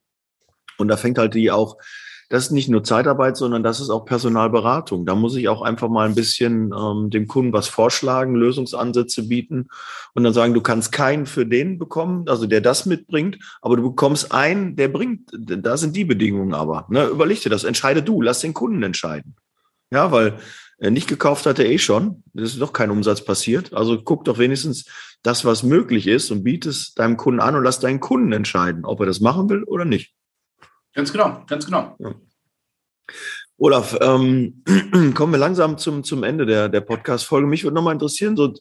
Und 0.78 0.90
da 0.90 0.98
fängt 0.98 1.18
halt 1.18 1.34
die 1.34 1.52
auch 1.52 1.78
das 2.30 2.46
ist 2.46 2.52
nicht 2.52 2.68
nur 2.68 2.84
Zeitarbeit, 2.84 3.38
sondern 3.38 3.64
das 3.64 3.80
ist 3.80 3.90
auch 3.90 4.06
Personalberatung. 4.06 5.06
Da 5.06 5.16
muss 5.16 5.36
ich 5.36 5.48
auch 5.48 5.62
einfach 5.62 5.88
mal 5.88 6.08
ein 6.08 6.16
bisschen 6.16 6.74
ähm, 6.78 7.10
dem 7.10 7.28
Kunden 7.28 7.54
was 7.54 7.68
vorschlagen, 7.68 8.36
Lösungsansätze 8.36 9.28
bieten 9.28 9.70
und 10.14 10.24
dann 10.24 10.34
sagen, 10.34 10.54
du 10.54 10.62
kannst 10.62 10.92
keinen 10.92 11.26
für 11.26 11.46
den 11.46 11.80
bekommen, 11.80 12.28
also 12.28 12.46
der 12.46 12.60
das 12.60 12.86
mitbringt, 12.86 13.38
aber 13.62 13.78
du 13.78 13.84
bekommst 13.84 14.34
einen, 14.34 14.76
der 14.76 14.90
bringt, 14.90 15.30
da 15.34 15.78
sind 15.78 15.96
die 15.96 16.06
Bedingungen 16.06 16.54
aber. 16.54 16.86
Ne? 16.90 17.06
Überleg 17.06 17.42
dir 17.42 17.50
das, 17.50 17.64
entscheide 17.64 18.04
du, 18.04 18.22
lass 18.22 18.42
den 18.42 18.54
Kunden 18.54 18.84
entscheiden. 18.84 19.36
Ja, 19.90 20.12
weil 20.12 20.38
äh, 20.80 20.92
nicht 20.92 21.08
gekauft 21.08 21.46
hat 21.46 21.60
er 21.60 21.70
eh 21.70 21.78
schon, 21.78 22.24
es 22.34 22.54
ist 22.54 22.62
doch 22.62 22.74
kein 22.74 22.92
Umsatz 22.92 23.24
passiert. 23.24 23.74
Also 23.74 24.02
guck 24.02 24.26
doch 24.26 24.38
wenigstens 24.38 24.86
das, 25.24 25.46
was 25.46 25.64
möglich 25.64 26.08
ist 26.08 26.30
und 26.30 26.44
biete 26.44 26.70
es 26.70 26.94
deinem 26.94 27.16
Kunden 27.16 27.40
an 27.40 27.56
und 27.56 27.64
lass 27.64 27.80
deinen 27.80 28.02
Kunden 28.02 28.34
entscheiden, 28.34 28.84
ob 28.84 29.00
er 29.00 29.06
das 29.06 29.22
machen 29.22 29.50
will 29.50 29.64
oder 29.64 29.86
nicht. 29.86 30.14
Ganz 30.98 31.12
genau, 31.12 31.44
ganz 31.46 31.64
genau. 31.64 31.96
Ja. 32.00 32.16
Olaf, 33.60 33.96
ähm, 34.02 34.64
kommen 35.14 35.32
wir 35.32 35.38
langsam 35.38 35.78
zum, 35.78 36.04
zum 36.04 36.24
Ende 36.24 36.48
der, 36.48 36.70
der 36.70 36.82
Podcast-Folge. 36.82 37.46
Mich 37.46 37.64
würde 37.64 37.76
nochmal 37.76 37.94
interessieren, 37.94 38.36
so, 38.36 38.52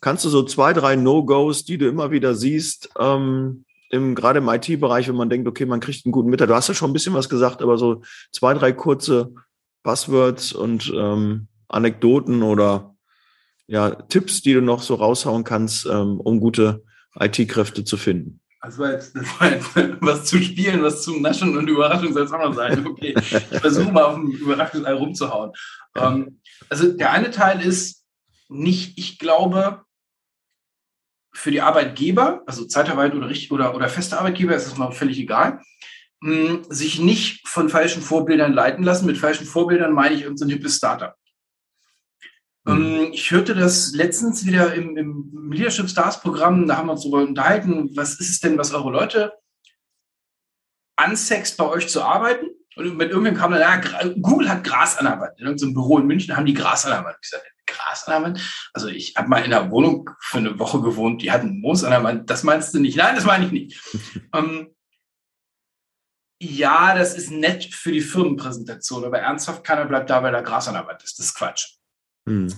kannst 0.00 0.24
du 0.24 0.28
so 0.28 0.44
zwei, 0.44 0.72
drei 0.72 0.94
No-Gos, 0.94 1.64
die 1.64 1.78
du 1.78 1.88
immer 1.88 2.12
wieder 2.12 2.36
siehst, 2.36 2.90
ähm, 2.96 3.64
im, 3.90 4.14
gerade 4.14 4.38
im 4.38 4.48
IT-Bereich, 4.48 5.08
wenn 5.08 5.16
man 5.16 5.30
denkt, 5.30 5.48
okay, 5.48 5.66
man 5.66 5.80
kriegt 5.80 6.06
einen 6.06 6.12
guten 6.12 6.30
Mitarbeiter. 6.30 6.52
Du 6.52 6.56
hast 6.58 6.68
ja 6.68 6.74
schon 6.74 6.90
ein 6.90 6.92
bisschen 6.92 7.14
was 7.14 7.28
gesagt, 7.28 7.60
aber 7.60 7.76
so 7.76 8.02
zwei, 8.30 8.54
drei 8.54 8.70
kurze 8.70 9.34
Buzzwords 9.82 10.52
und 10.52 10.92
ähm, 10.94 11.48
Anekdoten 11.66 12.44
oder 12.44 12.94
ja, 13.66 13.90
Tipps, 13.90 14.42
die 14.42 14.54
du 14.54 14.62
noch 14.62 14.82
so 14.82 14.94
raushauen 14.94 15.42
kannst, 15.42 15.86
ähm, 15.86 16.20
um 16.20 16.38
gute 16.38 16.84
IT-Kräfte 17.18 17.82
zu 17.82 17.96
finden. 17.96 18.39
Das 18.62 18.78
war, 18.78 18.92
jetzt, 18.92 19.16
das 19.16 19.40
war 19.40 19.50
jetzt 19.50 19.70
was 20.00 20.24
zu 20.26 20.40
spielen, 20.42 20.82
was 20.82 21.02
zu 21.02 21.18
naschen 21.18 21.56
und 21.56 21.68
Überraschung 21.68 22.12
soll 22.12 22.24
es 22.24 22.32
auch 22.32 22.44
noch 22.44 22.54
sein. 22.54 22.86
Okay, 22.86 23.14
ich 23.18 23.60
versuche 23.60 23.90
mal 23.90 24.04
auf 24.04 24.16
dem 24.16 24.30
Überraschungsei 24.30 24.92
rumzuhauen. 24.92 25.52
Ähm, 25.96 26.40
also 26.68 26.92
der 26.92 27.12
eine 27.12 27.30
Teil 27.30 27.62
ist 27.62 28.04
nicht, 28.48 28.98
ich 28.98 29.18
glaube, 29.18 29.82
für 31.32 31.50
die 31.50 31.62
Arbeitgeber, 31.62 32.42
also 32.46 32.64
Zeitarbeit 32.66 33.14
oder, 33.14 33.30
oder, 33.50 33.74
oder 33.74 33.88
feste 33.88 34.18
Arbeitgeber, 34.18 34.54
ist 34.54 34.66
es 34.66 34.76
mal 34.76 34.92
völlig 34.92 35.18
egal, 35.18 35.60
mh, 36.20 36.48
hm, 36.48 36.64
sich 36.68 36.98
nicht 36.98 37.48
von 37.48 37.68
falschen 37.68 38.02
Vorbildern 38.02 38.52
leiten 38.52 38.84
lassen. 38.84 39.06
Mit 39.06 39.16
falschen 39.16 39.46
Vorbildern 39.46 39.92
meine 39.92 40.14
ich 40.14 40.22
irgendein 40.22 40.50
hippes 40.50 40.76
Startup. 40.76 41.14
Mhm. 42.74 43.12
Ich 43.12 43.30
hörte 43.30 43.54
das 43.54 43.92
letztens 43.92 44.46
wieder 44.46 44.74
im, 44.74 44.96
im 44.96 45.52
Leadership 45.52 45.88
Stars 45.88 46.20
Programm, 46.20 46.66
da 46.66 46.76
haben 46.76 46.86
wir 46.86 46.92
uns 46.92 47.02
darüber 47.02 47.22
unterhalten, 47.22 47.90
was 47.96 48.20
ist 48.20 48.30
es 48.30 48.40
denn, 48.40 48.58
was 48.58 48.72
eure 48.72 48.90
Leute 48.90 49.32
ansext, 50.96 51.56
bei 51.56 51.66
euch 51.66 51.88
zu 51.88 52.02
arbeiten? 52.02 52.46
Und 52.76 52.96
mit 52.96 53.10
irgendwem 53.10 53.34
kam 53.34 53.50
dann, 53.50 53.60
ja, 53.60 53.80
Google 54.20 54.48
hat 54.48 54.64
Gras 54.64 54.96
an 54.96 55.06
der 55.06 55.18
Wand. 55.20 55.38
In 55.38 55.46
irgendeinem 55.46 55.74
Büro 55.74 55.98
in 55.98 56.06
München 56.06 56.36
haben 56.36 56.46
die 56.46 56.54
Gras 56.54 56.84
an 56.86 56.92
der 56.92 57.04
Wand. 57.04 57.16
Ich 57.20 57.30
sagte, 57.30 57.48
Gras 57.66 58.06
an 58.06 58.14
der 58.14 58.22
Wand? 58.22 58.70
Also 58.72 58.88
ich 58.88 59.16
habe 59.16 59.28
mal 59.28 59.38
in 59.38 59.52
einer 59.52 59.70
Wohnung 59.70 60.10
für 60.20 60.38
eine 60.38 60.58
Woche 60.58 60.80
gewohnt, 60.80 61.22
die 61.22 61.32
hatten 61.32 61.60
Moos 61.60 61.84
an 61.84 61.90
der 61.90 62.04
Wand. 62.04 62.30
Das 62.30 62.42
meinst 62.42 62.72
du 62.74 62.78
nicht? 62.78 62.96
Nein, 62.96 63.16
das 63.16 63.24
meine 63.24 63.46
ich 63.46 63.52
nicht. 63.52 63.80
ähm, 64.34 64.74
ja, 66.42 66.94
das 66.96 67.14
ist 67.14 67.30
nett 67.30 67.64
für 67.64 67.92
die 67.92 68.00
Firmenpräsentation, 68.00 69.04
aber 69.04 69.18
ernsthaft 69.18 69.62
keiner 69.62 69.84
bleibt 69.84 70.08
da, 70.08 70.22
weil 70.22 70.32
da 70.32 70.40
Gras 70.40 70.68
an 70.68 70.74
der 70.74 70.86
Wand 70.86 71.02
ist. 71.02 71.18
Das 71.18 71.26
ist 71.26 71.34
Quatsch. 71.34 71.79
Hm. 72.30 72.54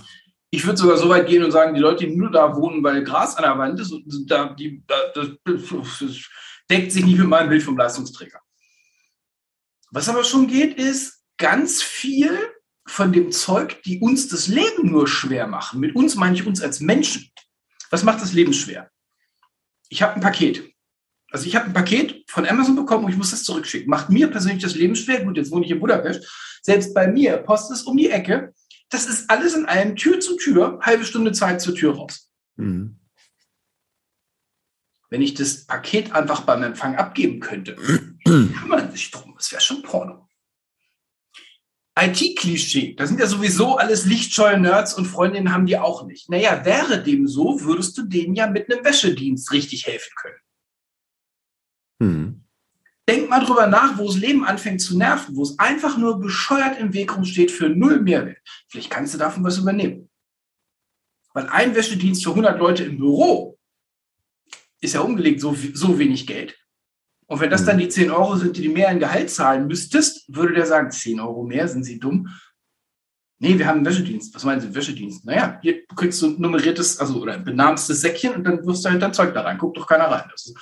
Ich 0.50 0.66
würde 0.66 0.76
sogar 0.76 0.98
so 0.98 1.08
weit 1.08 1.26
gehen 1.26 1.42
und 1.42 1.50
sagen, 1.50 1.74
die 1.74 1.80
Leute, 1.80 2.06
die 2.06 2.14
nur 2.14 2.30
da 2.30 2.54
wohnen, 2.54 2.84
weil 2.84 3.02
Gras 3.02 3.36
an 3.36 3.44
der 3.44 3.56
Wand 3.56 3.80
ist, 3.80 3.94
da, 4.26 4.52
die, 4.52 4.84
das, 4.86 5.30
das 5.46 6.28
deckt 6.70 6.92
sich 6.92 7.06
nicht 7.06 7.18
mit 7.18 7.28
meinem 7.28 7.48
Bild 7.48 7.62
vom 7.62 7.76
Leistungsträger. 7.76 8.38
Was 9.90 10.10
aber 10.10 10.24
schon 10.24 10.46
geht, 10.46 10.76
ist 10.76 11.22
ganz 11.38 11.82
viel 11.82 12.38
von 12.86 13.12
dem 13.12 13.32
Zeug, 13.32 13.82
die 13.84 14.00
uns 14.00 14.28
das 14.28 14.48
Leben 14.48 14.90
nur 14.90 15.08
schwer 15.08 15.46
machen. 15.46 15.80
Mit 15.80 15.96
uns 15.96 16.16
meine 16.16 16.34
ich 16.34 16.46
uns 16.46 16.60
als 16.60 16.80
Menschen. 16.80 17.30
Was 17.90 18.02
macht 18.02 18.20
das 18.20 18.34
Leben 18.34 18.52
schwer? 18.52 18.90
Ich 19.88 20.02
habe 20.02 20.14
ein 20.14 20.20
Paket. 20.20 20.70
Also 21.30 21.46
ich 21.46 21.56
habe 21.56 21.66
ein 21.66 21.72
Paket 21.72 22.30
von 22.30 22.46
Amazon 22.46 22.76
bekommen 22.76 23.04
und 23.04 23.10
ich 23.10 23.16
muss 23.16 23.30
das 23.30 23.44
zurückschicken. 23.44 23.88
Macht 23.88 24.10
mir 24.10 24.28
persönlich 24.28 24.62
das 24.62 24.74
Leben 24.74 24.96
schwer. 24.96 25.24
Gut, 25.24 25.38
jetzt 25.38 25.50
wohne 25.50 25.64
ich 25.64 25.70
in 25.70 25.80
Budapest. 25.80 26.26
Selbst 26.62 26.92
bei 26.92 27.08
mir, 27.08 27.38
Post 27.38 27.72
ist 27.72 27.84
um 27.84 27.96
die 27.96 28.10
Ecke. 28.10 28.52
Das 28.92 29.06
ist 29.06 29.30
alles 29.30 29.54
in 29.54 29.64
einem 29.64 29.96
Tür 29.96 30.20
zu 30.20 30.36
Tür, 30.36 30.78
halbe 30.82 31.06
Stunde 31.06 31.32
Zeit 31.32 31.62
zur 31.62 31.74
Tür 31.74 31.96
raus. 31.96 32.30
Mhm. 32.56 33.00
Wenn 35.08 35.22
ich 35.22 35.32
das 35.32 35.64
Paket 35.66 36.12
einfach 36.12 36.42
beim 36.42 36.62
Empfang 36.62 36.96
abgeben 36.96 37.40
könnte, 37.40 37.74
kümmern 38.24 38.92
sich 38.92 39.10
drum. 39.10 39.34
Das 39.36 39.50
wäre 39.50 39.62
schon 39.62 39.82
Porno. 39.82 40.28
IT-Klischee. 41.98 42.94
Da 42.94 43.06
sind 43.06 43.18
ja 43.18 43.26
sowieso 43.26 43.76
alles 43.76 44.04
lichtscheue 44.04 44.58
Nerds 44.58 44.94
und 44.94 45.06
Freundinnen 45.06 45.52
haben 45.52 45.66
die 45.66 45.78
auch 45.78 46.06
nicht. 46.06 46.28
Naja, 46.28 46.64
wäre 46.64 47.02
dem 47.02 47.26
so, 47.26 47.62
würdest 47.62 47.96
du 47.96 48.02
denen 48.02 48.34
ja 48.34 48.46
mit 48.46 48.70
einem 48.70 48.84
Wäschedienst 48.84 49.52
richtig 49.52 49.86
helfen 49.86 50.12
können. 50.16 50.38
Hm. 52.02 52.41
Denk 53.08 53.28
mal 53.28 53.44
drüber 53.44 53.66
nach, 53.66 53.98
wo 53.98 54.06
das 54.06 54.16
Leben 54.16 54.44
anfängt 54.44 54.80
zu 54.80 54.96
nerven, 54.96 55.34
wo 55.34 55.42
es 55.42 55.58
einfach 55.58 55.98
nur 55.98 56.20
bescheuert 56.20 56.78
im 56.78 56.92
Weg 56.92 57.16
rumsteht 57.16 57.50
für 57.50 57.68
null 57.68 58.00
Mehrwert. 58.00 58.38
Vielleicht 58.68 58.90
kannst 58.90 59.14
du 59.14 59.18
davon 59.18 59.42
was 59.42 59.58
übernehmen. 59.58 60.08
Weil 61.34 61.48
ein 61.48 61.74
Wäschedienst 61.74 62.22
für 62.22 62.30
100 62.30 62.58
Leute 62.58 62.84
im 62.84 62.98
Büro 62.98 63.58
ist 64.80 64.94
ja 64.94 65.00
umgelegt 65.00 65.40
so, 65.40 65.56
so 65.72 65.98
wenig 65.98 66.26
Geld. 66.26 66.56
Und 67.26 67.40
wenn 67.40 67.50
das 67.50 67.64
dann 67.64 67.78
die 67.78 67.88
10 67.88 68.10
Euro 68.10 68.36
sind, 68.36 68.56
die 68.56 68.66
du 68.66 68.72
mehr 68.72 68.90
in 68.90 68.98
Gehalt 68.98 69.30
zahlen 69.30 69.66
müsstest, 69.66 70.24
würde 70.28 70.54
der 70.54 70.66
sagen, 70.66 70.90
10 70.90 71.18
Euro 71.18 71.44
mehr, 71.44 71.66
sind 71.66 71.84
Sie 71.84 71.98
dumm? 71.98 72.28
Nee, 73.38 73.58
wir 73.58 73.66
haben 73.66 73.78
einen 73.78 73.86
Wäschedienst. 73.86 74.34
Was 74.34 74.44
meinen 74.44 74.60
Sie, 74.60 74.74
Wäschedienst? 74.74 75.24
Naja, 75.24 75.58
hier 75.62 75.84
kriegst 75.96 76.20
du 76.22 76.26
ein 76.26 76.40
nummeriertes, 76.40 77.00
also 77.00 77.20
oder 77.20 77.34
ein 77.34 77.44
benahmstes 77.44 78.00
Säckchen 78.00 78.34
und 78.34 78.44
dann 78.44 78.64
wirfst 78.66 78.84
du 78.84 78.90
halt 78.90 79.02
dein 79.02 79.14
Zeug 79.14 79.34
da 79.34 79.40
rein. 79.40 79.58
Guckt 79.58 79.78
doch 79.78 79.86
keiner 79.86 80.04
rein. 80.04 80.28
Das 80.30 80.46
ist, 80.46 80.56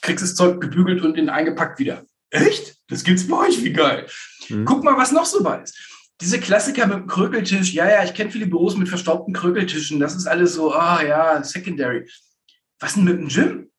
kriegst 0.00 0.22
das 0.22 0.34
Zeug 0.34 0.60
gebügelt 0.60 1.02
und 1.02 1.16
in 1.16 1.28
eingepackt 1.28 1.78
wieder. 1.78 2.04
Echt? 2.30 2.76
Das 2.88 3.04
gibt's 3.04 3.26
bei 3.26 3.48
euch? 3.48 3.62
Wie 3.62 3.72
geil. 3.72 4.06
Mhm. 4.48 4.64
Guck 4.64 4.84
mal, 4.84 4.96
was 4.96 5.12
noch 5.12 5.26
so 5.26 5.42
bei 5.42 5.62
ist. 5.62 5.76
Diese 6.20 6.38
Klassiker 6.38 6.86
mit 6.86 6.98
dem 6.98 7.06
Krökeltisch, 7.06 7.72
ja, 7.72 7.88
ja, 7.88 8.04
ich 8.04 8.14
kenne 8.14 8.30
viele 8.30 8.46
Büros 8.46 8.76
mit 8.76 8.88
verstaubten 8.88 9.32
Krökeltischen, 9.32 10.00
das 10.00 10.14
ist 10.14 10.26
alles 10.26 10.52
so, 10.52 10.72
ah 10.74 11.02
ja, 11.02 11.42
secondary. 11.42 12.08
Was 12.78 12.94
denn 12.94 13.04
mit 13.04 13.18
dem 13.18 13.28
Gym? 13.28 13.70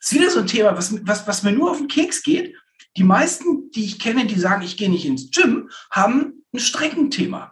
Ist 0.00 0.12
wieder 0.12 0.30
so 0.30 0.40
ein 0.40 0.48
Thema, 0.48 0.76
was, 0.76 0.94
was, 1.06 1.26
was 1.28 1.42
mir 1.44 1.52
nur 1.52 1.70
auf 1.70 1.78
den 1.78 1.86
Keks 1.86 2.22
geht. 2.24 2.56
Die 2.96 3.04
meisten, 3.04 3.70
die 3.70 3.84
ich 3.84 4.00
kenne, 4.00 4.26
die 4.26 4.38
sagen, 4.38 4.62
ich 4.62 4.76
gehe 4.76 4.90
nicht 4.90 5.06
ins 5.06 5.30
Gym, 5.30 5.70
haben 5.90 6.44
ein 6.52 6.58
Streckenthema 6.58 7.51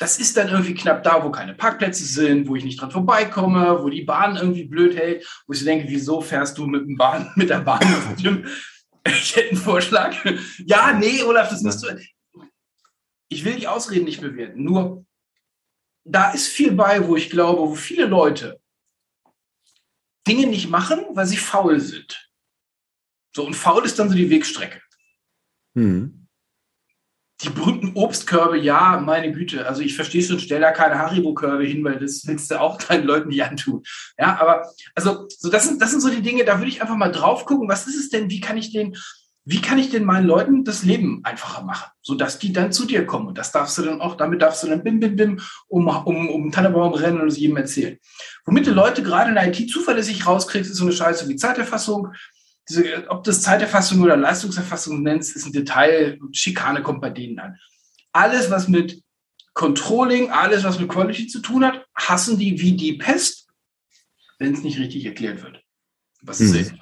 das 0.00 0.18
ist 0.18 0.34
dann 0.38 0.48
irgendwie 0.48 0.72
knapp 0.72 1.02
da, 1.02 1.22
wo 1.22 1.30
keine 1.30 1.54
Parkplätze 1.54 2.04
sind, 2.04 2.48
wo 2.48 2.56
ich 2.56 2.64
nicht 2.64 2.80
dran 2.80 2.90
vorbeikomme, 2.90 3.82
wo 3.82 3.90
die 3.90 4.02
Bahn 4.02 4.36
irgendwie 4.36 4.64
blöd 4.64 4.96
hält, 4.96 5.26
wo 5.46 5.52
ich 5.52 5.58
so 5.58 5.66
denke, 5.66 5.86
wieso 5.88 6.22
fährst 6.22 6.56
du 6.56 6.66
mit, 6.66 6.86
dem 6.86 6.96
Bahn, 6.96 7.30
mit 7.36 7.50
der 7.50 7.60
Bahn 7.60 7.80
Ich 9.04 9.36
hätte 9.36 9.50
einen 9.50 9.58
Vorschlag. 9.58 10.16
Ja, 10.64 10.94
nee, 10.94 11.22
Olaf, 11.22 11.50
das 11.50 11.60
musst 11.62 11.82
du. 11.82 11.88
Ich 13.28 13.44
will 13.44 13.56
die 13.56 13.68
Ausreden 13.68 14.06
nicht 14.06 14.22
bewerten. 14.22 14.64
Nur 14.64 15.04
da 16.04 16.30
ist 16.30 16.48
viel 16.48 16.72
bei, 16.72 17.06
wo 17.06 17.16
ich 17.16 17.28
glaube, 17.28 17.60
wo 17.60 17.74
viele 17.74 18.06
Leute 18.06 18.58
Dinge 20.26 20.46
nicht 20.46 20.70
machen, 20.70 21.04
weil 21.10 21.26
sie 21.26 21.36
faul 21.36 21.78
sind. 21.78 22.30
So, 23.36 23.46
und 23.46 23.54
faul 23.54 23.84
ist 23.84 23.98
dann 23.98 24.08
so 24.08 24.14
die 24.14 24.30
Wegstrecke. 24.30 24.80
Hm 25.74 26.19
die 27.42 27.50
berühmten 27.50 27.92
Obstkörbe, 27.94 28.58
ja, 28.58 29.00
meine 29.04 29.32
Güte. 29.32 29.66
Also 29.66 29.82
ich 29.82 29.94
verstehe 29.94 30.22
schon, 30.22 30.40
stell 30.40 30.60
da 30.60 30.72
keine 30.72 30.98
Haribo-Körbe 30.98 31.64
hin, 31.64 31.82
weil 31.84 31.98
das 31.98 32.26
willst 32.26 32.50
du 32.50 32.60
auch 32.60 32.78
deinen 32.82 33.06
Leuten 33.06 33.28
nicht 33.28 33.44
antun. 33.44 33.82
Ja, 34.18 34.38
aber 34.40 34.68
also 34.94 35.26
so 35.28 35.50
das 35.50 35.64
sind 35.64 35.80
das 35.80 35.90
sind 35.90 36.00
so 36.00 36.10
die 36.10 36.22
Dinge, 36.22 36.44
da 36.44 36.58
würde 36.58 36.70
ich 36.70 36.82
einfach 36.82 36.96
mal 36.96 37.12
drauf 37.12 37.46
gucken, 37.46 37.68
was 37.68 37.86
ist 37.86 37.96
es 37.96 38.10
denn, 38.10 38.30
wie 38.30 38.40
kann 38.40 38.56
ich 38.56 38.72
den 38.72 38.96
wie 39.46 39.60
kann 39.60 39.78
ich 39.78 39.90
denn 39.90 40.04
meinen 40.04 40.26
Leuten 40.26 40.64
das 40.64 40.84
Leben 40.84 41.22
einfacher 41.24 41.62
machen, 41.62 41.90
sodass 42.02 42.38
die 42.38 42.52
dann 42.52 42.72
zu 42.72 42.86
dir 42.86 43.06
kommen? 43.06 43.26
Und 43.26 43.38
das 43.38 43.52
darfst 43.52 43.78
du 43.78 43.82
dann 43.82 44.00
auch, 44.00 44.16
damit 44.16 44.42
darfst 44.42 44.62
du 44.62 44.68
dann 44.68 44.84
bim, 44.84 45.00
bim, 45.00 45.16
bim 45.16 45.40
um, 45.66 45.88
um, 45.88 46.28
um 46.28 46.52
Tannenbaum 46.52 46.92
rennen 46.92 47.20
und 47.20 47.28
es 47.28 47.38
jedem 47.38 47.56
erzählen. 47.56 47.98
Womit 48.44 48.66
du 48.66 48.72
Leute 48.72 49.02
gerade 49.02 49.30
in 49.30 49.34
der 49.34 49.48
IT 49.48 49.70
zuverlässig 49.70 50.26
rauskriegst, 50.26 50.70
ist 50.70 50.76
so 50.76 50.84
eine 50.84 50.92
Scheiße 50.92 51.26
wie 51.28 51.36
Zeiterfassung, 51.36 52.12
diese, 52.70 53.10
ob 53.10 53.24
das 53.24 53.42
Zeiterfassung 53.42 54.00
oder 54.00 54.16
Leistungserfassung 54.16 55.02
nennst, 55.02 55.36
ist 55.36 55.46
ein 55.46 55.52
Detail. 55.52 56.18
Schikane 56.32 56.82
kommt 56.82 57.00
bei 57.00 57.10
denen 57.10 57.38
an. 57.38 57.58
Alles, 58.12 58.50
was 58.50 58.68
mit 58.68 59.02
Controlling, 59.54 60.30
alles, 60.30 60.64
was 60.64 60.78
mit 60.78 60.88
Quality 60.88 61.26
zu 61.26 61.40
tun 61.40 61.64
hat, 61.64 61.84
hassen 61.94 62.38
die 62.38 62.60
wie 62.60 62.76
die 62.76 62.94
Pest, 62.94 63.48
wenn 64.38 64.54
es 64.54 64.62
nicht 64.62 64.78
richtig 64.78 65.04
erklärt 65.04 65.42
wird. 65.42 65.62
Was 66.22 66.40
ist 66.40 66.70
hm. 66.70 66.78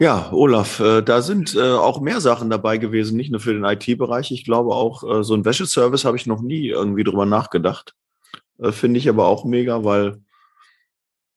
Ja, 0.00 0.30
Olaf, 0.30 0.78
äh, 0.78 1.02
da 1.02 1.22
sind 1.22 1.56
äh, 1.56 1.72
auch 1.72 2.00
mehr 2.00 2.20
Sachen 2.20 2.50
dabei 2.50 2.78
gewesen, 2.78 3.16
nicht 3.16 3.32
nur 3.32 3.40
für 3.40 3.52
den 3.52 3.64
IT-Bereich. 3.64 4.30
Ich 4.30 4.44
glaube 4.44 4.72
auch, 4.72 5.02
äh, 5.02 5.24
so 5.24 5.34
ein 5.34 5.44
Wäscheservice 5.44 6.04
habe 6.04 6.16
ich 6.16 6.26
noch 6.26 6.40
nie 6.40 6.68
irgendwie 6.68 7.02
drüber 7.02 7.26
nachgedacht. 7.26 7.96
Äh, 8.58 8.70
Finde 8.70 8.98
ich 8.98 9.08
aber 9.08 9.26
auch 9.26 9.44
mega, 9.44 9.82
weil 9.82 10.20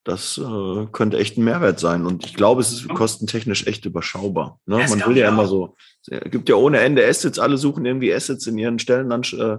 das 0.04 0.40
äh, 0.40 0.88
könnte 0.92 1.18
echt 1.18 1.38
ein 1.38 1.44
Mehrwert 1.44 1.80
sein. 1.80 2.06
Und 2.06 2.26
ich 2.26 2.34
glaube, 2.34 2.62
es 2.62 2.72
ist 2.72 2.90
kostentechnisch 2.90 3.68
echt 3.68 3.86
überschaubar. 3.86 4.60
Ne? 4.66 4.78
Man 4.90 5.06
will 5.06 5.18
ja 5.18 5.30
immer 5.30 5.46
so, 5.46 5.76
es 6.08 6.32
gibt 6.32 6.50
ja 6.50 6.56
ohne 6.56 6.80
Ende 6.80 7.06
Assets, 7.08 7.38
alle 7.38 7.58
suchen 7.58 7.86
irgendwie 7.86 8.14
Assets 8.14 8.48
in 8.48 8.58
ihren 8.58 8.80
Stellen, 8.80 9.12
äh, 9.12 9.58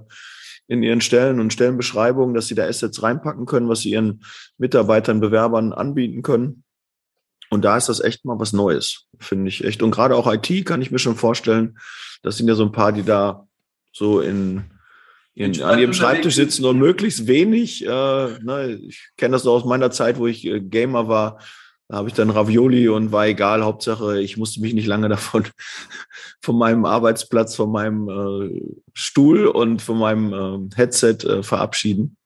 in 0.67 0.83
ihren 0.83 1.01
Stellen 1.01 1.39
und 1.39 1.53
Stellenbeschreibungen, 1.53 2.35
dass 2.35 2.49
sie 2.49 2.55
da 2.55 2.67
Assets 2.67 3.03
reinpacken 3.03 3.47
können, 3.47 3.69
was 3.69 3.81
sie 3.81 3.91
ihren 3.91 4.25
Mitarbeitern, 4.59 5.21
Bewerbern 5.21 5.73
anbieten 5.73 6.23
können. 6.23 6.65
Und 7.51 7.65
da 7.65 7.77
ist 7.77 7.89
das 7.89 8.01
echt 8.01 8.25
mal 8.25 8.41
was 8.41 8.53
Neues, 8.53 9.07
finde 9.19 9.49
ich 9.49 9.63
echt. 9.63 9.83
Und 9.83 9.91
gerade 9.91 10.17
auch 10.17 10.33
IT 10.33 10.65
kann 10.65 10.83
ich 10.83 10.91
mir 10.91 10.99
schon 10.99 11.17
vorstellen, 11.17 11.79
das 12.23 12.37
sind 12.37 12.49
ja 12.49 12.55
so 12.55 12.65
ein 12.65 12.73
paar, 12.73 12.93
die 12.93 13.03
da 13.03 13.47
so 13.93 14.21
in, 14.21 14.65
in 15.35 15.63
an 15.63 15.79
ihrem 15.79 15.95
Schreibtisch 15.95 16.35
sitzen 16.35 16.65
und 16.65 16.79
möglichst 16.79 17.27
wenig. 17.27 17.85
Äh, 17.87 17.89
ne, 17.89 18.79
ich 18.87 19.11
kenne 19.17 19.33
das 19.33 19.45
so 19.45 19.53
aus 19.53 19.65
meiner 19.65 19.91
Zeit, 19.91 20.19
wo 20.19 20.27
ich 20.27 20.47
äh, 20.47 20.61
Gamer 20.61 21.09
war. 21.09 21.39
Da 21.89 21.99
habe 21.99 22.09
ich 22.09 22.15
dann 22.15 22.31
Ravioli 22.31 22.89
und 22.89 23.13
war 23.13 23.27
egal. 23.27 23.65
Hauptsache, 23.65 24.21
ich 24.21 24.37
musste 24.37 24.61
mich 24.61 24.75
nicht 24.75 24.87
lange 24.87 25.09
davon 25.11 25.45
von 26.43 26.57
meinem 26.57 26.85
Arbeitsplatz, 26.85 27.55
von 27.55 27.71
meinem 27.71 28.09
äh, 28.09 28.63
Stuhl 28.93 29.47
und 29.47 29.83
von 29.83 29.99
meinem 29.99 30.33
äh, 30.33 30.77
Headset 30.77 31.19
äh, 31.25 31.43
verabschieden. 31.43 32.17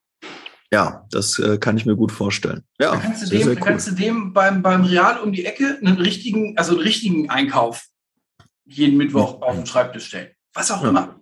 Ja, 0.73 1.07
das 1.11 1.39
äh, 1.39 1.59
kann 1.59 1.77
ich 1.77 1.87
mir 1.87 1.95
gut 1.95 2.11
vorstellen. 2.11 2.63
Ja, 2.81 2.93
da 2.93 2.97
kannst 2.99 3.23
du 3.23 3.27
sehr, 3.27 3.39
dem, 3.39 3.45
sehr 3.45 3.55
cool. 3.55 3.63
kannst 3.63 3.89
du 3.89 3.93
dem 3.93 4.33
beim, 4.33 4.63
beim 4.63 4.85
Real 4.85 5.21
um 5.21 5.33
die 5.33 5.45
Ecke 5.45 5.79
einen 5.81 5.99
richtigen, 5.99 6.59
also 6.59 6.73
einen 6.73 6.83
richtigen 6.83 7.31
Einkauf 7.31 7.87
jeden 8.65 8.97
Mittwoch 8.97 9.43
auf 9.43 9.55
den 9.55 9.67
Schreibtisch 9.67 10.07
stellen. 10.07 10.31
Was 10.55 10.73
auch 10.73 10.83
ja. 10.83 10.89
immer. 10.89 11.21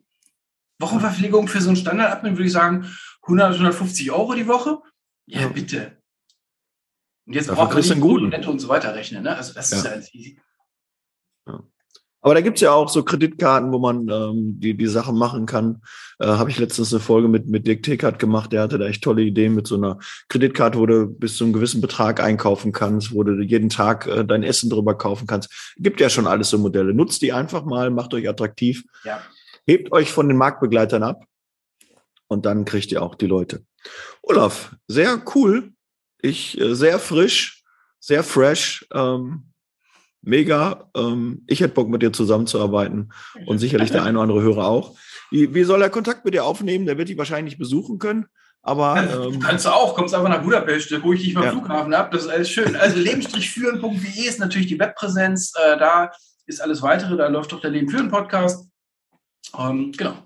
Wochenverpflegung 0.78 1.48
für 1.48 1.60
so 1.60 1.68
einen 1.68 1.76
Standardadmin 1.76 2.34
würde 2.34 2.46
ich 2.46 2.52
sagen 2.52 2.90
100, 3.22 3.54
150 3.54 4.10
Euro 4.10 4.34
die 4.34 4.48
Woche. 4.48 4.78
Ja, 5.26 5.42
ja. 5.42 5.48
bitte. 5.48 5.98
Und 7.26 7.34
jetzt 7.34 7.48
braucht 7.48 7.72
man 7.72 7.78
nicht 7.78 8.00
gut 8.00 8.22
Netto 8.28 8.50
und 8.50 8.58
so 8.58 8.68
weiter 8.68 8.94
rechnen. 8.94 9.22
Ne? 9.22 9.36
Also 9.36 9.54
das 9.54 9.70
ja. 9.70 9.78
ist 9.78 9.84
ja 9.84 9.90
alles 9.92 10.14
easy. 10.14 10.38
Ja. 11.46 11.62
Aber 12.20 12.34
da 12.34 12.40
gibt's 12.40 12.62
ja 12.62 12.72
auch 12.72 12.88
so 12.88 13.02
Kreditkarten, 13.02 13.70
wo 13.70 13.78
man 13.78 14.08
ähm, 14.08 14.58
die, 14.58 14.74
die 14.74 14.86
Sachen 14.86 15.16
machen 15.16 15.44
kann. 15.44 15.82
Äh, 16.18 16.26
Habe 16.26 16.48
ich 16.48 16.58
letztens 16.58 16.90
eine 16.90 17.00
Folge 17.00 17.28
mit, 17.28 17.48
mit 17.48 17.66
Dirk 17.66 17.82
Tekert 17.82 18.18
gemacht, 18.18 18.50
der 18.50 18.62
hatte 18.62 18.78
da 18.78 18.86
echt 18.86 19.04
tolle 19.04 19.20
Ideen 19.20 19.54
mit 19.54 19.66
so 19.66 19.76
einer 19.76 19.98
Kreditkarte, 20.28 20.78
wo 20.78 20.86
du 20.86 21.06
bis 21.06 21.36
zu 21.36 21.44
einem 21.44 21.52
gewissen 21.52 21.82
Betrag 21.82 22.20
einkaufen 22.20 22.72
kannst, 22.72 23.12
wo 23.14 23.22
du 23.24 23.42
jeden 23.42 23.68
Tag 23.68 24.06
äh, 24.06 24.24
dein 24.24 24.42
Essen 24.42 24.70
drüber 24.70 24.96
kaufen 24.96 25.26
kannst. 25.26 25.74
Gibt 25.76 26.00
ja 26.00 26.08
schon 26.08 26.26
alles 26.26 26.48
so 26.48 26.58
Modelle. 26.58 26.94
Nutzt 26.94 27.20
die 27.20 27.34
einfach 27.34 27.66
mal, 27.66 27.90
macht 27.90 28.14
euch 28.14 28.26
attraktiv. 28.26 28.84
Ja. 29.04 29.20
Hebt 29.66 29.92
euch 29.92 30.12
von 30.12 30.28
den 30.28 30.36
Marktbegleitern 30.36 31.02
ab 31.02 31.24
und 32.28 32.46
dann 32.46 32.64
kriegt 32.64 32.92
ihr 32.92 33.02
auch 33.02 33.14
die 33.14 33.26
Leute. 33.26 33.64
Olaf, 34.22 34.76
sehr 34.88 35.22
cool. 35.34 35.72
Ich 36.20 36.58
äh, 36.60 36.74
sehr 36.74 36.98
frisch, 36.98 37.62
sehr 38.00 38.24
fresh. 38.24 38.86
Ähm, 38.92 39.50
mega. 40.22 40.90
Ähm, 40.96 41.44
ich 41.46 41.60
hätte 41.60 41.74
Bock, 41.74 41.88
mit 41.88 42.02
dir 42.02 42.12
zusammenzuarbeiten 42.12 43.12
und 43.46 43.58
sicherlich 43.58 43.90
der 43.90 44.02
eine 44.02 44.18
oder 44.18 44.22
andere 44.22 44.42
Hörer 44.42 44.66
auch. 44.66 44.96
Wie, 45.30 45.54
wie 45.54 45.64
soll 45.64 45.82
er 45.82 45.90
Kontakt 45.90 46.24
mit 46.24 46.34
dir 46.34 46.44
aufnehmen? 46.44 46.86
Der 46.86 46.98
wird 46.98 47.08
dich 47.08 47.18
wahrscheinlich 47.18 47.54
nicht 47.54 47.58
besuchen 47.58 47.98
können. 47.98 48.26
Aber 48.62 48.96
ähm, 48.96 49.40
kannst 49.40 49.66
du 49.66 49.70
auch, 49.70 49.94
kommst 49.94 50.14
einfach 50.14 50.30
nach 50.30 50.42
Budapest, 50.42 50.90
wo 51.02 51.12
ich 51.12 51.22
dich 51.22 51.34
beim 51.34 51.44
ja. 51.44 51.50
Flughafen 51.50 51.92
ab. 51.92 52.10
Das 52.10 52.22
ist 52.22 52.28
alles 52.28 52.48
schön. 52.48 52.74
Also 52.76 52.98
lebenstrichführen.de 52.98 54.26
ist 54.26 54.40
natürlich 54.40 54.68
die 54.68 54.78
Webpräsenz. 54.78 55.52
Äh, 55.62 55.76
da 55.78 56.10
ist 56.46 56.62
alles 56.62 56.80
weitere. 56.80 57.16
Da 57.18 57.28
läuft 57.28 57.52
doch 57.52 57.60
der 57.60 57.70
Leben 57.70 57.90
führen 57.90 58.10
Podcast. 58.10 58.66
Ähm, 59.58 59.92
genau. 59.96 60.16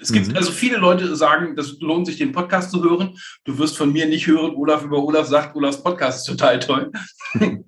Es 0.00 0.12
gibt 0.12 0.28
mhm. 0.28 0.36
also 0.36 0.50
viele 0.50 0.78
Leute 0.78 1.14
sagen, 1.14 1.56
das 1.56 1.78
lohnt 1.80 2.06
sich, 2.06 2.16
den 2.16 2.32
Podcast 2.32 2.70
zu 2.70 2.82
hören. 2.82 3.18
Du 3.44 3.58
wirst 3.58 3.76
von 3.76 3.92
mir 3.92 4.06
nicht 4.06 4.26
hören, 4.26 4.54
Olaf 4.54 4.82
über 4.82 5.02
Olaf 5.02 5.26
sagt, 5.26 5.54
Olafs 5.54 5.82
Podcast 5.82 6.20
ist 6.20 6.24
total 6.24 6.58
toll. 6.58 6.90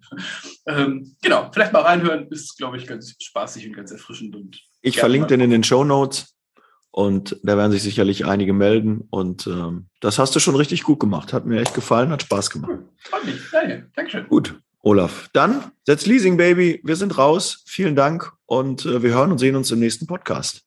ähm, 0.67 1.15
genau, 1.23 1.51
vielleicht 1.53 1.73
mal 1.73 1.83
reinhören, 1.83 2.29
ist, 2.29 2.57
glaube 2.57 2.79
ich, 2.79 2.87
ganz 2.87 3.15
spaßig 3.21 3.67
und 3.67 3.77
ganz 3.77 3.91
erfrischend. 3.91 4.35
Und 4.35 4.61
ich 4.81 4.99
verlinke 4.99 5.29
den 5.29 5.41
in 5.41 5.51
den 5.51 5.63
Show 5.63 5.85
Notes 5.85 6.35
und 6.91 7.39
da 7.43 7.57
werden 7.59 7.73
sich 7.73 7.83
sicherlich 7.83 8.25
einige 8.25 8.55
melden. 8.55 9.07
Und 9.11 9.47
ähm, 9.47 9.89
das 10.01 10.19
hast 10.19 10.35
du 10.35 10.41
schon 10.41 10.57
richtig 10.57 10.85
gut 10.85 11.01
gemacht. 11.01 11.35
Hat 11.35 11.45
mir 11.45 11.61
echt 11.61 11.75
gefallen, 11.75 12.11
hat 12.11 12.23
Spaß 12.23 12.49
gemacht. 12.49 12.73
Cool. 12.73 12.89
Freut 12.97 13.25
mich. 13.27 13.37
Danke. 13.51 13.91
Dankeschön. 13.95 14.27
Gut, 14.29 14.59
Olaf. 14.81 15.29
Dann 15.35 15.71
setz 15.85 16.07
Leasing 16.07 16.39
Baby. 16.39 16.81
Wir 16.83 16.97
sind 16.97 17.19
raus. 17.19 17.63
Vielen 17.67 17.95
Dank 17.95 18.33
und 18.47 18.87
äh, 18.87 19.03
wir 19.03 19.11
hören 19.11 19.33
und 19.33 19.39
sehen 19.39 19.57
uns 19.57 19.71
im 19.71 19.81
nächsten 19.81 20.07
Podcast. 20.07 20.65